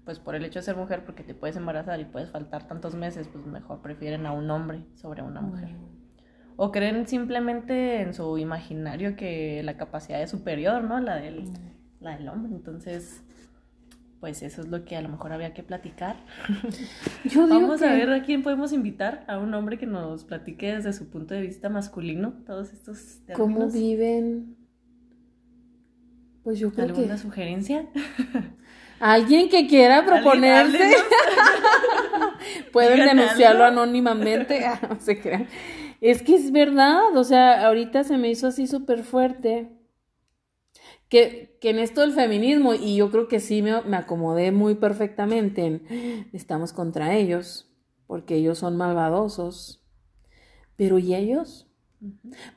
pues 0.05 0.19
por 0.19 0.35
el 0.35 0.45
hecho 0.45 0.59
de 0.59 0.65
ser 0.65 0.77
mujer, 0.77 1.05
porque 1.05 1.23
te 1.23 1.35
puedes 1.35 1.57
embarazar 1.57 2.01
y 2.01 2.05
puedes 2.05 2.31
faltar 2.31 2.67
tantos 2.67 2.95
meses, 2.95 3.29
pues 3.29 3.47
mejor 3.47 3.81
prefieren 3.81 4.27
a 4.27 4.33
un 4.33 4.51
hombre 4.51 4.85
sobre 4.95 5.23
una 5.23 5.41
mujer. 5.41 5.71
O 6.57 6.73
creen 6.73 7.07
simplemente 7.07 8.03
en 8.03 8.13
su 8.13 8.37
imaginario 8.37 9.17
que 9.17 9.63
la 9.63 9.77
capacidad 9.77 10.21
es 10.21 10.31
superior, 10.31 10.83
¿no? 10.83 11.01
La 11.01 11.17
del, 11.17 11.45
la 12.01 12.17
del 12.17 12.29
hombre, 12.29 12.53
entonces 12.53 13.23
pues 14.21 14.43
eso 14.43 14.61
es 14.61 14.69
lo 14.69 14.85
que 14.85 14.97
a 14.97 15.01
lo 15.01 15.09
mejor 15.09 15.33
había 15.33 15.55
que 15.55 15.63
platicar. 15.63 16.17
Yo 17.25 17.47
digo 17.47 17.61
Vamos 17.61 17.81
que... 17.81 17.89
a 17.89 17.95
ver 17.95 18.13
a 18.13 18.23
quién 18.23 18.43
podemos 18.43 18.73
invitar, 18.73 19.25
a 19.27 19.39
un 19.39 19.55
hombre 19.55 19.79
que 19.79 19.87
nos 19.87 20.25
platique 20.25 20.75
desde 20.75 20.93
su 20.93 21.09
punto 21.09 21.33
de 21.33 21.41
vista 21.41 21.71
masculino 21.71 22.35
todos 22.45 22.73
estos 22.75 23.21
términos. 23.25 23.39
¿Cómo 23.39 23.71
viven? 23.71 24.60
Pues 26.43 26.59
yo 26.59 26.73
creo 26.73 26.87
¿Alguna 26.87 27.15
que... 27.15 27.19
sugerencia? 27.19 27.87
Alguien 29.01 29.49
que 29.49 29.67
quiera 29.67 30.05
proponerse. 30.05 30.79
Pueden 32.73 33.01
Digan 33.01 33.17
denunciarlo 33.17 33.65
algo. 33.65 33.81
anónimamente. 33.83 34.65
Ah, 34.65 34.81
no 34.89 35.01
se 35.01 35.21
crean. 35.21 35.49
Es 36.01 36.23
que 36.23 36.35
es 36.35 36.53
verdad, 36.53 37.17
o 37.17 37.25
sea, 37.25 37.67
ahorita 37.67 38.05
se 38.05 38.19
me 38.19 38.31
hizo 38.31 38.47
así 38.47 38.67
súper 38.67 39.05
fuerte. 39.05 39.71
Que, 41.09 41.59
que, 41.61 41.71
en 41.71 41.81
esto 41.81 42.03
del 42.03 42.13
feminismo, 42.13 42.75
y 42.75 42.97
yo 42.97 43.11
creo 43.11 43.27
que 43.27 43.41
sí 43.41 43.63
me, 43.63 43.83
me, 43.83 43.97
acomodé 43.97 44.53
muy 44.53 44.77
perfectamente 44.77 45.67
en 45.67 46.29
estamos 46.33 46.73
contra 46.73 47.17
ellos, 47.17 47.69
porque 48.07 48.37
ellos 48.37 48.59
son 48.59 48.77
malvadosos. 48.77 49.85
Pero 50.77 50.99
¿y 50.99 51.15
ellos? 51.15 51.69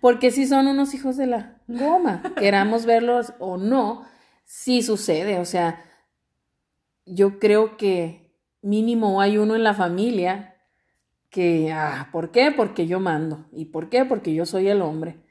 Porque 0.02 0.30
si 0.30 0.46
son 0.46 0.68
unos 0.68 0.94
hijos 0.94 1.18
de 1.18 1.28
la 1.28 1.53
goma, 1.78 2.24
queramos 2.38 2.86
verlos 2.86 3.34
o 3.40 3.58
no, 3.58 4.06
sí 4.46 4.82
sucede. 4.82 5.40
O 5.40 5.46
sea, 5.46 5.84
yo 7.06 7.40
creo 7.40 7.78
que 7.78 8.34
mínimo 8.62 9.22
hay 9.22 9.38
uno 9.38 9.56
en 9.56 9.64
la 9.64 9.74
familia 9.74 10.56
que, 11.30 11.72
ah, 11.74 12.10
¿por 12.12 12.32
qué? 12.32 12.52
Porque 12.56 12.88
yo 12.88 13.00
mando. 13.00 13.46
¿Y 13.52 13.66
por 13.66 13.90
qué? 13.90 14.06
Porque 14.06 14.34
yo 14.34 14.46
soy 14.46 14.68
el 14.68 14.82
hombre. 14.82 15.24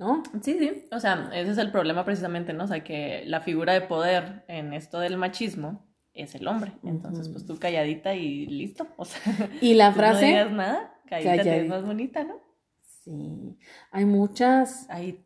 ¿no? 0.00 0.22
Sí, 0.40 0.56
sí, 0.58 0.86
o 0.90 0.98
sea, 0.98 1.28
ese 1.34 1.50
es 1.50 1.58
el 1.58 1.70
problema 1.70 2.06
precisamente, 2.06 2.54
¿no? 2.54 2.64
O 2.64 2.66
sea, 2.66 2.82
que 2.82 3.22
la 3.26 3.42
figura 3.42 3.74
de 3.74 3.82
poder 3.82 4.46
en 4.48 4.72
esto 4.72 4.98
del 4.98 5.18
machismo 5.18 5.86
es 6.14 6.34
el 6.34 6.48
hombre. 6.48 6.72
Entonces, 6.82 7.28
pues 7.28 7.44
tú 7.44 7.58
calladita 7.58 8.14
y 8.14 8.46
listo. 8.46 8.86
O 8.96 9.04
sea, 9.04 9.20
y 9.60 9.74
la 9.74 9.92
frase. 9.92 10.22
No 10.22 10.26
digas 10.28 10.52
nada, 10.52 10.94
calladita, 11.06 11.30
calladita. 11.30 11.42
te 11.44 11.60
ves 11.60 11.68
más 11.68 11.84
bonita, 11.84 12.24
¿no? 12.24 12.40
Sí, 12.80 13.58
hay 13.90 14.06
muchas. 14.06 14.88
Hay 14.88 15.22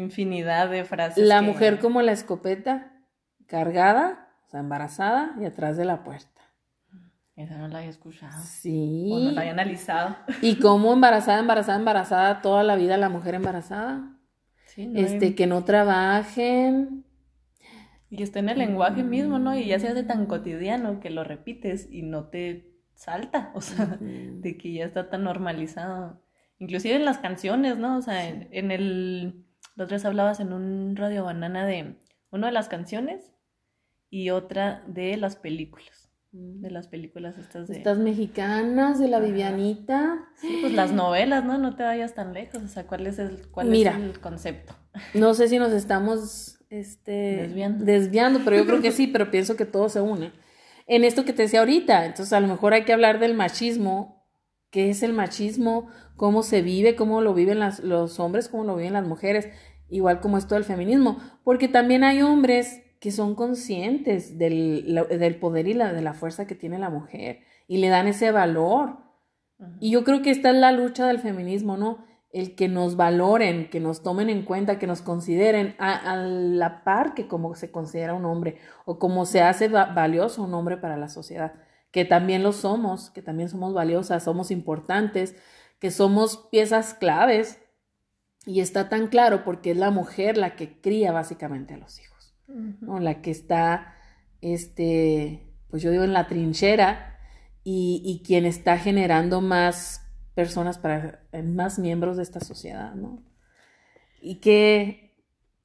infinidad 0.00 0.70
de 0.70 0.84
frases. 0.84 1.26
La 1.26 1.40
que... 1.40 1.46
mujer 1.46 1.78
como 1.78 2.02
la 2.02 2.12
escopeta, 2.12 2.92
cargada, 3.46 4.28
o 4.46 4.50
sea, 4.50 4.60
embarazada 4.60 5.34
y 5.40 5.44
atrás 5.44 5.76
de 5.76 5.84
la 5.84 6.04
puerta. 6.04 6.30
Esa 7.36 7.58
no 7.58 7.68
la 7.68 7.78
había 7.78 7.90
escuchado. 7.90 8.42
Sí. 8.42 9.10
O 9.12 9.18
no 9.18 9.30
la 9.32 9.42
había 9.42 9.52
analizado. 9.52 10.16
Y 10.40 10.58
cómo 10.58 10.94
embarazada, 10.94 11.38
embarazada, 11.38 11.78
embarazada, 11.78 12.40
toda 12.40 12.62
la 12.62 12.76
vida 12.76 12.96
la 12.96 13.10
mujer 13.10 13.34
embarazada. 13.34 14.18
Sí, 14.64 14.86
no 14.86 14.98
este, 14.98 15.26
hay... 15.26 15.34
que 15.34 15.46
no 15.46 15.62
trabajen. 15.62 17.04
Y 18.08 18.22
está 18.22 18.38
en 18.38 18.48
el 18.48 18.58
lenguaje 18.58 19.02
mismo, 19.02 19.38
¿no? 19.38 19.54
Y 19.54 19.66
ya 19.66 19.78
se 19.78 19.88
hace 19.88 20.02
tan 20.02 20.26
cotidiano 20.26 21.00
que 21.00 21.10
lo 21.10 21.24
repites 21.24 21.88
y 21.90 22.02
no 22.02 22.28
te 22.28 22.72
salta. 22.94 23.50
O 23.54 23.60
sea, 23.60 23.98
de 24.00 24.56
que 24.56 24.72
ya 24.72 24.86
está 24.86 25.10
tan 25.10 25.24
normalizado. 25.24 26.22
Inclusive 26.58 26.94
en 26.94 27.04
las 27.04 27.18
canciones, 27.18 27.76
¿no? 27.76 27.98
O 27.98 28.02
sea, 28.02 28.28
en, 28.28 28.48
en 28.52 28.70
el... 28.70 29.45
La 29.76 29.84
otra 29.84 29.96
vez 29.96 30.04
hablabas 30.04 30.40
en 30.40 30.52
un 30.52 30.96
Radio 30.96 31.24
Banana 31.24 31.66
de 31.66 31.96
una 32.30 32.46
de 32.46 32.52
las 32.52 32.68
canciones 32.68 33.32
y 34.10 34.30
otra 34.30 34.82
de 34.86 35.16
las 35.16 35.36
películas. 35.36 36.10
De 36.32 36.70
las 36.70 36.88
películas 36.88 37.38
estas 37.38 37.68
de... 37.68 37.78
Estas 37.78 37.98
mexicanas 37.98 38.98
de 38.98 39.08
la 39.08 39.18
Ajá. 39.18 39.26
Vivianita. 39.26 40.28
Sí, 40.40 40.58
pues 40.60 40.72
las 40.72 40.92
novelas, 40.92 41.44
¿no? 41.44 41.56
No 41.58 41.76
te 41.76 41.82
vayas 41.82 42.14
tan 42.14 42.34
lejos. 42.34 42.62
O 42.62 42.68
sea, 42.68 42.86
¿cuál 42.86 43.06
es 43.06 43.18
el, 43.18 43.48
cuál 43.48 43.68
Mira. 43.68 43.92
es 43.92 43.98
el 43.98 44.20
concepto? 44.20 44.74
No 45.14 45.34
sé 45.34 45.48
si 45.48 45.58
nos 45.58 45.72
estamos 45.72 46.58
este, 46.70 47.10
Desviando. 47.42 47.84
desviando, 47.84 48.40
pero 48.44 48.56
yo 48.56 48.66
creo 48.66 48.80
que 48.82 48.92
sí, 48.92 49.06
pero 49.06 49.30
pienso 49.30 49.56
que 49.56 49.66
todo 49.66 49.88
se 49.88 50.00
une. 50.00 50.32
En 50.86 51.04
esto 51.04 51.24
que 51.24 51.32
te 51.32 51.42
decía 51.42 51.60
ahorita, 51.60 52.06
entonces 52.06 52.32
a 52.32 52.40
lo 52.40 52.48
mejor 52.48 52.72
hay 52.72 52.84
que 52.84 52.92
hablar 52.92 53.18
del 53.18 53.34
machismo 53.34 54.15
qué 54.76 54.90
es 54.90 55.02
el 55.02 55.14
machismo, 55.14 55.86
cómo 56.16 56.42
se 56.42 56.60
vive, 56.60 56.96
cómo 56.96 57.22
lo 57.22 57.32
viven 57.32 57.60
los 57.82 58.20
hombres, 58.20 58.50
cómo 58.50 58.64
lo 58.64 58.76
viven 58.76 58.92
las 58.92 59.06
mujeres, 59.06 59.48
igual 59.88 60.20
como 60.20 60.36
esto 60.36 60.54
del 60.54 60.64
feminismo, 60.64 61.16
porque 61.44 61.66
también 61.66 62.04
hay 62.04 62.20
hombres 62.20 62.82
que 63.00 63.10
son 63.10 63.34
conscientes 63.36 64.36
del, 64.36 65.02
del 65.08 65.36
poder 65.36 65.66
y 65.66 65.72
la, 65.72 65.94
de 65.94 66.02
la 66.02 66.12
fuerza 66.12 66.46
que 66.46 66.54
tiene 66.54 66.78
la 66.78 66.90
mujer 66.90 67.38
y 67.66 67.78
le 67.78 67.88
dan 67.88 68.06
ese 68.06 68.30
valor. 68.32 68.98
Y 69.80 69.92
yo 69.92 70.04
creo 70.04 70.20
que 70.20 70.28
esta 70.28 70.50
es 70.50 70.56
la 70.56 70.72
lucha 70.72 71.06
del 71.06 71.20
feminismo, 71.20 71.78
¿no? 71.78 72.04
El 72.30 72.54
que 72.54 72.68
nos 72.68 72.96
valoren, 72.96 73.70
que 73.70 73.80
nos 73.80 74.02
tomen 74.02 74.28
en 74.28 74.42
cuenta, 74.42 74.78
que 74.78 74.86
nos 74.86 75.00
consideren 75.00 75.74
a, 75.78 76.16
la 76.16 76.84
par 76.84 77.14
que 77.14 77.28
como 77.28 77.54
se 77.54 77.70
considera 77.70 78.12
un 78.12 78.26
hombre 78.26 78.58
o 78.84 78.98
como 78.98 79.24
se 79.24 79.40
hace 79.40 79.68
valioso 79.68 80.42
un 80.42 80.52
hombre 80.52 80.76
para 80.76 80.98
la 80.98 81.08
sociedad, 81.08 81.54
que 81.96 82.04
también 82.04 82.42
lo 82.42 82.52
somos, 82.52 83.08
que 83.08 83.22
también 83.22 83.48
somos 83.48 83.72
valiosas, 83.72 84.22
somos 84.22 84.50
importantes, 84.50 85.34
que 85.78 85.90
somos 85.90 86.46
piezas 86.52 86.92
claves. 86.92 87.58
Y 88.44 88.60
está 88.60 88.90
tan 88.90 89.06
claro 89.06 89.44
porque 89.44 89.70
es 89.70 89.78
la 89.78 89.90
mujer 89.90 90.36
la 90.36 90.56
que 90.56 90.78
cría 90.82 91.10
básicamente 91.12 91.72
a 91.72 91.78
los 91.78 91.98
hijos, 91.98 92.34
¿no? 92.48 93.00
La 93.00 93.22
que 93.22 93.30
está, 93.30 93.94
este, 94.42 95.50
pues 95.70 95.82
yo 95.82 95.90
digo 95.90 96.04
en 96.04 96.12
la 96.12 96.26
trinchera, 96.26 97.18
y, 97.64 98.22
quien 98.26 98.44
está 98.44 98.76
generando 98.76 99.40
más 99.40 100.06
personas 100.34 100.76
para 100.76 101.26
más 101.44 101.78
miembros 101.78 102.18
de 102.18 102.24
esta 102.24 102.40
sociedad, 102.40 102.94
¿no? 102.94 103.24
Y 104.20 104.40
que 104.40 105.16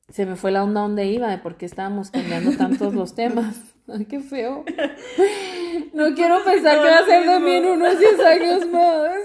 se 0.07 0.25
me 0.25 0.37
fue 0.37 0.51
la 0.51 0.63
onda 0.63 0.79
donde 0.79 1.07
iba, 1.07 1.29
de 1.29 1.39
por 1.39 1.57
qué 1.57 1.65
estábamos 1.65 2.09
cambiando 2.09 2.55
tantos 2.55 2.93
los 2.93 3.15
temas. 3.15 3.75
Ay, 3.89 4.05
qué 4.05 4.21
feo. 4.21 4.63
No 5.93 6.13
quiero 6.15 6.43
pensar 6.43 6.79
que 6.79 6.89
va 6.89 6.99
a 6.99 7.05
ser 7.05 7.27
de 7.27 7.39
mí 7.39 7.51
en 7.51 7.65
unos 7.65 7.99
10 7.99 8.19
años 8.19 8.67
más. 8.67 9.19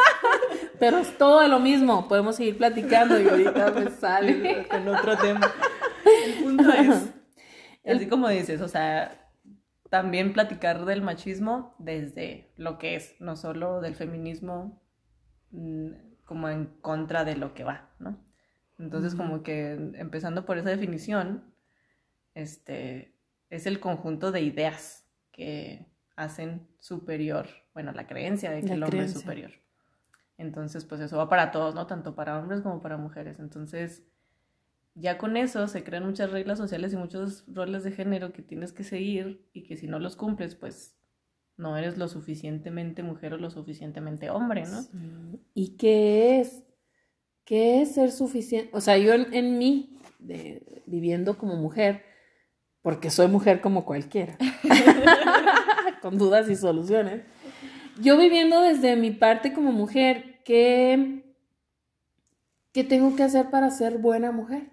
Pero 0.78 0.98
es 0.98 1.16
todo 1.18 1.46
lo 1.46 1.60
mismo. 1.60 2.08
Podemos 2.08 2.36
seguir 2.36 2.56
platicando 2.56 3.20
y 3.20 3.28
ahorita 3.28 3.70
me 3.72 3.90
sale. 3.90 4.66
Con 4.70 4.88
otro 4.88 5.16
tema. 5.16 5.52
El 6.26 6.44
punto 6.44 6.70
es, 6.72 7.10
así 7.84 8.08
como 8.08 8.28
dices, 8.28 8.60
o 8.60 8.68
sea, 8.68 9.30
también 9.90 10.32
platicar 10.32 10.84
del 10.84 11.02
machismo 11.02 11.74
desde 11.78 12.52
lo 12.56 12.78
que 12.78 12.96
es, 12.96 13.16
no 13.20 13.36
solo 13.36 13.80
del 13.80 13.94
feminismo 13.94 14.82
mm, 15.50 15.90
como 16.24 16.48
en 16.48 16.66
contra 16.80 17.24
de 17.24 17.36
lo 17.36 17.54
que 17.54 17.64
va, 17.64 17.90
¿no? 17.98 18.18
Entonces, 18.78 19.14
como 19.14 19.42
que 19.42 19.72
empezando 19.72 20.46
por 20.46 20.56
esa 20.56 20.70
definición, 20.70 21.52
este, 22.34 23.14
es 23.50 23.66
el 23.66 23.78
conjunto 23.78 24.32
de 24.32 24.40
ideas 24.40 25.06
que 25.32 25.89
hacen 26.20 26.66
superior, 26.78 27.46
bueno, 27.72 27.92
la 27.92 28.06
creencia 28.06 28.50
de 28.50 28.62
que 28.62 28.74
el 28.74 28.82
hombre 28.82 29.04
es 29.04 29.12
superior. 29.12 29.52
Entonces, 30.36 30.84
pues 30.84 31.00
eso 31.00 31.16
va 31.16 31.28
para 31.28 31.50
todos, 31.50 31.74
¿no? 31.74 31.86
Tanto 31.86 32.14
para 32.14 32.38
hombres 32.38 32.60
como 32.60 32.80
para 32.80 32.96
mujeres. 32.96 33.38
Entonces, 33.40 34.02
ya 34.94 35.18
con 35.18 35.36
eso 35.36 35.66
se 35.68 35.84
crean 35.84 36.06
muchas 36.06 36.30
reglas 36.30 36.58
sociales 36.58 36.92
y 36.92 36.96
muchos 36.96 37.44
roles 37.46 37.84
de 37.84 37.92
género 37.92 38.32
que 38.32 38.42
tienes 38.42 38.72
que 38.72 38.84
seguir 38.84 39.46
y 39.52 39.62
que 39.62 39.76
si 39.76 39.86
no 39.86 39.98
los 39.98 40.16
cumples, 40.16 40.54
pues 40.54 40.94
no 41.56 41.76
eres 41.76 41.98
lo 41.98 42.08
suficientemente 42.08 43.02
mujer 43.02 43.34
o 43.34 43.38
lo 43.38 43.50
suficientemente 43.50 44.30
hombre, 44.30 44.64
¿no? 44.64 44.86
¿Y 45.54 45.76
qué 45.76 46.40
es? 46.40 46.64
¿Qué 47.44 47.82
es 47.82 47.94
ser 47.94 48.10
suficiente? 48.10 48.70
O 48.72 48.80
sea, 48.80 48.96
yo 48.98 49.12
en, 49.12 49.58
mí, 49.58 49.98
de, 50.18 50.82
viviendo 50.86 51.36
como 51.36 51.56
mujer, 51.56 52.02
porque 52.82 53.10
soy 53.10 53.28
mujer 53.28 53.60
como 53.60 53.84
cualquiera, 53.84 54.36
con 56.02 56.18
dudas 56.18 56.48
y 56.48 56.56
soluciones, 56.56 57.22
yo 58.00 58.16
viviendo 58.16 58.60
desde 58.60 58.96
mi 58.96 59.10
parte 59.10 59.52
como 59.52 59.72
mujer, 59.72 60.40
¿qué, 60.44 61.24
¿qué 62.72 62.84
tengo 62.84 63.16
que 63.16 63.22
hacer 63.22 63.50
para 63.50 63.70
ser 63.70 63.98
buena 63.98 64.32
mujer? 64.32 64.70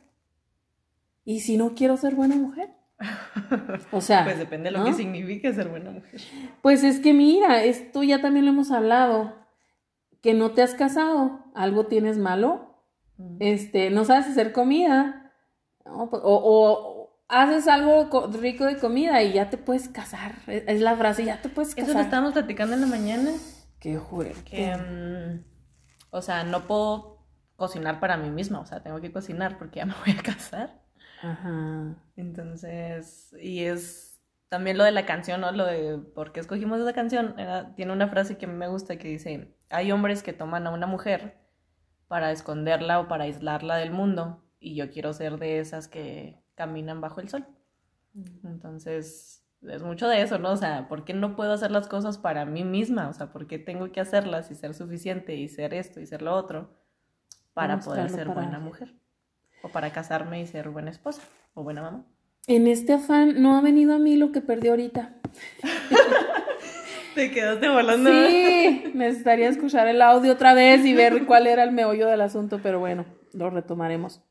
¿Y 1.25 1.41
si 1.41 1.57
no 1.57 1.75
quiero 1.75 1.97
ser 1.97 2.15
buena 2.15 2.35
mujer? 2.35 2.69
O 3.91 4.01
sea. 4.01 4.23
Pues 4.23 4.39
depende 4.39 4.71
de 4.71 4.77
lo 4.77 4.85
que 4.85 4.93
signifique 4.93 5.53
ser 5.53 5.67
buena 5.67 5.91
mujer. 5.91 6.21
Pues 6.61 6.83
es 6.83 6.99
que 6.99 7.13
mira, 7.13 7.63
esto 7.63 8.03
ya 8.03 8.21
también 8.21 8.45
lo 8.45 8.51
hemos 8.51 8.71
hablado. 8.71 9.35
Que 10.21 10.33
no 10.33 10.51
te 10.51 10.63
has 10.63 10.73
casado, 10.73 11.45
algo 11.53 11.85
tienes 11.85 12.17
malo, 12.17 12.67
este, 13.39 13.89
no 13.91 14.03
sabes 14.03 14.27
hacer 14.27 14.51
comida, 14.51 15.31
pues, 15.83 16.21
o, 16.23 16.96
haces 17.27 17.67
algo 17.67 18.09
rico 18.39 18.65
de 18.65 18.77
comida 18.77 19.21
y 19.23 19.33
ya 19.33 19.49
te 19.49 19.57
puedes 19.57 19.89
casar. 19.89 20.35
Es 20.47 20.81
la 20.81 20.95
frase, 20.95 21.25
ya 21.25 21.41
te 21.41 21.49
puedes 21.49 21.75
casar. 21.75 21.89
Eso 21.89 21.97
lo 21.97 22.03
estábamos 22.03 22.33
platicando 22.33 22.75
en 22.75 22.81
la 22.81 22.87
mañana. 22.87 23.31
Qué 23.79 23.97
jure. 23.97 24.33
Que, 24.45 24.75
mm, 24.75 25.43
o 26.11 26.21
sea, 26.21 26.43
no 26.43 26.67
puedo 26.67 27.25
cocinar 27.55 27.99
para 27.99 28.17
mí 28.17 28.29
misma, 28.29 28.59
o 28.59 28.65
sea, 28.65 28.81
tengo 28.81 29.01
que 29.01 29.11
cocinar 29.11 29.57
porque 29.57 29.79
ya 29.79 29.85
me 29.85 29.93
voy 30.05 30.15
a 30.17 30.21
casar. 30.21 30.81
Ajá. 31.21 31.95
Entonces, 32.15 33.35
y 33.41 33.63
es 33.63 34.21
también 34.49 34.77
lo 34.77 34.83
de 34.83 34.91
la 34.91 35.05
canción, 35.05 35.41
¿no? 35.41 35.51
Lo 35.51 35.65
de 35.65 35.97
por 35.97 36.31
qué 36.31 36.39
escogimos 36.39 36.79
esa 36.79 36.93
canción. 36.93 37.35
tiene 37.75 37.91
una 37.91 38.07
frase 38.07 38.37
que 38.37 38.45
a 38.45 38.49
mí 38.49 38.55
me 38.55 38.67
gusta 38.67 38.97
que 38.97 39.09
dice, 39.09 39.55
hay 39.69 39.91
hombres 39.91 40.23
que 40.23 40.33
toman 40.33 40.67
a 40.67 40.71
una 40.71 40.87
mujer 40.87 41.37
para 42.07 42.31
esconderla 42.31 42.99
o 42.99 43.07
para 43.07 43.25
aislarla 43.25 43.75
del 43.75 43.91
mundo 43.91 44.43
y 44.59 44.75
yo 44.75 44.89
quiero 44.89 45.13
ser 45.13 45.37
de 45.37 45.59
esas 45.59 45.87
que 45.87 46.41
caminan 46.57 46.99
bajo 46.99 47.21
el 47.21 47.29
sol. 47.29 47.45
Mm. 48.13 48.47
Entonces, 48.47 49.47
es 49.61 49.83
mucho 49.83 50.09
de 50.09 50.21
eso, 50.21 50.39
¿no? 50.39 50.51
O 50.51 50.57
sea, 50.57 50.89
¿por 50.89 51.05
qué 51.05 51.13
no 51.13 51.37
puedo 51.37 51.53
hacer 51.53 51.71
las 51.71 51.87
cosas 51.87 52.17
para 52.17 52.43
mí 52.43 52.65
misma? 52.65 53.07
O 53.07 53.13
sea, 53.13 53.31
¿por 53.31 53.47
qué 53.47 53.57
tengo 53.59 53.93
que 53.93 54.01
hacerlas 54.01 54.51
y 54.51 54.55
ser 54.55 54.73
suficiente 54.73 55.35
y 55.35 55.47
ser 55.47 55.73
esto 55.73 56.01
y 56.01 56.05
ser 56.05 56.21
lo 56.21 56.35
otro 56.35 56.75
para 57.53 57.79
poder 57.79 58.09
ser 58.09 58.27
buena 58.27 58.59
mujer? 58.59 58.93
o 59.61 59.69
para 59.69 59.91
casarme 59.91 60.41
y 60.41 60.47
ser 60.47 60.69
buena 60.69 60.91
esposa 60.91 61.21
o 61.53 61.63
buena 61.63 61.81
mamá. 61.81 62.05
En 62.47 62.67
este 62.67 62.93
afán 62.93 63.41
no 63.41 63.57
ha 63.57 63.61
venido 63.61 63.93
a 63.93 63.99
mí 63.99 64.15
lo 64.15 64.31
que 64.31 64.41
perdí 64.41 64.69
ahorita. 64.69 65.15
Te 67.15 67.31
quedaste 67.31 67.67
volando. 67.67 68.09
Sí, 68.09 68.91
necesitaría 68.93 69.49
escuchar 69.49 69.87
el 69.87 70.01
audio 70.01 70.33
otra 70.33 70.53
vez 70.53 70.85
y 70.85 70.93
ver 70.93 71.25
cuál 71.25 71.47
era 71.47 71.63
el 71.63 71.71
meollo 71.71 72.07
del 72.07 72.21
asunto, 72.21 72.59
pero 72.61 72.79
bueno, 72.79 73.05
lo 73.33 73.49
retomaremos 73.49 74.21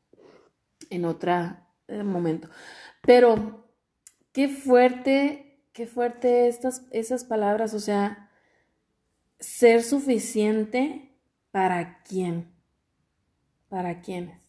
en 0.89 1.03
otro 1.05 1.33
eh, 1.33 1.55
momento. 2.03 2.49
Pero 3.01 3.67
qué 4.33 4.49
fuerte, 4.49 5.63
qué 5.73 5.87
fuerte 5.87 6.47
estas, 6.47 6.85
esas 6.91 7.23
palabras, 7.23 7.73
o 7.73 7.79
sea, 7.79 8.29
ser 9.39 9.83
suficiente 9.83 11.17
para 11.51 12.03
quién, 12.03 12.51
para 13.69 14.01
quiénes. 14.01 14.41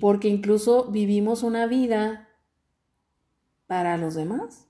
Porque 0.00 0.28
incluso 0.28 0.90
vivimos 0.90 1.42
una 1.42 1.66
vida 1.66 2.28
para 3.66 3.96
los 3.96 4.14
demás. 4.14 4.68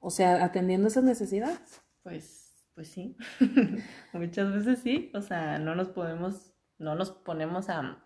O 0.00 0.10
sea, 0.10 0.44
atendiendo 0.44 0.88
esas 0.88 1.04
necesidades. 1.04 1.82
Pues, 2.02 2.68
pues 2.74 2.88
sí. 2.88 3.16
Muchas 4.12 4.52
veces 4.52 4.80
sí. 4.80 5.10
O 5.14 5.22
sea, 5.22 5.58
no 5.58 5.74
nos 5.74 5.88
podemos, 5.88 6.52
no 6.78 6.94
nos 6.94 7.10
ponemos 7.10 7.68
a, 7.68 8.02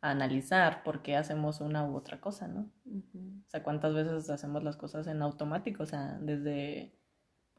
analizar 0.00 0.82
por 0.82 1.02
qué 1.02 1.16
hacemos 1.16 1.60
una 1.60 1.84
u 1.84 1.96
otra 1.96 2.20
cosa, 2.20 2.48
¿no? 2.48 2.70
O 2.86 3.50
sea, 3.50 3.62
cuántas 3.62 3.94
veces 3.94 4.30
hacemos 4.30 4.62
las 4.62 4.76
cosas 4.76 5.06
en 5.06 5.22
automático. 5.22 5.82
O 5.82 5.86
sea, 5.86 6.18
desde 6.20 7.00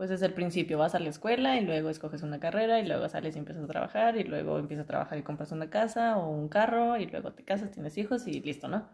pues 0.02 0.10
desde 0.10 0.26
el 0.26 0.34
principio 0.34 0.80
vas 0.80 0.96
a 0.96 1.00
la 1.00 1.10
escuela 1.10 1.58
y 1.58 1.64
luego 1.64 1.92
escoges 1.92 2.24
una 2.24 2.40
carrera 2.40 2.80
y 2.80 2.88
luego 2.88 3.08
sales 3.08 3.36
y 3.36 3.38
empiezas 3.38 3.64
a 3.64 3.68
trabajar 3.68 4.18
y 4.18 4.24
luego 4.24 4.58
empiezas 4.58 4.86
a 4.86 4.88
trabajar 4.88 5.20
y 5.20 5.22
compras 5.22 5.52
una 5.52 5.70
casa 5.70 6.18
o 6.18 6.28
un 6.32 6.50
carro 6.50 6.98
y 6.98 7.06
luego 7.06 7.34
te 7.34 7.44
casas, 7.44 7.70
tienes 7.70 8.00
hijos 8.00 8.26
y 8.26 8.42
listo, 8.42 8.68
¿no? 8.68 8.90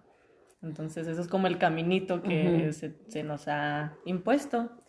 Entonces 0.62 1.08
eso 1.08 1.22
es 1.22 1.30
como 1.30 1.48
el 1.48 1.60
caminito 1.60 2.22
que 2.22 2.74
se, 2.74 3.24
nos 3.24 3.48
ha 3.48 3.96
impuesto 4.04 4.84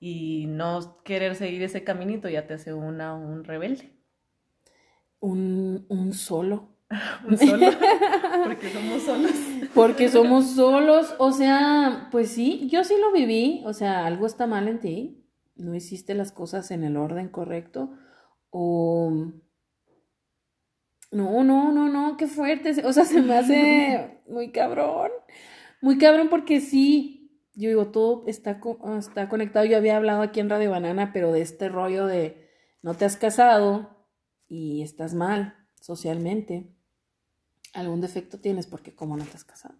y 0.00 0.46
no 0.46 1.00
querer 1.04 1.36
seguir 1.36 1.62
ese 1.62 1.84
caminito 1.84 2.28
ya 2.28 2.48
te 2.48 2.54
hace 2.54 2.74
una 2.74 3.14
un 3.14 3.44
rebelde. 3.44 3.92
Un, 5.20 5.86
un 5.88 6.12
solo. 6.12 6.73
Porque 8.44 8.70
somos 8.70 9.02
solos. 9.02 9.32
Porque 9.74 10.08
somos 10.08 10.50
solos. 10.50 11.14
O 11.18 11.32
sea, 11.32 12.08
pues 12.10 12.30
sí, 12.30 12.68
yo 12.70 12.84
sí 12.84 12.94
lo 13.00 13.12
viví. 13.12 13.62
O 13.66 13.72
sea, 13.72 14.06
algo 14.06 14.26
está 14.26 14.46
mal 14.46 14.68
en 14.68 14.80
ti. 14.80 15.24
No 15.56 15.74
hiciste 15.74 16.14
las 16.14 16.32
cosas 16.32 16.70
en 16.70 16.84
el 16.84 16.96
orden 16.96 17.28
correcto. 17.28 17.90
O. 18.50 19.10
No, 21.10 21.44
no, 21.44 21.72
no, 21.72 21.88
no, 21.88 22.16
qué 22.16 22.26
fuerte. 22.26 22.84
O 22.84 22.92
sea, 22.92 23.04
se 23.04 23.22
me 23.22 23.36
hace 23.36 24.20
muy 24.28 24.50
cabrón. 24.50 25.10
Muy 25.80 25.98
cabrón 25.98 26.28
porque 26.28 26.60
sí. 26.60 27.20
Yo 27.56 27.68
digo, 27.68 27.86
todo 27.86 28.24
está, 28.26 28.60
está 28.98 29.28
conectado. 29.28 29.64
Yo 29.64 29.76
había 29.76 29.96
hablado 29.96 30.22
aquí 30.22 30.40
en 30.40 30.50
Radio 30.50 30.72
Banana, 30.72 31.12
pero 31.12 31.30
de 31.30 31.40
este 31.40 31.68
rollo 31.68 32.06
de 32.06 32.50
no 32.82 32.94
te 32.94 33.04
has 33.04 33.16
casado 33.16 34.08
y 34.48 34.82
estás 34.82 35.14
mal 35.14 35.54
socialmente 35.80 36.73
algún 37.74 38.00
defecto 38.00 38.38
tienes 38.38 38.66
porque 38.66 38.94
como 38.94 39.16
no 39.16 39.24
te 39.24 39.36
has 39.36 39.44
casado. 39.44 39.74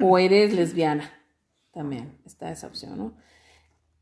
o 0.00 0.18
eres 0.18 0.54
lesbiana. 0.54 1.12
También 1.72 2.18
está 2.24 2.50
esa 2.50 2.66
opción, 2.66 2.96
¿no? 2.96 3.14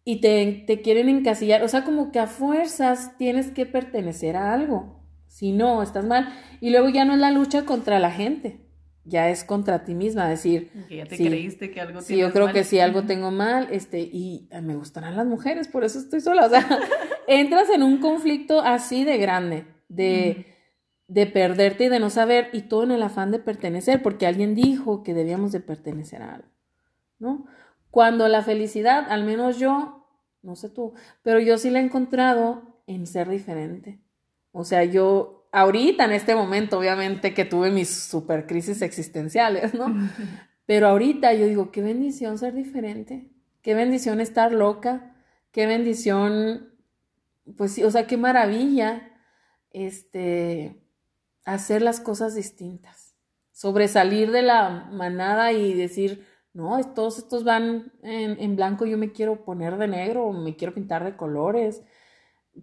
y 0.05 0.21
te, 0.21 0.65
te 0.67 0.83
quieren 0.83 1.09
encasillar, 1.09 1.63
o 1.63 1.69
sea, 1.69 1.85
como 1.85 2.13
que 2.13 2.19
a 2.19 2.27
fuerzas 2.27 3.17
tienes 3.17 3.51
que 3.51 3.65
pertenecer 3.65 4.37
a 4.37 4.53
algo, 4.53 5.03
si 5.27 5.53
no, 5.53 5.83
estás 5.83 6.05
mal. 6.05 6.29
Y 6.61 6.71
luego 6.71 6.91
ya 6.91 7.05
no 7.05 7.15
es 7.15 7.19
la 7.19 7.31
lucha 7.31 7.65
contra 7.65 7.99
la 7.99 8.11
gente, 8.11 8.61
ya 9.05 9.31
es 9.31 9.45
contra 9.45 9.85
ti 9.85 9.95
misma, 9.95 10.29
decir, 10.29 10.71
que 10.89 10.99
ya 10.99 11.07
te 11.07 11.17
creíste 11.17 11.71
que 11.71 11.81
algo 11.81 12.03
Sí, 12.03 12.19
yo 12.19 12.33
creo 12.33 12.53
que 12.53 12.65
si 12.65 12.81
algo 12.81 13.05
tengo 13.05 13.31
mal, 13.31 13.69
este, 13.71 14.01
y 14.01 14.49
me 14.63 14.77
gustarán 14.77 15.17
las 15.17 15.27
mujeres, 15.27 15.69
por 15.69 15.85
eso 15.85 15.99
estoy 15.99 16.21
sola, 16.21 16.47
o 16.47 16.51
sea, 16.51 16.67
entras 17.27 17.71
en 17.71 17.83
un 17.83 17.99
conflicto 17.99 18.61
así 18.61 19.05
de 19.05 19.17
grande, 19.17 19.65
de, 19.89 20.54
de 21.07 21.27
perderte 21.27 21.85
y 21.85 21.89
de 21.89 22.01
no 22.01 22.11
saber, 22.11 22.49
y 22.53 22.63
todo 22.63 22.85
en 22.85 22.93
el 22.93 23.03
afán 23.03 23.31
de 23.31 23.39
pertenecer, 23.39 24.03
porque 24.03 24.27
alguien 24.27 24.55
dijo 24.55 25.03
que 25.03 25.15
debíamos 25.15 25.53
de 25.53 25.61
pertenecer 25.61 26.23
a 26.23 26.35
algo, 26.35 26.49
¿no? 27.19 27.47
Cuando 27.91 28.27
la 28.29 28.43
felicidad, 28.43 29.07
al 29.11 29.25
menos 29.25 29.59
yo, 29.59 30.07
no 30.43 30.57
sé 30.57 30.69
tú, 30.69 30.95
pero 31.23 31.39
yo 31.39 31.59
sí 31.59 31.71
la 31.71 31.81
he 31.81 31.85
encontrado 31.85 32.81
en 32.87 33.07
ser 33.07 33.29
diferente. 33.29 34.01
O 34.53 34.65
sea, 34.65 34.85
yo 34.85 35.49
ahorita 35.55 36.05
en 36.05 36.13
este 36.13 36.35
momento, 36.35 36.79
obviamente 36.79 37.33
que 37.33 37.45
tuve 37.45 37.71
mis 37.71 37.89
super 37.89 38.47
crisis 38.47 38.83
existenciales, 38.83 39.73
¿no? 39.75 39.87
Pero 40.67 40.89
ahorita 40.89 41.35
yo 41.35 41.47
digo, 41.47 41.71
qué 41.71 41.83
bendición 41.83 42.39
ser 42.39 42.55
diferente, 42.55 43.31
qué 43.63 43.75
bendición 43.75 44.21
estar 44.21 44.53
loca, 44.53 45.15
qué 45.53 45.67
bendición, 45.67 46.73
pues 47.57 47.73
sí, 47.73 47.85
o 47.85 47.91
sea, 47.91 48.07
qué 48.07 48.17
maravilla, 48.17 49.13
este, 49.71 50.84
hacer 51.45 51.83
las 51.83 52.01
cosas 52.01 52.35
distintas, 52.35 53.15
sobresalir 53.53 54.31
de 54.31 54.43
la 54.43 54.89
manada 54.91 55.53
y 55.53 55.75
decir, 55.75 56.27
no, 56.53 56.79
todos 56.95 57.19
estos 57.19 57.45
van 57.45 57.93
en, 58.03 58.41
en, 58.41 58.57
blanco, 58.57 58.87
yo 58.87 58.97
me 58.97 59.13
quiero 59.13 59.45
poner 59.45 59.77
de 59.77 59.89
negro, 59.89 60.33
me 60.33 60.57
quiero 60.57 60.75
pintar 60.75 61.05
de 61.05 61.17
colores, 61.17 61.83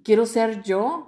quiero 0.04 0.26
ser 0.26 0.64
yo. 0.64 1.08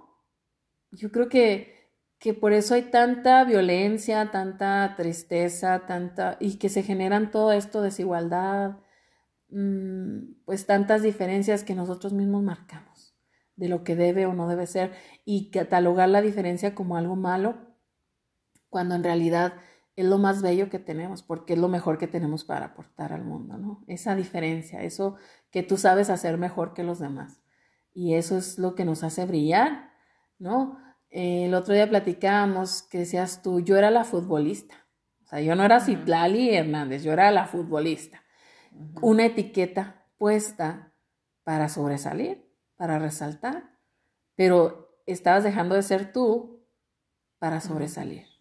Yo 0.92 1.12
creo 1.12 1.30
que, 1.30 1.90
que 2.20 2.34
por 2.34 2.54
eso 2.54 2.76
hay 2.76 2.84
tanta 2.84 3.44
violencia, 3.46 4.32
tanta 4.32 4.94
tristeza, 4.98 5.86
tanta, 5.88 6.38
y 6.40 6.58
que 6.58 6.70
se 6.70 6.84
generan 6.84 7.32
todo 7.32 7.52
esto, 7.52 7.82
desigualdad, 7.82 8.78
mm, 9.50 10.44
pues 10.46 10.66
tantas 10.66 11.02
diferencias 11.02 11.64
que 11.64 11.76
nosotros 11.76 12.14
mismos 12.14 12.44
marcamos 12.44 12.93
de 13.56 13.70
lo 13.70 13.84
que 13.84 13.96
debe 13.96 14.26
o 14.26 14.34
no 14.34 14.48
debe 14.48 14.68
ser 14.68 14.94
y 15.26 15.52
catalogar 15.52 16.10
la 16.10 16.22
diferencia 16.22 16.74
como 16.76 16.98
algo 16.98 17.16
malo, 17.16 17.58
cuando 18.70 18.96
en 18.96 19.04
realidad 19.04 19.54
es 19.96 20.06
lo 20.06 20.18
más 20.18 20.42
bello 20.42 20.70
que 20.70 20.80
tenemos, 20.80 21.22
porque 21.22 21.54
es 21.54 21.60
lo 21.60 21.68
mejor 21.68 21.98
que 21.98 22.08
tenemos 22.08 22.44
para 22.44 22.68
aportar 22.68 23.14
al 23.14 23.24
mundo, 23.24 23.58
¿no? 23.58 23.84
Esa 23.88 24.16
diferencia, 24.16 24.82
eso 24.82 25.16
que 25.52 25.62
tú 25.62 25.78
sabes 25.78 26.10
hacer 26.10 26.38
mejor 26.38 26.74
que 26.74 26.84
los 26.84 26.98
demás. 26.98 27.44
Y 27.94 28.16
eso 28.16 28.38
es 28.38 28.58
lo 28.58 28.74
que 28.74 28.86
nos 28.86 29.04
hace 29.04 29.26
brillar, 29.26 29.92
¿no? 30.40 30.80
el 31.14 31.54
otro 31.54 31.76
día 31.76 31.88
platicábamos 31.88 32.82
que 32.82 33.00
decías 33.00 33.44
tú, 33.44 33.60
yo 33.60 33.78
era 33.78 33.92
la 33.92 34.04
futbolista. 34.04 34.88
O 35.24 35.28
sea, 35.28 35.42
yo 35.42 35.56
no 35.56 35.64
era 35.64 35.80
Citlali 35.80 36.56
Hernández, 36.56 37.04
yo 37.04 37.14
era 37.14 37.30
la 37.30 37.46
futbolista. 37.46 38.24
Una 39.00 39.26
etiqueta 39.26 40.08
puesta 40.18 40.92
para 41.44 41.70
sobresalir, 41.70 42.43
para 42.76 43.00
resaltar, 43.00 43.78
pero 44.36 45.00
estabas 45.06 45.44
dejando 45.44 45.76
de 45.76 45.84
ser 45.84 46.12
tú 46.12 46.66
para 47.40 47.62
sobresalir 47.62 48.34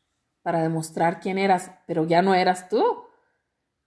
para 0.43 0.61
demostrar 0.61 1.21
quién 1.21 1.39
eras, 1.39 1.73
pero 1.87 2.05
ya 2.05 2.21
no 2.21 2.35
eras 2.35 2.69
tú. 2.69 3.05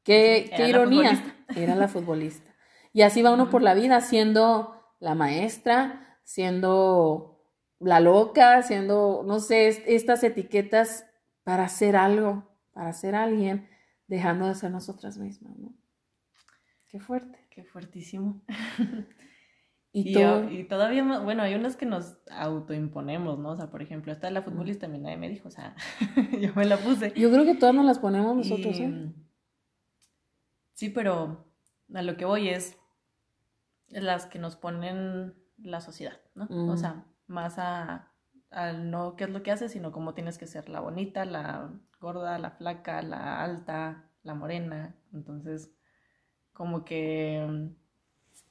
Qué, 0.03 0.51
qué 0.55 0.69
ironía. 0.69 1.35
Era 1.55 1.75
la 1.75 1.87
futbolista. 1.87 2.55
Y 2.93 3.01
así 3.01 3.21
va 3.21 3.33
uno 3.33 3.49
por 3.49 3.61
la 3.61 3.73
vida, 3.73 3.99
siendo 4.01 4.81
la 4.99 5.15
maestra, 5.15 6.19
siendo 6.23 7.43
la 7.79 7.99
loca, 7.99 8.61
siendo, 8.63 9.23
no 9.25 9.39
sé, 9.39 9.67
estas 9.93 10.23
etiquetas 10.23 11.05
para 11.43 11.65
hacer 11.65 11.95
algo, 11.95 12.47
para 12.71 12.93
ser 12.93 13.15
alguien, 13.15 13.69
dejando 14.07 14.47
de 14.47 14.55
ser 14.55 14.71
nosotras 14.71 15.17
mismas, 15.17 15.57
¿no? 15.57 15.73
Qué 16.87 16.99
fuerte. 16.99 17.45
Qué 17.49 17.63
fuertísimo. 17.63 18.41
Y, 19.97 20.65
todavía 20.65 21.05
más, 21.05 21.23
bueno, 21.23 21.43
hay 21.43 21.55
unas 21.55 21.77
que 21.77 21.85
nos 21.85 22.17
autoimponemos, 22.29 23.39
¿no? 23.39 23.51
O 23.51 23.55
sea, 23.55 23.69
por 23.69 23.81
ejemplo, 23.81 24.11
esta 24.11 24.27
de 24.27 24.33
la 24.33 24.41
futbolista 24.41 24.81
también 24.81 25.03
nadie 25.03 25.15
me 25.15 25.29
dijo, 25.29 25.47
o 25.47 25.51
sea, 25.51 25.73
yo 26.41 26.53
me 26.53 26.65
la 26.65 26.75
puse. 26.75 27.13
Yo 27.15 27.31
creo 27.31 27.45
que 27.45 27.55
todas 27.55 27.73
nos 27.73 27.85
las 27.85 27.99
ponemos 27.99 28.35
nosotros, 28.35 28.77
¿eh? 28.77 29.13
Sí, 30.73 30.89
pero 30.89 31.47
a 31.93 32.01
lo 32.01 32.17
que 32.17 32.25
voy 32.25 32.49
es 32.49 32.77
las 33.87 34.25
que 34.25 34.37
nos 34.37 34.57
ponen 34.57 35.33
la 35.57 35.79
sociedad, 35.79 36.19
¿no? 36.33 36.49
O 36.69 36.75
sea, 36.75 37.05
más 37.27 37.57
a, 37.57 38.11
a, 38.51 38.73
no 38.73 39.15
qué 39.15 39.23
es 39.23 39.29
lo 39.29 39.43
que 39.43 39.51
haces, 39.51 39.71
sino 39.71 39.93
cómo 39.93 40.13
tienes 40.13 40.37
que 40.37 40.45
ser 40.45 40.67
la 40.67 40.81
bonita, 40.81 41.23
la 41.23 41.71
gorda, 42.01 42.37
la 42.37 42.51
flaca, 42.51 43.01
la 43.01 43.41
alta, 43.41 44.11
la 44.23 44.33
morena. 44.33 44.93
Entonces, 45.13 45.71
como 46.51 46.83
que 46.83 47.71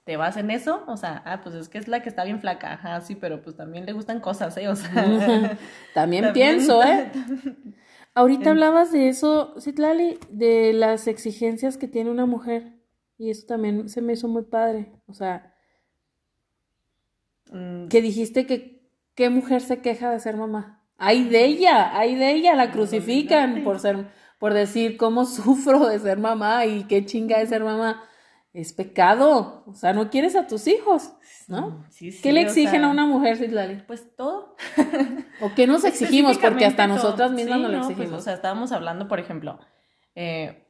te 0.04 0.18
vas 0.18 0.36
en 0.36 0.50
eso, 0.50 0.84
o 0.86 0.96
sea, 0.98 1.22
ah, 1.24 1.40
pues 1.42 1.54
es 1.54 1.68
que 1.68 1.78
es 1.78 1.88
la 1.88 2.02
que 2.02 2.10
está 2.10 2.24
bien 2.24 2.38
flaca, 2.38 2.74
ajá, 2.74 3.00
sí, 3.00 3.14
pero 3.14 3.42
pues 3.42 3.56
también 3.56 3.86
le 3.86 3.92
gustan 3.92 4.20
cosas, 4.20 4.56
¿eh? 4.58 4.68
O 4.68 4.76
sea, 4.76 5.58
también, 5.94 6.32
pienso, 6.34 6.82
¿eh? 6.82 7.10
Ahorita 8.14 8.50
hablabas 8.50 8.92
de 8.92 9.08
eso, 9.08 9.54
Citlali, 9.58 10.18
de 10.30 10.72
las 10.72 11.08
exigencias 11.08 11.78
que 11.78 11.88
tiene 11.88 12.10
una 12.10 12.26
mujer, 12.26 12.74
y 13.16 13.30
eso 13.30 13.46
también 13.46 13.88
se 13.88 14.02
me 14.02 14.12
hizo 14.12 14.28
muy 14.28 14.42
padre, 14.42 14.92
o 15.06 15.14
sea, 15.14 15.54
mm. 17.50 17.88
que 17.88 18.02
dijiste 18.02 18.46
que 18.46 18.86
qué 19.14 19.30
mujer 19.30 19.62
se 19.62 19.80
queja 19.80 20.10
de 20.10 20.20
ser 20.20 20.36
mamá. 20.36 20.82
Ay 20.98 21.28
de 21.28 21.44
ella, 21.46 21.98
ay 21.98 22.14
de 22.14 22.30
ella, 22.32 22.54
la 22.54 22.70
crucifican 22.70 23.64
por 23.64 23.80
ser, 23.80 24.06
por 24.38 24.52
decir 24.52 24.98
cómo 24.98 25.24
sufro 25.24 25.86
de 25.88 25.98
ser 25.98 26.18
mamá 26.18 26.66
y 26.66 26.84
qué 26.84 27.06
chinga 27.06 27.38
de 27.38 27.46
ser 27.46 27.64
mamá 27.64 28.04
es 28.54 28.72
pecado. 28.72 29.64
O 29.66 29.74
sea, 29.74 29.92
no 29.92 30.08
quieres 30.08 30.36
a 30.36 30.46
tus 30.46 30.66
hijos, 30.68 31.12
¿no? 31.48 31.84
Sí, 31.90 32.12
sí, 32.12 32.22
¿Qué 32.22 32.32
le 32.32 32.40
exigen 32.40 32.84
a 32.84 32.88
una 32.88 33.04
mujer, 33.04 33.36
Citlali? 33.36 33.82
Pues 33.86 34.16
todo. 34.16 34.56
¿O 35.42 35.54
qué 35.54 35.66
nos 35.66 35.84
exigimos? 35.84 36.38
Porque 36.38 36.64
hasta 36.64 36.86
nosotras 36.86 37.32
mismas 37.32 37.60
no, 37.60 37.68
lo 37.68 37.78
pues, 37.78 37.90
exigimos. 37.90 38.20
o 38.20 38.22
sea, 38.22 38.34
estábamos 38.34 38.70
hablando, 38.72 39.08
por 39.08 39.18
ejemplo, 39.18 39.58
eh, 40.14 40.68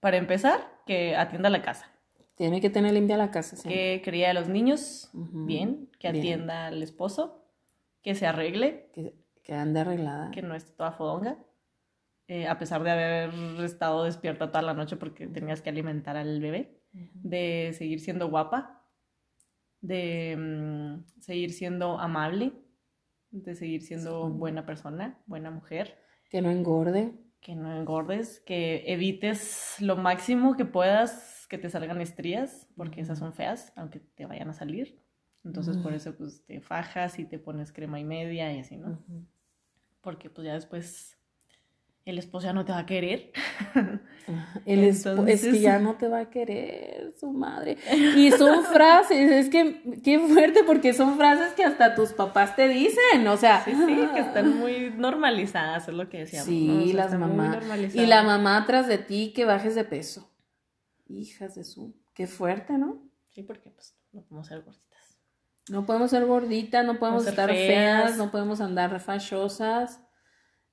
para 0.00 0.18
empezar, 0.18 0.60
que 0.86 1.16
atienda 1.16 1.48
la 1.48 1.62
casa. 1.62 1.90
Tiene 2.36 2.60
que 2.60 2.68
tener 2.68 2.92
limpia 2.92 3.16
la 3.16 3.30
casa, 3.30 3.56
sí. 3.56 3.68
Que 3.68 4.02
cría 4.04 4.30
a 4.30 4.34
los 4.34 4.48
niños 4.48 5.08
bien, 5.14 5.88
que 5.98 6.08
atienda 6.08 6.66
al 6.66 6.82
esposo, 6.82 7.42
que 8.02 8.14
se 8.14 8.26
arregle. 8.26 8.90
Que, 8.92 9.14
que 9.42 9.54
ande 9.54 9.80
arreglada. 9.80 10.30
Que 10.30 10.42
no 10.42 10.54
esté 10.54 10.72
toda 10.72 10.92
fodonga. 10.92 11.38
Eh, 12.26 12.48
a 12.48 12.58
pesar 12.58 12.82
de 12.82 12.90
haber 12.90 13.30
estado 13.64 14.04
despierta 14.04 14.48
toda 14.48 14.62
la 14.62 14.74
noche 14.74 14.96
porque 14.96 15.26
tenías 15.26 15.62
que 15.62 15.70
alimentar 15.70 16.16
al 16.16 16.40
bebé 16.40 16.83
de 16.94 17.74
seguir 17.76 18.00
siendo 18.00 18.28
guapa, 18.28 18.82
de 19.80 20.36
mm, 20.36 21.20
seguir 21.20 21.52
siendo 21.52 21.98
amable, 21.98 22.52
de 23.30 23.54
seguir 23.54 23.82
siendo 23.82 24.30
buena 24.30 24.64
persona, 24.64 25.18
buena 25.26 25.50
mujer. 25.50 25.98
Que 26.30 26.40
no 26.40 26.50
engorde. 26.50 27.12
Que 27.40 27.54
no 27.54 27.76
engordes, 27.76 28.40
que 28.40 28.84
evites 28.86 29.76
lo 29.80 29.96
máximo 29.96 30.56
que 30.56 30.64
puedas 30.64 31.46
que 31.48 31.58
te 31.58 31.68
salgan 31.68 32.00
estrías, 32.00 32.66
porque 32.74 33.00
esas 33.00 33.18
son 33.18 33.34
feas, 33.34 33.72
aunque 33.76 34.00
te 34.00 34.24
vayan 34.24 34.48
a 34.48 34.54
salir. 34.54 34.98
Entonces 35.44 35.76
por 35.76 35.92
eso 35.92 36.16
pues 36.16 36.44
te 36.46 36.60
fajas 36.62 37.18
y 37.18 37.26
te 37.26 37.38
pones 37.38 37.70
crema 37.70 38.00
y 38.00 38.04
media 38.04 38.50
y 38.52 38.60
así, 38.60 38.78
¿no? 38.78 39.04
Porque 40.00 40.30
pues 40.30 40.46
ya 40.46 40.54
después 40.54 41.18
el 42.04 42.18
esposo 42.18 42.46
ya 42.46 42.52
no 42.52 42.64
te 42.64 42.72
va 42.72 42.78
a 42.78 42.86
querer. 42.86 43.32
El 44.64 44.84
esposo 44.84 45.26
es 45.26 45.42
que 45.42 45.60
ya 45.60 45.78
no 45.78 45.96
te 45.96 46.08
va 46.08 46.20
a 46.20 46.30
querer, 46.30 47.12
su 47.18 47.30
madre. 47.30 47.76
Y 48.16 48.30
son 48.30 48.64
frases, 48.72 49.30
es 49.30 49.50
que 49.50 50.00
qué 50.02 50.18
fuerte, 50.18 50.64
porque 50.64 50.94
son 50.94 51.16
frases 51.18 51.52
que 51.52 51.64
hasta 51.64 51.94
tus 51.94 52.12
papás 52.12 52.56
te 52.56 52.68
dicen, 52.68 53.26
o 53.28 53.36
sea. 53.36 53.62
Sí, 53.64 53.72
sí, 53.72 54.08
que 54.14 54.20
están 54.20 54.58
muy 54.58 54.90
normalizadas, 54.96 55.88
es 55.88 55.94
lo 55.94 56.08
que 56.08 56.20
decíamos. 56.20 56.46
Sí, 56.46 56.92
las 56.94 57.12
mamás. 57.18 57.62
Y 57.94 58.06
la 58.06 58.22
mamá 58.22 58.56
atrás 58.56 58.88
de 58.88 58.96
ti 58.96 59.32
que 59.34 59.44
bajes 59.44 59.74
de 59.74 59.84
peso. 59.84 60.30
Hijas 61.06 61.54
de 61.54 61.64
su. 61.64 61.94
Qué 62.14 62.26
fuerte, 62.26 62.78
¿no? 62.78 63.02
Sí, 63.24 63.42
porque 63.42 63.68
pues 63.70 63.94
no 64.12 64.22
podemos 64.22 64.46
ser 64.46 64.62
gorditas. 64.62 65.18
No 65.68 65.84
podemos 65.84 66.10
ser 66.10 66.24
gorditas, 66.24 66.86
no 66.86 66.98
podemos 66.98 67.26
estar 67.26 67.50
feas. 67.50 68.16
no 68.16 68.30
podemos 68.30 68.60
andar 68.60 68.90
refachosas. 68.90 70.00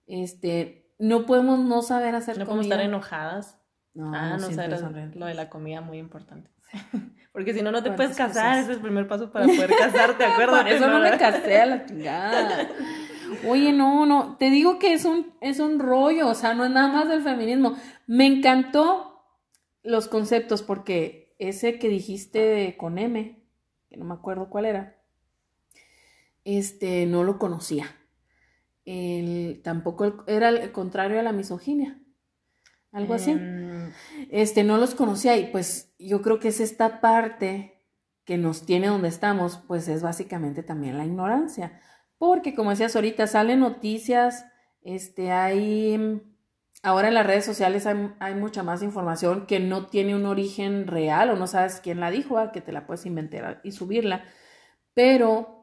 Este, 0.05 0.80
no 1.01 1.25
podemos 1.25 1.59
no 1.59 1.81
saber 1.81 2.13
hacer 2.13 2.37
no 2.37 2.45
podemos 2.45 2.67
estar 2.67 2.79
enojadas. 2.79 3.57
No, 3.93 4.13
ah, 4.15 4.37
no, 4.37 4.51
saber 4.51 5.15
lo 5.15 5.25
de 5.25 5.33
la 5.33 5.49
comida 5.49 5.81
muy 5.81 5.97
importante. 5.97 6.49
Porque 7.33 7.53
si 7.53 7.61
no, 7.61 7.71
no 7.71 7.81
te 7.81 7.91
puedes 7.91 8.15
casar. 8.15 8.59
Ese 8.59 8.71
es 8.71 8.77
el 8.77 8.81
primer 8.83 9.07
paso 9.07 9.31
para 9.31 9.45
poder 9.45 9.71
casarte, 9.75 10.23
¿acuerdas? 10.25 10.63
Por 10.63 10.71
eso 10.71 10.87
no 10.87 10.99
me 10.99 11.17
casé 11.17 11.59
a 11.59 11.65
la 11.65 11.85
chingada. 11.85 12.69
Oye, 13.47 13.73
no, 13.73 14.05
no. 14.05 14.37
Te 14.37 14.49
digo 14.49 14.77
que 14.79 14.93
es 14.93 15.05
un, 15.05 15.33
es 15.41 15.59
un 15.59 15.79
rollo. 15.79 16.27
O 16.27 16.35
sea, 16.35 16.53
no 16.53 16.65
es 16.65 16.71
nada 16.71 16.89
más 16.89 17.09
del 17.09 17.23
feminismo. 17.23 17.75
Me 18.05 18.27
encantó 18.27 19.25
los 19.81 20.07
conceptos 20.07 20.61
porque 20.61 21.33
ese 21.39 21.79
que 21.79 21.89
dijiste 21.89 22.75
con 22.77 22.99
M, 22.99 23.43
que 23.89 23.97
no 23.97 24.05
me 24.05 24.13
acuerdo 24.13 24.49
cuál 24.49 24.65
era, 24.65 24.97
este, 26.43 27.07
no 27.07 27.23
lo 27.23 27.39
conocía. 27.39 27.95
El, 28.91 29.61
tampoco 29.63 30.25
era 30.27 30.49
el 30.49 30.71
contrario 30.73 31.19
a 31.19 31.23
la 31.23 31.31
misoginia. 31.31 31.97
Algo 32.91 33.13
así. 33.13 33.31
Em. 33.31 33.93
Este, 34.29 34.65
no 34.65 34.77
los 34.77 34.95
conocía 34.95 35.37
y 35.37 35.49
pues 35.49 35.93
yo 35.97 36.21
creo 36.21 36.39
que 36.39 36.49
es 36.49 36.59
esta 36.59 36.99
parte 36.99 37.85
que 38.25 38.37
nos 38.37 38.65
tiene 38.65 38.87
donde 38.87 39.07
estamos, 39.07 39.59
pues 39.65 39.87
es 39.87 40.03
básicamente 40.03 40.61
también 40.61 40.97
la 40.97 41.05
ignorancia. 41.05 41.79
Porque 42.17 42.53
como 42.53 42.71
decías 42.71 42.95
ahorita, 42.95 43.27
salen 43.27 43.61
noticias, 43.61 44.45
este, 44.81 45.31
hay, 45.31 46.21
ahora 46.83 47.07
en 47.07 47.13
las 47.13 47.25
redes 47.25 47.45
sociales 47.45 47.87
hay, 47.87 48.35
mucha 48.35 48.61
más 48.61 48.83
información 48.83 49.47
que 49.47 49.61
no 49.61 49.87
tiene 49.87 50.15
un 50.15 50.25
origen 50.25 50.85
real 50.85 51.29
o 51.29 51.37
no 51.37 51.47
sabes 51.47 51.79
quién 51.79 52.01
la 52.01 52.11
dijo, 52.11 52.37
que 52.51 52.61
te 52.61 52.73
la 52.73 52.85
puedes 52.85 53.05
inventar 53.05 53.61
y 53.63 53.71
subirla. 53.71 54.25
Pero 54.93 55.60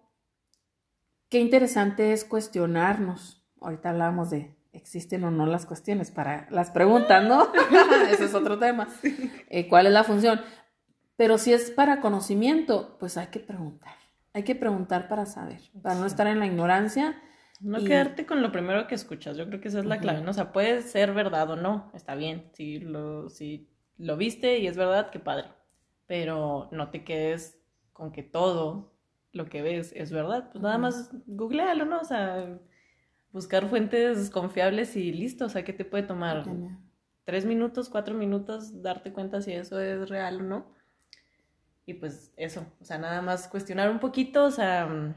qué 1.28 1.38
interesante 1.40 2.12
es 2.12 2.24
cuestionarnos. 2.24 3.44
Ahorita 3.60 3.90
hablamos 3.90 4.30
de 4.30 4.56
existen 4.72 5.24
o 5.24 5.30
no 5.30 5.46
las 5.46 5.66
cuestiones 5.66 6.10
para 6.10 6.46
las 6.50 6.70
preguntas, 6.70 7.26
¿no? 7.26 7.52
Ese 8.10 8.26
es 8.26 8.34
otro 8.34 8.58
tema. 8.58 8.88
Eh, 9.48 9.68
¿Cuál 9.68 9.86
es 9.86 9.92
la 9.92 10.04
función? 10.04 10.40
Pero 11.16 11.38
si 11.38 11.52
es 11.52 11.70
para 11.70 12.00
conocimiento, 12.00 12.96
pues 12.98 13.16
hay 13.16 13.26
que 13.28 13.40
preguntar. 13.40 13.94
Hay 14.32 14.44
que 14.44 14.54
preguntar 14.54 15.08
para 15.08 15.26
saber, 15.26 15.60
para 15.82 15.96
no 15.96 16.06
estar 16.06 16.26
en 16.26 16.38
la 16.38 16.46
ignorancia. 16.46 17.20
No 17.60 17.82
quedarte 17.82 18.24
con 18.24 18.40
lo 18.40 18.52
primero 18.52 18.86
que 18.86 18.94
escuchas, 18.94 19.36
yo 19.36 19.48
creo 19.48 19.60
que 19.60 19.66
esa 19.66 19.80
es 19.80 19.84
la 19.84 19.98
clave, 19.98 20.20
¿no? 20.20 20.30
O 20.30 20.34
sea, 20.34 20.52
puede 20.52 20.82
ser 20.82 21.12
verdad 21.12 21.50
o 21.50 21.56
no, 21.56 21.90
está 21.92 22.14
bien, 22.14 22.50
si 22.52 22.78
lo, 22.78 23.28
si 23.30 23.68
lo 23.96 24.16
viste 24.16 24.58
y 24.58 24.68
es 24.68 24.76
verdad, 24.76 25.10
qué 25.10 25.18
padre, 25.18 25.48
pero 26.06 26.68
no 26.70 26.90
te 26.90 27.02
quedes 27.02 27.58
con 27.92 28.12
que 28.12 28.22
todo 28.22 28.94
lo 29.38 29.48
que 29.48 29.62
ves 29.62 29.92
es 29.96 30.12
verdad, 30.12 30.50
pues 30.50 30.60
nada 30.62 30.76
más 30.76 31.10
googlealo, 31.26 31.86
¿no? 31.86 32.00
O 32.00 32.04
sea, 32.04 32.58
buscar 33.32 33.68
fuentes 33.68 34.28
confiables 34.28 34.96
y 34.96 35.12
listo, 35.12 35.46
o 35.46 35.48
sea, 35.48 35.64
¿qué 35.64 35.72
te 35.72 35.84
puede 35.84 36.02
tomar? 36.02 36.44
Tres 37.24 37.46
minutos, 37.46 37.88
cuatro 37.88 38.14
minutos, 38.14 38.82
darte 38.82 39.12
cuenta 39.12 39.40
si 39.40 39.52
eso 39.52 39.80
es 39.80 40.08
real 40.08 40.40
o 40.40 40.42
no. 40.42 40.66
Y 41.86 41.94
pues 41.94 42.32
eso, 42.36 42.66
o 42.80 42.84
sea, 42.84 42.98
nada 42.98 43.22
más 43.22 43.48
cuestionar 43.48 43.90
un 43.90 44.00
poquito, 44.00 44.44
o 44.44 44.50
sea, 44.50 45.14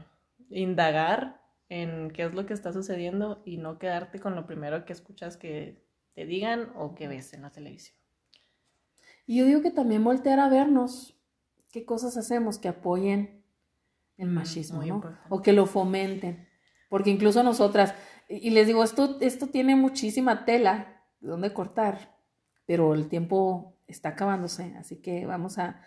indagar 0.48 1.42
en 1.68 2.10
qué 2.12 2.24
es 2.24 2.34
lo 2.34 2.46
que 2.46 2.54
está 2.54 2.72
sucediendo 2.72 3.42
y 3.44 3.56
no 3.56 3.78
quedarte 3.78 4.20
con 4.20 4.36
lo 4.36 4.46
primero 4.46 4.84
que 4.84 4.92
escuchas 4.92 5.36
que 5.36 5.84
te 6.14 6.26
digan 6.26 6.72
o 6.76 6.94
que 6.94 7.08
ves 7.08 7.34
en 7.34 7.42
la 7.42 7.50
televisión. 7.50 7.96
Y 9.26 9.38
yo 9.38 9.46
digo 9.46 9.62
que 9.62 9.70
también 9.70 10.04
voltear 10.04 10.38
a 10.38 10.48
vernos 10.48 11.18
qué 11.72 11.84
cosas 11.84 12.16
hacemos 12.16 12.58
que 12.58 12.68
apoyen 12.68 13.41
el 14.22 14.30
machismo, 14.30 14.82
¿no? 14.82 15.02
O 15.28 15.42
que 15.42 15.52
lo 15.52 15.66
fomenten. 15.66 16.48
Porque 16.88 17.10
incluso 17.10 17.42
nosotras, 17.42 17.94
y 18.28 18.50
les 18.50 18.66
digo, 18.66 18.84
esto, 18.84 19.18
esto 19.20 19.48
tiene 19.48 19.76
muchísima 19.76 20.44
tela 20.44 21.02
de 21.20 21.28
dónde 21.28 21.52
cortar, 21.52 22.16
pero 22.66 22.94
el 22.94 23.08
tiempo 23.08 23.76
está 23.86 24.10
acabándose, 24.10 24.74
así 24.78 25.00
que 25.00 25.26
vamos 25.26 25.58
a 25.58 25.80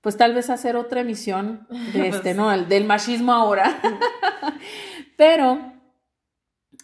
pues 0.00 0.16
tal 0.16 0.32
vez 0.32 0.48
hacer 0.48 0.76
otra 0.76 1.00
emisión 1.00 1.66
de 1.92 2.08
este, 2.08 2.34
¿no? 2.34 2.52
El, 2.52 2.68
del 2.68 2.84
machismo 2.84 3.32
ahora. 3.32 3.80
Pero, 5.16 5.72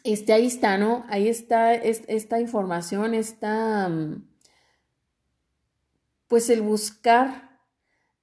este, 0.02 0.32
ahí 0.32 0.46
está, 0.46 0.76
¿no? 0.76 1.06
Ahí 1.08 1.28
está 1.28 1.74
esta 1.74 2.40
información, 2.40 3.14
está, 3.14 3.88
mm, 3.88 4.28
pues 6.26 6.50
el 6.50 6.62
buscar 6.62 7.60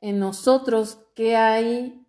en 0.01 0.19
nosotros 0.19 0.99
qué 1.15 1.37
hay 1.37 2.00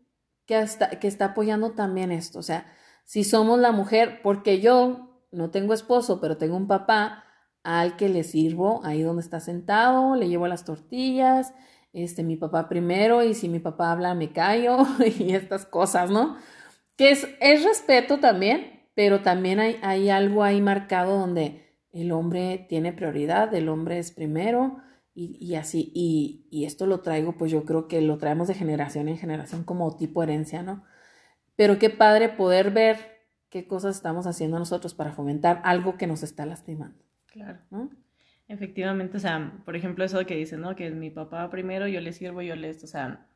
que 1.00 1.08
está, 1.08 1.24
apoyando 1.24 1.72
también 1.72 2.12
esto. 2.12 2.38
O 2.38 2.42
sea, 2.42 2.66
si 3.04 3.24
somos 3.24 3.58
la 3.58 3.72
mujer, 3.72 4.20
porque 4.22 4.60
yo 4.60 5.24
no 5.30 5.50
tengo 5.50 5.74
esposo, 5.74 6.20
pero 6.20 6.36
tengo 6.36 6.56
un 6.56 6.66
papá 6.66 7.24
al 7.62 7.96
que 7.96 8.08
le 8.08 8.24
sirvo 8.24 8.80
ahí 8.84 9.02
donde 9.02 9.22
está 9.22 9.40
sentado, 9.40 10.14
le 10.16 10.28
llevo 10.28 10.48
las 10.48 10.64
tortillas, 10.64 11.54
este, 11.92 12.22
mi 12.22 12.36
papá 12.36 12.68
primero 12.68 13.22
y 13.22 13.34
si 13.34 13.48
mi 13.48 13.58
papá 13.58 13.92
habla 13.92 14.14
me 14.14 14.32
callo 14.32 14.78
y 15.18 15.34
estas 15.34 15.66
cosas, 15.66 16.10
¿no? 16.10 16.36
Que 16.96 17.10
es, 17.10 17.28
es 17.40 17.64
respeto 17.64 18.18
también, 18.18 18.88
pero 18.94 19.22
también 19.22 19.60
hay 19.60 20.10
algo 20.10 20.42
ahí 20.42 20.60
marcado 20.60 21.18
donde 21.18 21.62
el 21.92 22.12
hombre 22.12 22.66
tiene 22.68 22.92
prioridad, 22.92 23.54
el 23.54 23.68
hombre 23.68 23.98
es 23.98 24.12
primero 24.12 24.78
y, 25.14 25.36
y 25.40 25.56
así, 25.56 25.92
y, 25.94 26.46
y, 26.50 26.64
esto 26.64 26.86
lo 26.86 27.00
traigo, 27.00 27.36
pues 27.36 27.52
yo 27.52 27.64
creo 27.64 27.86
que 27.86 28.00
lo 28.00 28.18
traemos 28.18 28.48
de 28.48 28.54
generación 28.54 29.08
en 29.08 29.18
generación 29.18 29.64
como 29.64 29.96
tipo 29.96 30.22
herencia, 30.22 30.62
¿no? 30.62 30.84
Pero 31.56 31.78
qué 31.78 31.90
padre 31.90 32.30
poder 32.30 32.70
ver 32.70 32.96
qué 33.50 33.66
cosas 33.66 33.96
estamos 33.96 34.26
haciendo 34.26 34.58
nosotros 34.58 34.94
para 34.94 35.12
fomentar 35.12 35.60
algo 35.64 35.98
que 35.98 36.06
nos 36.06 36.22
está 36.22 36.46
lastimando. 36.46 36.98
Claro. 37.26 37.58
¿no? 37.70 37.90
Efectivamente, 38.48 39.18
o 39.18 39.20
sea, 39.20 39.60
por 39.64 39.76
ejemplo, 39.76 40.04
eso 40.04 40.24
que 40.26 40.36
dicen, 40.36 40.60
¿no? 40.60 40.74
Que 40.74 40.90
mi 40.90 41.10
papá 41.10 41.48
primero, 41.50 41.86
yo 41.86 42.00
le 42.00 42.12
sirvo, 42.12 42.42
yo 42.42 42.56
le 42.56 42.70
esto, 42.70 42.86
o 42.86 42.88
sea, 42.88 43.26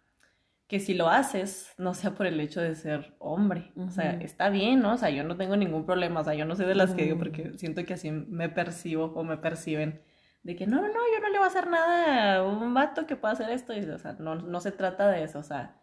que 0.69 0.81
si 0.81 0.95
lo 0.95 1.09
haces, 1.09 1.73
no 1.79 1.95
sea 1.95 2.15
por 2.15 2.27
el 2.27 2.41
hecho 2.41 2.61
de 2.61 2.75
ser 2.75 3.15
hombre, 3.19 3.73
o 3.77 3.91
sea, 3.91 4.13
está 4.21 4.51
bien, 4.51 4.81
¿no? 4.81 4.95
O 4.95 4.99
sea, 4.99 5.11
yo 5.11 5.23
no 5.23 5.37
tengo 5.37 5.57
ningún 5.57 5.87
problema, 5.87 6.21
o 6.21 6.25
sea, 6.25 6.35
yo 6.35 6.45
no 6.45 6.57
soy 6.57 6.67
de 6.67 6.75
las 6.75 6.95
que 6.95 7.05
digo 7.05 7.19
porque 7.19 7.53
siento 7.57 7.85
que 7.85 7.95
así 7.95 8.11
me 8.11 8.49
percibo 8.49 9.07
o 9.15 9.23
me 9.23 9.37
perciben, 9.37 10.01
de 10.47 10.55
que 10.55 10.67
no, 10.67 10.77
no, 10.77 10.87
no, 10.87 10.95
yo 11.13 11.21
no 11.21 11.29
le 11.29 11.39
voy 11.39 11.45
a 11.45 11.49
hacer 11.49 11.67
nada 11.67 12.37
a 12.37 12.45
un 12.45 12.73
vato 12.73 13.05
que 13.05 13.17
pueda 13.17 13.35
hacer 13.35 13.51
esto, 13.51 13.75
y, 13.75 13.81
o 13.81 13.99
sea, 13.99 14.13
no, 14.21 14.37
no 14.37 14.61
se 14.61 14.71
trata 14.71 15.09
de 15.09 15.25
eso, 15.25 15.41
o 15.41 15.43
sea, 15.43 15.83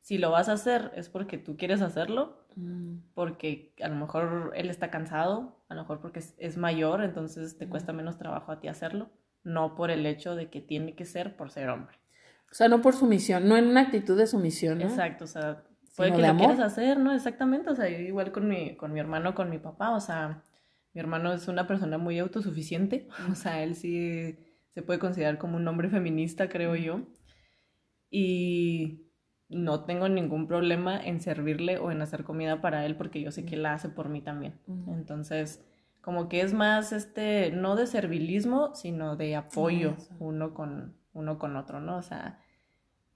si 0.00 0.18
lo 0.18 0.30
vas 0.30 0.48
a 0.48 0.52
hacer 0.52 0.92
es 0.94 1.08
porque 1.08 1.36
tú 1.36 1.56
quieres 1.56 1.82
hacerlo, 1.82 2.46
mm. 2.54 2.98
porque 3.12 3.74
a 3.82 3.88
lo 3.88 3.96
mejor 3.96 4.52
él 4.54 4.70
está 4.70 4.88
cansado, 4.88 5.64
a 5.68 5.74
lo 5.74 5.82
mejor 5.82 6.00
porque 6.00 6.20
es, 6.38 6.56
mayor, 6.56 7.02
entonces 7.02 7.58
te 7.58 7.68
cuesta 7.68 7.92
menos 7.92 8.16
trabajo 8.16 8.52
a 8.52 8.60
ti 8.60 8.68
hacerlo, 8.68 9.10
no 9.42 9.74
por 9.74 9.90
el 9.90 10.06
hecho 10.06 10.36
de 10.36 10.48
que 10.48 10.60
tiene 10.60 10.94
que 10.94 11.06
ser 11.06 11.36
por 11.36 11.50
ser 11.50 11.68
hombre. 11.68 11.98
O 12.52 12.54
sea, 12.54 12.68
no 12.68 12.82
por 12.82 12.94
sumisión, 12.94 13.48
no 13.48 13.56
en 13.56 13.66
una 13.66 13.80
actitud 13.80 14.16
de 14.16 14.28
sumisión, 14.28 14.78
¿no? 14.78 14.84
Exacto, 14.84 15.24
o 15.24 15.26
sea, 15.26 15.64
puede 15.96 16.12
que 16.12 16.22
lo 16.22 16.36
quieras 16.36 16.60
hacer, 16.60 17.00
¿no? 17.00 17.12
Exactamente, 17.12 17.68
o 17.68 17.74
sea, 17.74 17.88
igual 17.88 18.30
con 18.30 18.46
mi, 18.46 18.76
con 18.76 18.92
mi 18.92 19.00
hermano, 19.00 19.34
con 19.34 19.50
mi 19.50 19.58
papá, 19.58 19.90
o 19.90 20.00
sea, 20.00 20.44
mi 20.94 21.00
hermano 21.00 21.32
es 21.32 21.48
una 21.48 21.66
persona 21.66 21.98
muy 21.98 22.18
autosuficiente, 22.18 23.08
o 23.30 23.34
sea, 23.34 23.62
él 23.62 23.74
sí 23.74 24.38
se 24.70 24.82
puede 24.82 24.98
considerar 24.98 25.38
como 25.38 25.56
un 25.56 25.68
hombre 25.68 25.88
feminista, 25.88 26.48
creo 26.48 26.74
yo. 26.74 27.02
Y 28.10 29.04
no 29.48 29.84
tengo 29.84 30.08
ningún 30.08 30.46
problema 30.46 31.00
en 31.02 31.20
servirle 31.20 31.78
o 31.78 31.90
en 31.90 32.02
hacer 32.02 32.24
comida 32.24 32.60
para 32.60 32.86
él 32.86 32.96
porque 32.96 33.20
yo 33.20 33.30
sé 33.30 33.44
que 33.44 33.56
la 33.56 33.74
hace 33.74 33.88
por 33.88 34.08
mí 34.08 34.20
también. 34.20 34.58
Entonces, 34.88 35.64
como 36.00 36.28
que 36.28 36.40
es 36.40 36.52
más 36.52 36.92
este, 36.92 37.50
no 37.50 37.76
de 37.76 37.86
servilismo, 37.86 38.74
sino 38.74 39.16
de 39.16 39.36
apoyo 39.36 39.96
uno 40.18 40.54
con 40.54 40.96
uno 41.12 41.38
con 41.38 41.56
otro, 41.56 41.80
¿no? 41.80 41.96
O 41.96 42.02
sea, 42.02 42.40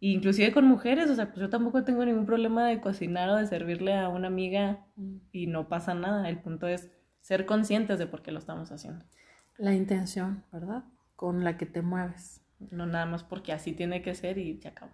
inclusive 0.00 0.52
con 0.52 0.64
mujeres, 0.64 1.10
o 1.10 1.14
sea, 1.14 1.26
pues 1.26 1.40
yo 1.40 1.50
tampoco 1.50 1.84
tengo 1.84 2.04
ningún 2.04 2.26
problema 2.26 2.66
de 2.68 2.80
cocinar 2.80 3.28
o 3.30 3.36
de 3.36 3.46
servirle 3.46 3.94
a 3.94 4.08
una 4.08 4.28
amiga 4.28 4.86
y 5.32 5.48
no 5.48 5.68
pasa 5.68 5.94
nada. 5.94 6.28
El 6.28 6.40
punto 6.40 6.68
es 6.68 6.90
ser 7.20 7.46
conscientes 7.46 7.98
de 7.98 8.06
por 8.06 8.22
qué 8.22 8.32
lo 8.32 8.38
estamos 8.38 8.70
haciendo. 8.72 9.04
La 9.56 9.74
intención, 9.74 10.44
¿verdad? 10.52 10.84
Con 11.16 11.44
la 11.44 11.56
que 11.56 11.66
te 11.66 11.82
mueves. 11.82 12.40
No 12.70 12.86
nada 12.86 13.06
más 13.06 13.24
porque 13.24 13.52
así 13.52 13.72
tiene 13.72 14.02
que 14.02 14.14
ser 14.14 14.38
y 14.38 14.60
se 14.60 14.68
acabó 14.68 14.92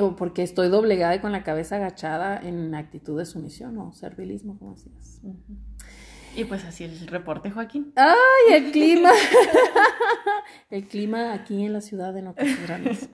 o 0.00 0.16
porque 0.16 0.42
estoy 0.42 0.68
doblegada 0.68 1.14
y 1.14 1.18
con 1.18 1.32
la 1.32 1.42
cabeza 1.42 1.76
agachada 1.76 2.40
en 2.40 2.74
actitud 2.74 3.18
de 3.18 3.26
sumisión 3.26 3.78
o 3.78 3.92
servilismo, 3.92 4.58
como 4.58 4.74
decías. 4.74 5.20
Y 6.36 6.44
pues 6.44 6.64
así 6.64 6.84
el 6.84 7.06
reporte, 7.08 7.50
Joaquín. 7.50 7.92
¡Ay, 7.96 8.54
el 8.54 8.70
clima! 8.70 9.10
el 10.70 10.86
clima 10.86 11.32
aquí 11.32 11.64
en 11.64 11.72
la 11.72 11.80
ciudad 11.80 12.14
de 12.14 12.22
Nocasuranos. 12.22 13.08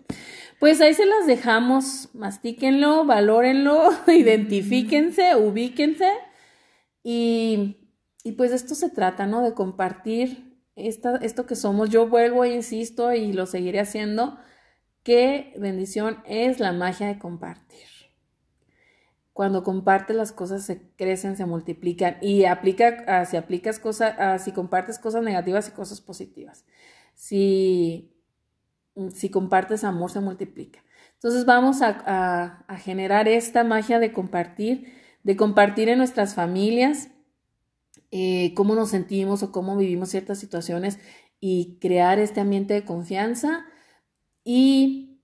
Pues 0.60 0.80
ahí 0.80 0.92
se 0.92 1.06
las 1.06 1.26
dejamos. 1.26 2.10
Mastíquenlo, 2.14 3.04
valórenlo, 3.04 3.90
identifíquense, 4.06 5.36
ubíquense. 5.36 6.10
Y, 7.02 7.90
y 8.24 8.32
pues 8.32 8.50
de 8.50 8.56
esto 8.56 8.74
se 8.74 8.90
trata, 8.90 9.26
¿no? 9.26 9.42
De 9.42 9.54
compartir 9.54 10.58
esta, 10.76 11.16
esto 11.16 11.46
que 11.46 11.56
somos. 11.56 11.90
Yo 11.90 12.08
vuelvo 12.08 12.44
e 12.44 12.54
insisto 12.54 13.12
y 13.12 13.32
lo 13.32 13.46
seguiré 13.46 13.80
haciendo 13.80 14.38
Qué 15.08 15.54
bendición 15.56 16.22
es 16.26 16.60
la 16.60 16.72
magia 16.72 17.06
de 17.06 17.18
compartir. 17.18 17.86
Cuando 19.32 19.64
compartes 19.64 20.14
las 20.14 20.32
cosas 20.32 20.66
se 20.66 20.90
crecen, 20.96 21.38
se 21.38 21.46
multiplican 21.46 22.18
y 22.20 22.44
aplica, 22.44 23.04
ah, 23.06 23.24
si 23.24 23.38
aplicas 23.38 23.78
cosas, 23.78 24.14
ah, 24.18 24.38
si 24.38 24.52
compartes 24.52 24.98
cosas 24.98 25.22
negativas 25.22 25.66
y 25.68 25.70
cosas 25.70 26.02
positivas. 26.02 26.66
Si, 27.14 28.12
si 29.14 29.30
compartes 29.30 29.82
amor 29.82 30.10
se 30.10 30.20
multiplica. 30.20 30.84
Entonces 31.14 31.46
vamos 31.46 31.78
a, 31.80 32.66
generar 32.78 33.28
esta 33.28 33.64
magia 33.64 33.98
de 34.00 34.12
compartir, 34.12 34.92
de 35.22 35.36
compartir 35.36 35.88
en 35.88 35.98
nuestras 35.98 36.34
familias 36.34 37.10
eh, 38.10 38.54
cómo 38.54 38.74
nos 38.74 38.90
sentimos 38.90 39.42
o 39.42 39.52
cómo 39.52 39.76
vivimos 39.76 40.08
ciertas 40.08 40.38
situaciones 40.38 40.98
y 41.40 41.78
crear 41.80 42.18
este 42.18 42.40
ambiente 42.40 42.74
de 42.74 42.84
confianza 42.84 43.66
y 44.44 45.20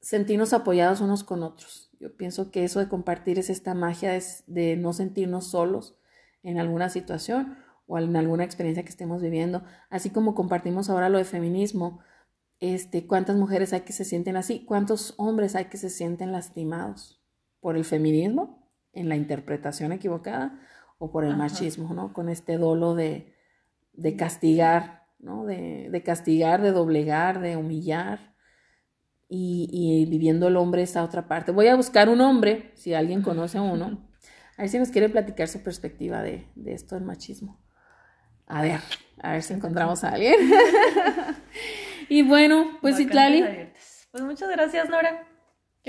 sentirnos 0.00 0.52
apoyados 0.52 1.00
unos 1.00 1.24
con 1.24 1.42
otros. 1.42 1.90
Yo 2.00 2.16
pienso 2.16 2.50
que 2.50 2.64
eso 2.64 2.80
de 2.80 2.88
compartir 2.88 3.38
es 3.38 3.50
esta 3.50 3.74
magia 3.74 4.12
de, 4.12 4.22
de 4.46 4.76
no 4.76 4.92
sentirnos 4.92 5.48
solos 5.48 5.96
en 6.42 6.58
alguna 6.58 6.90
situación 6.90 7.56
o 7.86 7.98
en 7.98 8.14
alguna 8.16 8.44
experiencia 8.44 8.84
que 8.84 8.90
estemos 8.90 9.22
viviendo. 9.22 9.64
Así 9.88 10.10
como 10.10 10.34
compartimos 10.34 10.90
ahora 10.90 11.08
lo 11.08 11.18
de 11.18 11.24
feminismo, 11.24 12.00
este, 12.60 13.06
cuántas 13.06 13.36
mujeres 13.36 13.72
hay 13.72 13.80
que 13.80 13.92
se 13.92 14.04
sienten 14.04 14.36
así, 14.36 14.64
cuántos 14.64 15.14
hombres 15.16 15.56
hay 15.56 15.66
que 15.66 15.78
se 15.78 15.90
sienten 15.90 16.32
lastimados 16.32 17.22
por 17.60 17.76
el 17.76 17.84
feminismo 17.84 18.57
en 18.92 19.08
la 19.08 19.16
interpretación 19.16 19.92
equivocada 19.92 20.60
o 20.98 21.10
por 21.10 21.24
el 21.24 21.36
machismo, 21.36 21.94
¿no? 21.94 22.12
Con 22.12 22.28
este 22.28 22.58
dolo 22.58 22.94
de, 22.94 23.34
de 23.92 24.16
castigar, 24.16 25.06
¿no? 25.18 25.44
De, 25.44 25.88
de, 25.90 26.02
castigar, 26.02 26.60
de 26.60 26.72
doblegar, 26.72 27.40
de 27.40 27.56
humillar 27.56 28.34
y, 29.28 29.68
y, 29.72 30.10
viviendo 30.10 30.48
el 30.48 30.56
hombre 30.56 30.82
esa 30.82 31.04
otra 31.04 31.28
parte. 31.28 31.52
Voy 31.52 31.68
a 31.68 31.76
buscar 31.76 32.08
un 32.08 32.20
hombre, 32.20 32.72
si 32.74 32.94
alguien 32.94 33.22
conoce 33.22 33.58
a 33.58 33.62
uno, 33.62 34.08
a 34.56 34.62
ver 34.62 34.68
si 34.68 34.78
nos 34.78 34.90
quiere 34.90 35.08
platicar 35.08 35.46
su 35.46 35.62
perspectiva 35.62 36.22
de, 36.22 36.48
de 36.56 36.72
esto 36.72 36.96
del 36.96 37.04
machismo. 37.04 37.60
A 38.46 38.62
ver, 38.62 38.80
a 39.20 39.32
ver 39.32 39.42
si 39.42 39.52
encontramos 39.52 40.02
a 40.02 40.10
alguien. 40.10 40.34
y 42.08 42.22
bueno, 42.22 42.78
pues 42.80 42.98
Itlali. 42.98 43.44
Pues 44.10 44.24
muchas 44.24 44.48
gracias, 44.48 44.88
Nora. 44.88 45.27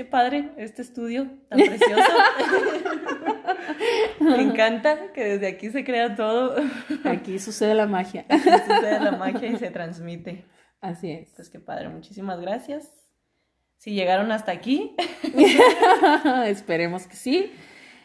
Qué 0.00 0.06
padre 0.06 0.48
este 0.56 0.80
estudio 0.80 1.30
tan 1.50 1.58
precioso. 1.58 2.10
Me 4.20 4.40
encanta 4.40 5.12
que 5.12 5.22
desde 5.22 5.46
aquí 5.46 5.68
se 5.68 5.84
crea 5.84 6.16
todo. 6.16 6.56
Aquí 7.04 7.38
sucede 7.38 7.74
la 7.74 7.86
magia. 7.86 8.24
Aquí 8.30 8.48
sucede 8.66 8.98
la 8.98 9.12
magia 9.12 9.50
y 9.50 9.58
se 9.58 9.68
transmite. 9.68 10.46
Así 10.80 11.10
es. 11.10 11.34
Pues 11.36 11.50
qué 11.50 11.60
padre, 11.60 11.90
muchísimas 11.90 12.40
gracias. 12.40 12.90
Si 13.76 13.92
llegaron 13.92 14.32
hasta 14.32 14.52
aquí. 14.52 14.96
Esperemos 16.46 17.06
que 17.06 17.16
sí. 17.16 17.52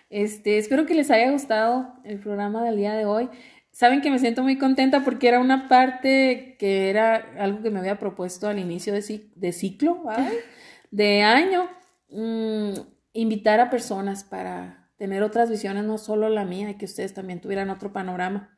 Este, 0.09 0.57
espero 0.57 0.85
que 0.85 0.95
les 0.95 1.09
haya 1.11 1.31
gustado 1.31 1.93
el 2.03 2.19
programa 2.19 2.61
del 2.65 2.75
día 2.75 2.93
de 2.93 3.05
hoy. 3.05 3.29
Saben 3.71 4.01
que 4.01 4.11
me 4.11 4.19
siento 4.19 4.43
muy 4.43 4.57
contenta 4.57 5.05
porque 5.05 5.29
era 5.29 5.39
una 5.39 5.69
parte 5.69 6.57
que 6.59 6.89
era 6.89 7.25
algo 7.39 7.63
que 7.63 7.71
me 7.71 7.79
había 7.79 7.97
propuesto 7.97 8.49
al 8.49 8.59
inicio 8.59 8.91
de, 8.91 9.29
de 9.33 9.51
ciclo, 9.53 10.03
de 10.91 11.23
año, 11.23 11.69
mm, 12.15 12.73
invitar 13.13 13.59
a 13.59 13.69
personas 13.69 14.23
para 14.23 14.89
tener 14.97 15.23
otras 15.23 15.49
visiones, 15.49 15.83
no 15.83 15.97
solo 15.97 16.29
la 16.29 16.45
mía, 16.45 16.71
y 16.71 16.75
que 16.75 16.85
ustedes 16.85 17.13
también 17.13 17.41
tuvieran 17.41 17.69
otro 17.69 17.91
panorama. 17.91 18.55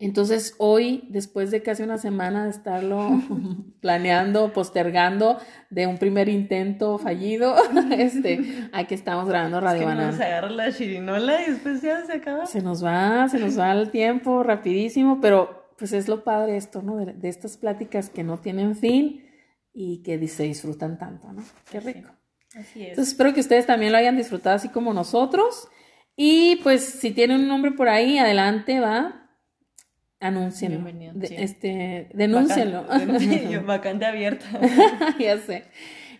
Entonces 0.00 0.54
hoy, 0.56 1.06
después 1.10 1.50
de 1.50 1.62
casi 1.62 1.82
una 1.82 1.98
semana 1.98 2.44
de 2.44 2.50
estarlo 2.50 3.20
planeando, 3.80 4.50
postergando 4.54 5.36
de 5.68 5.86
un 5.86 5.98
primer 5.98 6.30
intento 6.30 6.96
fallido, 6.96 7.54
este, 7.92 8.70
aquí 8.72 8.94
estamos 8.94 9.28
grabando 9.28 9.60
Radio 9.60 9.82
es 9.82 9.96
que 9.96 10.02
Nos 10.02 10.20
agarra 10.20 10.50
la 10.50 10.72
chirinola 10.72 11.42
y 11.42 11.50
después 11.50 11.82
ya 11.82 12.02
se 12.06 12.14
acaba. 12.14 12.46
Se 12.46 12.62
nos 12.62 12.82
va, 12.82 13.28
se 13.28 13.38
nos 13.38 13.58
va 13.58 13.72
el 13.72 13.90
tiempo 13.90 14.42
rapidísimo, 14.42 15.20
pero 15.20 15.68
pues 15.76 15.92
es 15.92 16.08
lo 16.08 16.24
padre 16.24 16.56
esto, 16.56 16.80
¿no? 16.80 16.96
De, 16.96 17.28
estas 17.28 17.58
pláticas 17.58 18.08
que 18.08 18.24
no 18.24 18.38
tienen 18.38 18.76
fin 18.76 19.26
y 19.74 20.02
que 20.02 20.26
se 20.28 20.44
disfrutan 20.44 20.98
tanto, 20.98 21.30
¿no? 21.30 21.42
Qué 21.70 21.78
rico. 21.78 22.08
Así 22.54 22.82
es. 22.82 22.88
Entonces 22.90 23.12
espero 23.12 23.32
que 23.32 23.40
ustedes 23.40 23.66
también 23.66 23.92
lo 23.92 23.98
hayan 23.98 24.16
disfrutado 24.16 24.56
así 24.56 24.68
como 24.68 24.92
nosotros. 24.92 25.68
Y 26.16 26.56
pues 26.62 26.84
si 26.84 27.12
tienen 27.12 27.40
un 27.40 27.48
nombre 27.48 27.70
por 27.72 27.88
ahí, 27.88 28.18
adelante, 28.18 28.80
va 28.80 29.20
Anúncienlo. 30.20 30.86
Este, 31.22 32.10
denúncienlo. 32.12 32.84
Vacante, 33.64 34.04
abierta. 34.06 34.46
ya 35.18 35.38
sé. 35.38 35.64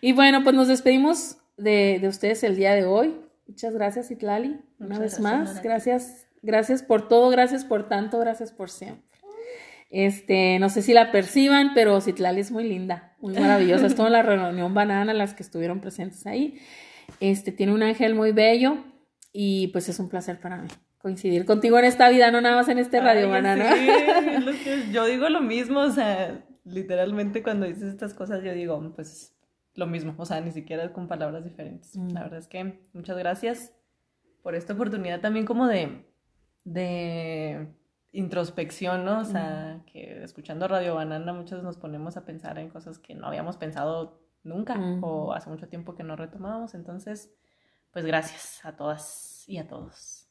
Y 0.00 0.12
bueno, 0.12 0.42
pues 0.42 0.56
nos 0.56 0.68
despedimos 0.68 1.36
de, 1.58 1.98
de, 2.00 2.08
ustedes 2.08 2.42
el 2.42 2.56
día 2.56 2.74
de 2.74 2.86
hoy. 2.86 3.14
Muchas 3.46 3.74
gracias, 3.74 4.10
Itlali. 4.10 4.58
Una 4.78 4.98
vez 4.98 5.20
más. 5.20 5.62
Gracias, 5.62 6.26
gracias 6.40 6.82
por 6.82 7.08
todo, 7.08 7.28
gracias 7.28 7.66
por 7.66 7.88
tanto, 7.88 8.18
gracias 8.18 8.52
por 8.52 8.70
siempre. 8.70 9.09
Este, 9.90 10.58
no 10.60 10.70
sé 10.70 10.82
si 10.82 10.94
la 10.94 11.10
perciban, 11.10 11.72
pero 11.74 12.00
Citlali 12.00 12.40
es 12.40 12.52
muy 12.52 12.64
linda, 12.64 13.14
muy 13.20 13.34
maravillosa. 13.34 13.86
Es 13.86 13.94
toda 13.94 14.08
la 14.08 14.22
reunión 14.22 14.72
banana, 14.72 15.12
las 15.12 15.34
que 15.34 15.42
estuvieron 15.42 15.80
presentes 15.80 16.26
ahí. 16.26 16.58
Este, 17.18 17.52
tiene 17.52 17.74
un 17.74 17.82
ángel 17.82 18.14
muy 18.14 18.32
bello 18.32 18.78
y 19.32 19.68
pues 19.68 19.88
es 19.88 19.98
un 19.98 20.08
placer 20.08 20.40
para 20.40 20.58
mí 20.58 20.68
coincidir 21.00 21.46
contigo 21.46 21.78
en 21.78 21.86
esta 21.86 22.10
vida, 22.10 22.30
no 22.30 22.40
nada 22.40 22.56
más 22.56 22.68
en 22.68 22.78
este 22.78 23.00
Radio 23.00 23.30
Banana. 23.30 23.74
Sí, 23.74 24.92
yo 24.92 25.06
digo 25.06 25.28
lo 25.30 25.40
mismo, 25.40 25.80
o 25.80 25.90
sea, 25.90 26.44
literalmente 26.64 27.42
cuando 27.42 27.66
dices 27.66 27.84
estas 27.84 28.12
cosas 28.12 28.44
yo 28.44 28.52
digo, 28.52 28.92
pues 28.94 29.34
lo 29.74 29.86
mismo, 29.86 30.14
o 30.18 30.26
sea, 30.26 30.40
ni 30.42 30.52
siquiera 30.52 30.92
con 30.92 31.08
palabras 31.08 31.42
diferentes. 31.42 31.96
Mm. 31.96 32.12
La 32.12 32.22
verdad 32.24 32.38
es 32.38 32.48
que 32.48 32.80
muchas 32.92 33.16
gracias 33.16 33.72
por 34.42 34.54
esta 34.54 34.74
oportunidad 34.74 35.20
también 35.20 35.46
como 35.46 35.66
de, 35.66 36.04
de 36.64 37.68
introspección, 38.12 39.04
¿no? 39.04 39.20
O 39.20 39.24
sea, 39.24 39.82
que 39.86 40.22
escuchando 40.22 40.66
Radio 40.68 40.94
Banana 40.94 41.32
muchos 41.32 41.62
nos 41.62 41.76
ponemos 41.76 42.16
a 42.16 42.24
pensar 42.24 42.58
en 42.58 42.68
cosas 42.68 42.98
que 42.98 43.14
no 43.14 43.26
habíamos 43.26 43.56
pensado 43.56 44.20
nunca 44.42 44.78
o 45.00 45.32
hace 45.32 45.50
mucho 45.50 45.68
tiempo 45.68 45.94
que 45.94 46.02
no 46.02 46.16
retomábamos. 46.16 46.74
Entonces, 46.74 47.30
pues 47.92 48.04
gracias 48.04 48.60
a 48.64 48.76
todas 48.76 49.44
y 49.46 49.58
a 49.58 49.68
todos. 49.68 50.28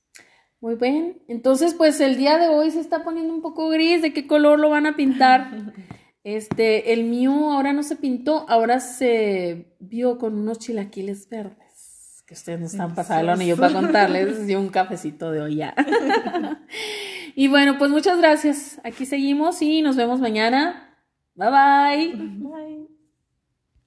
Muy 0.61 0.75
bien. 0.75 1.21
Entonces, 1.27 1.73
pues 1.73 2.01
el 2.01 2.17
día 2.17 2.38
de 2.38 2.49
hoy 2.49 2.71
se 2.71 2.82
está 2.82 3.03
poniendo 3.03 3.34
un 3.34 3.41
poco 3.41 3.69
gris. 3.69 4.01
¿De 4.01 4.11
qué 4.11 4.27
color 4.27 4.59
lo 4.59 4.69
van 4.69 4.86
a 4.86 4.95
pintar? 4.95 5.49
Este, 6.21 6.91
el 6.91 7.05
mío 7.05 7.32
ahora 7.53 7.71
no 7.71 7.82
se 7.82 7.95
pintó, 7.95 8.45
ahora 8.49 8.82
se 8.82 9.73
vio 9.80 10.17
con 10.17 10.38
unos 10.38 10.59
chilaquiles 10.59 11.30
verdes. 11.30 12.23
Que 12.27 12.34
ustedes 12.34 12.59
no 12.59 12.65
están 12.65 12.93
pasando 12.93 13.36
ni 13.38 13.47
yo 13.47 13.57
para 13.57 13.73
contarles. 13.73 14.47
y 14.47 14.53
un 14.53 14.67
cafecito 14.67 15.32
de 15.32 15.41
olla. 15.41 15.73
y 17.36 17.47
bueno, 17.47 17.77
pues 17.77 17.91
muchas 17.91 18.17
gracias. 18.17 18.80
Aquí 18.84 19.05
seguimos 19.05 19.61
y 19.61 19.82
nos 19.82 19.95
vemos 19.95 20.19
mañana. 20.19 20.97
Bye 21.36 21.49
bye. 21.49 22.13
Bye. 22.15 22.78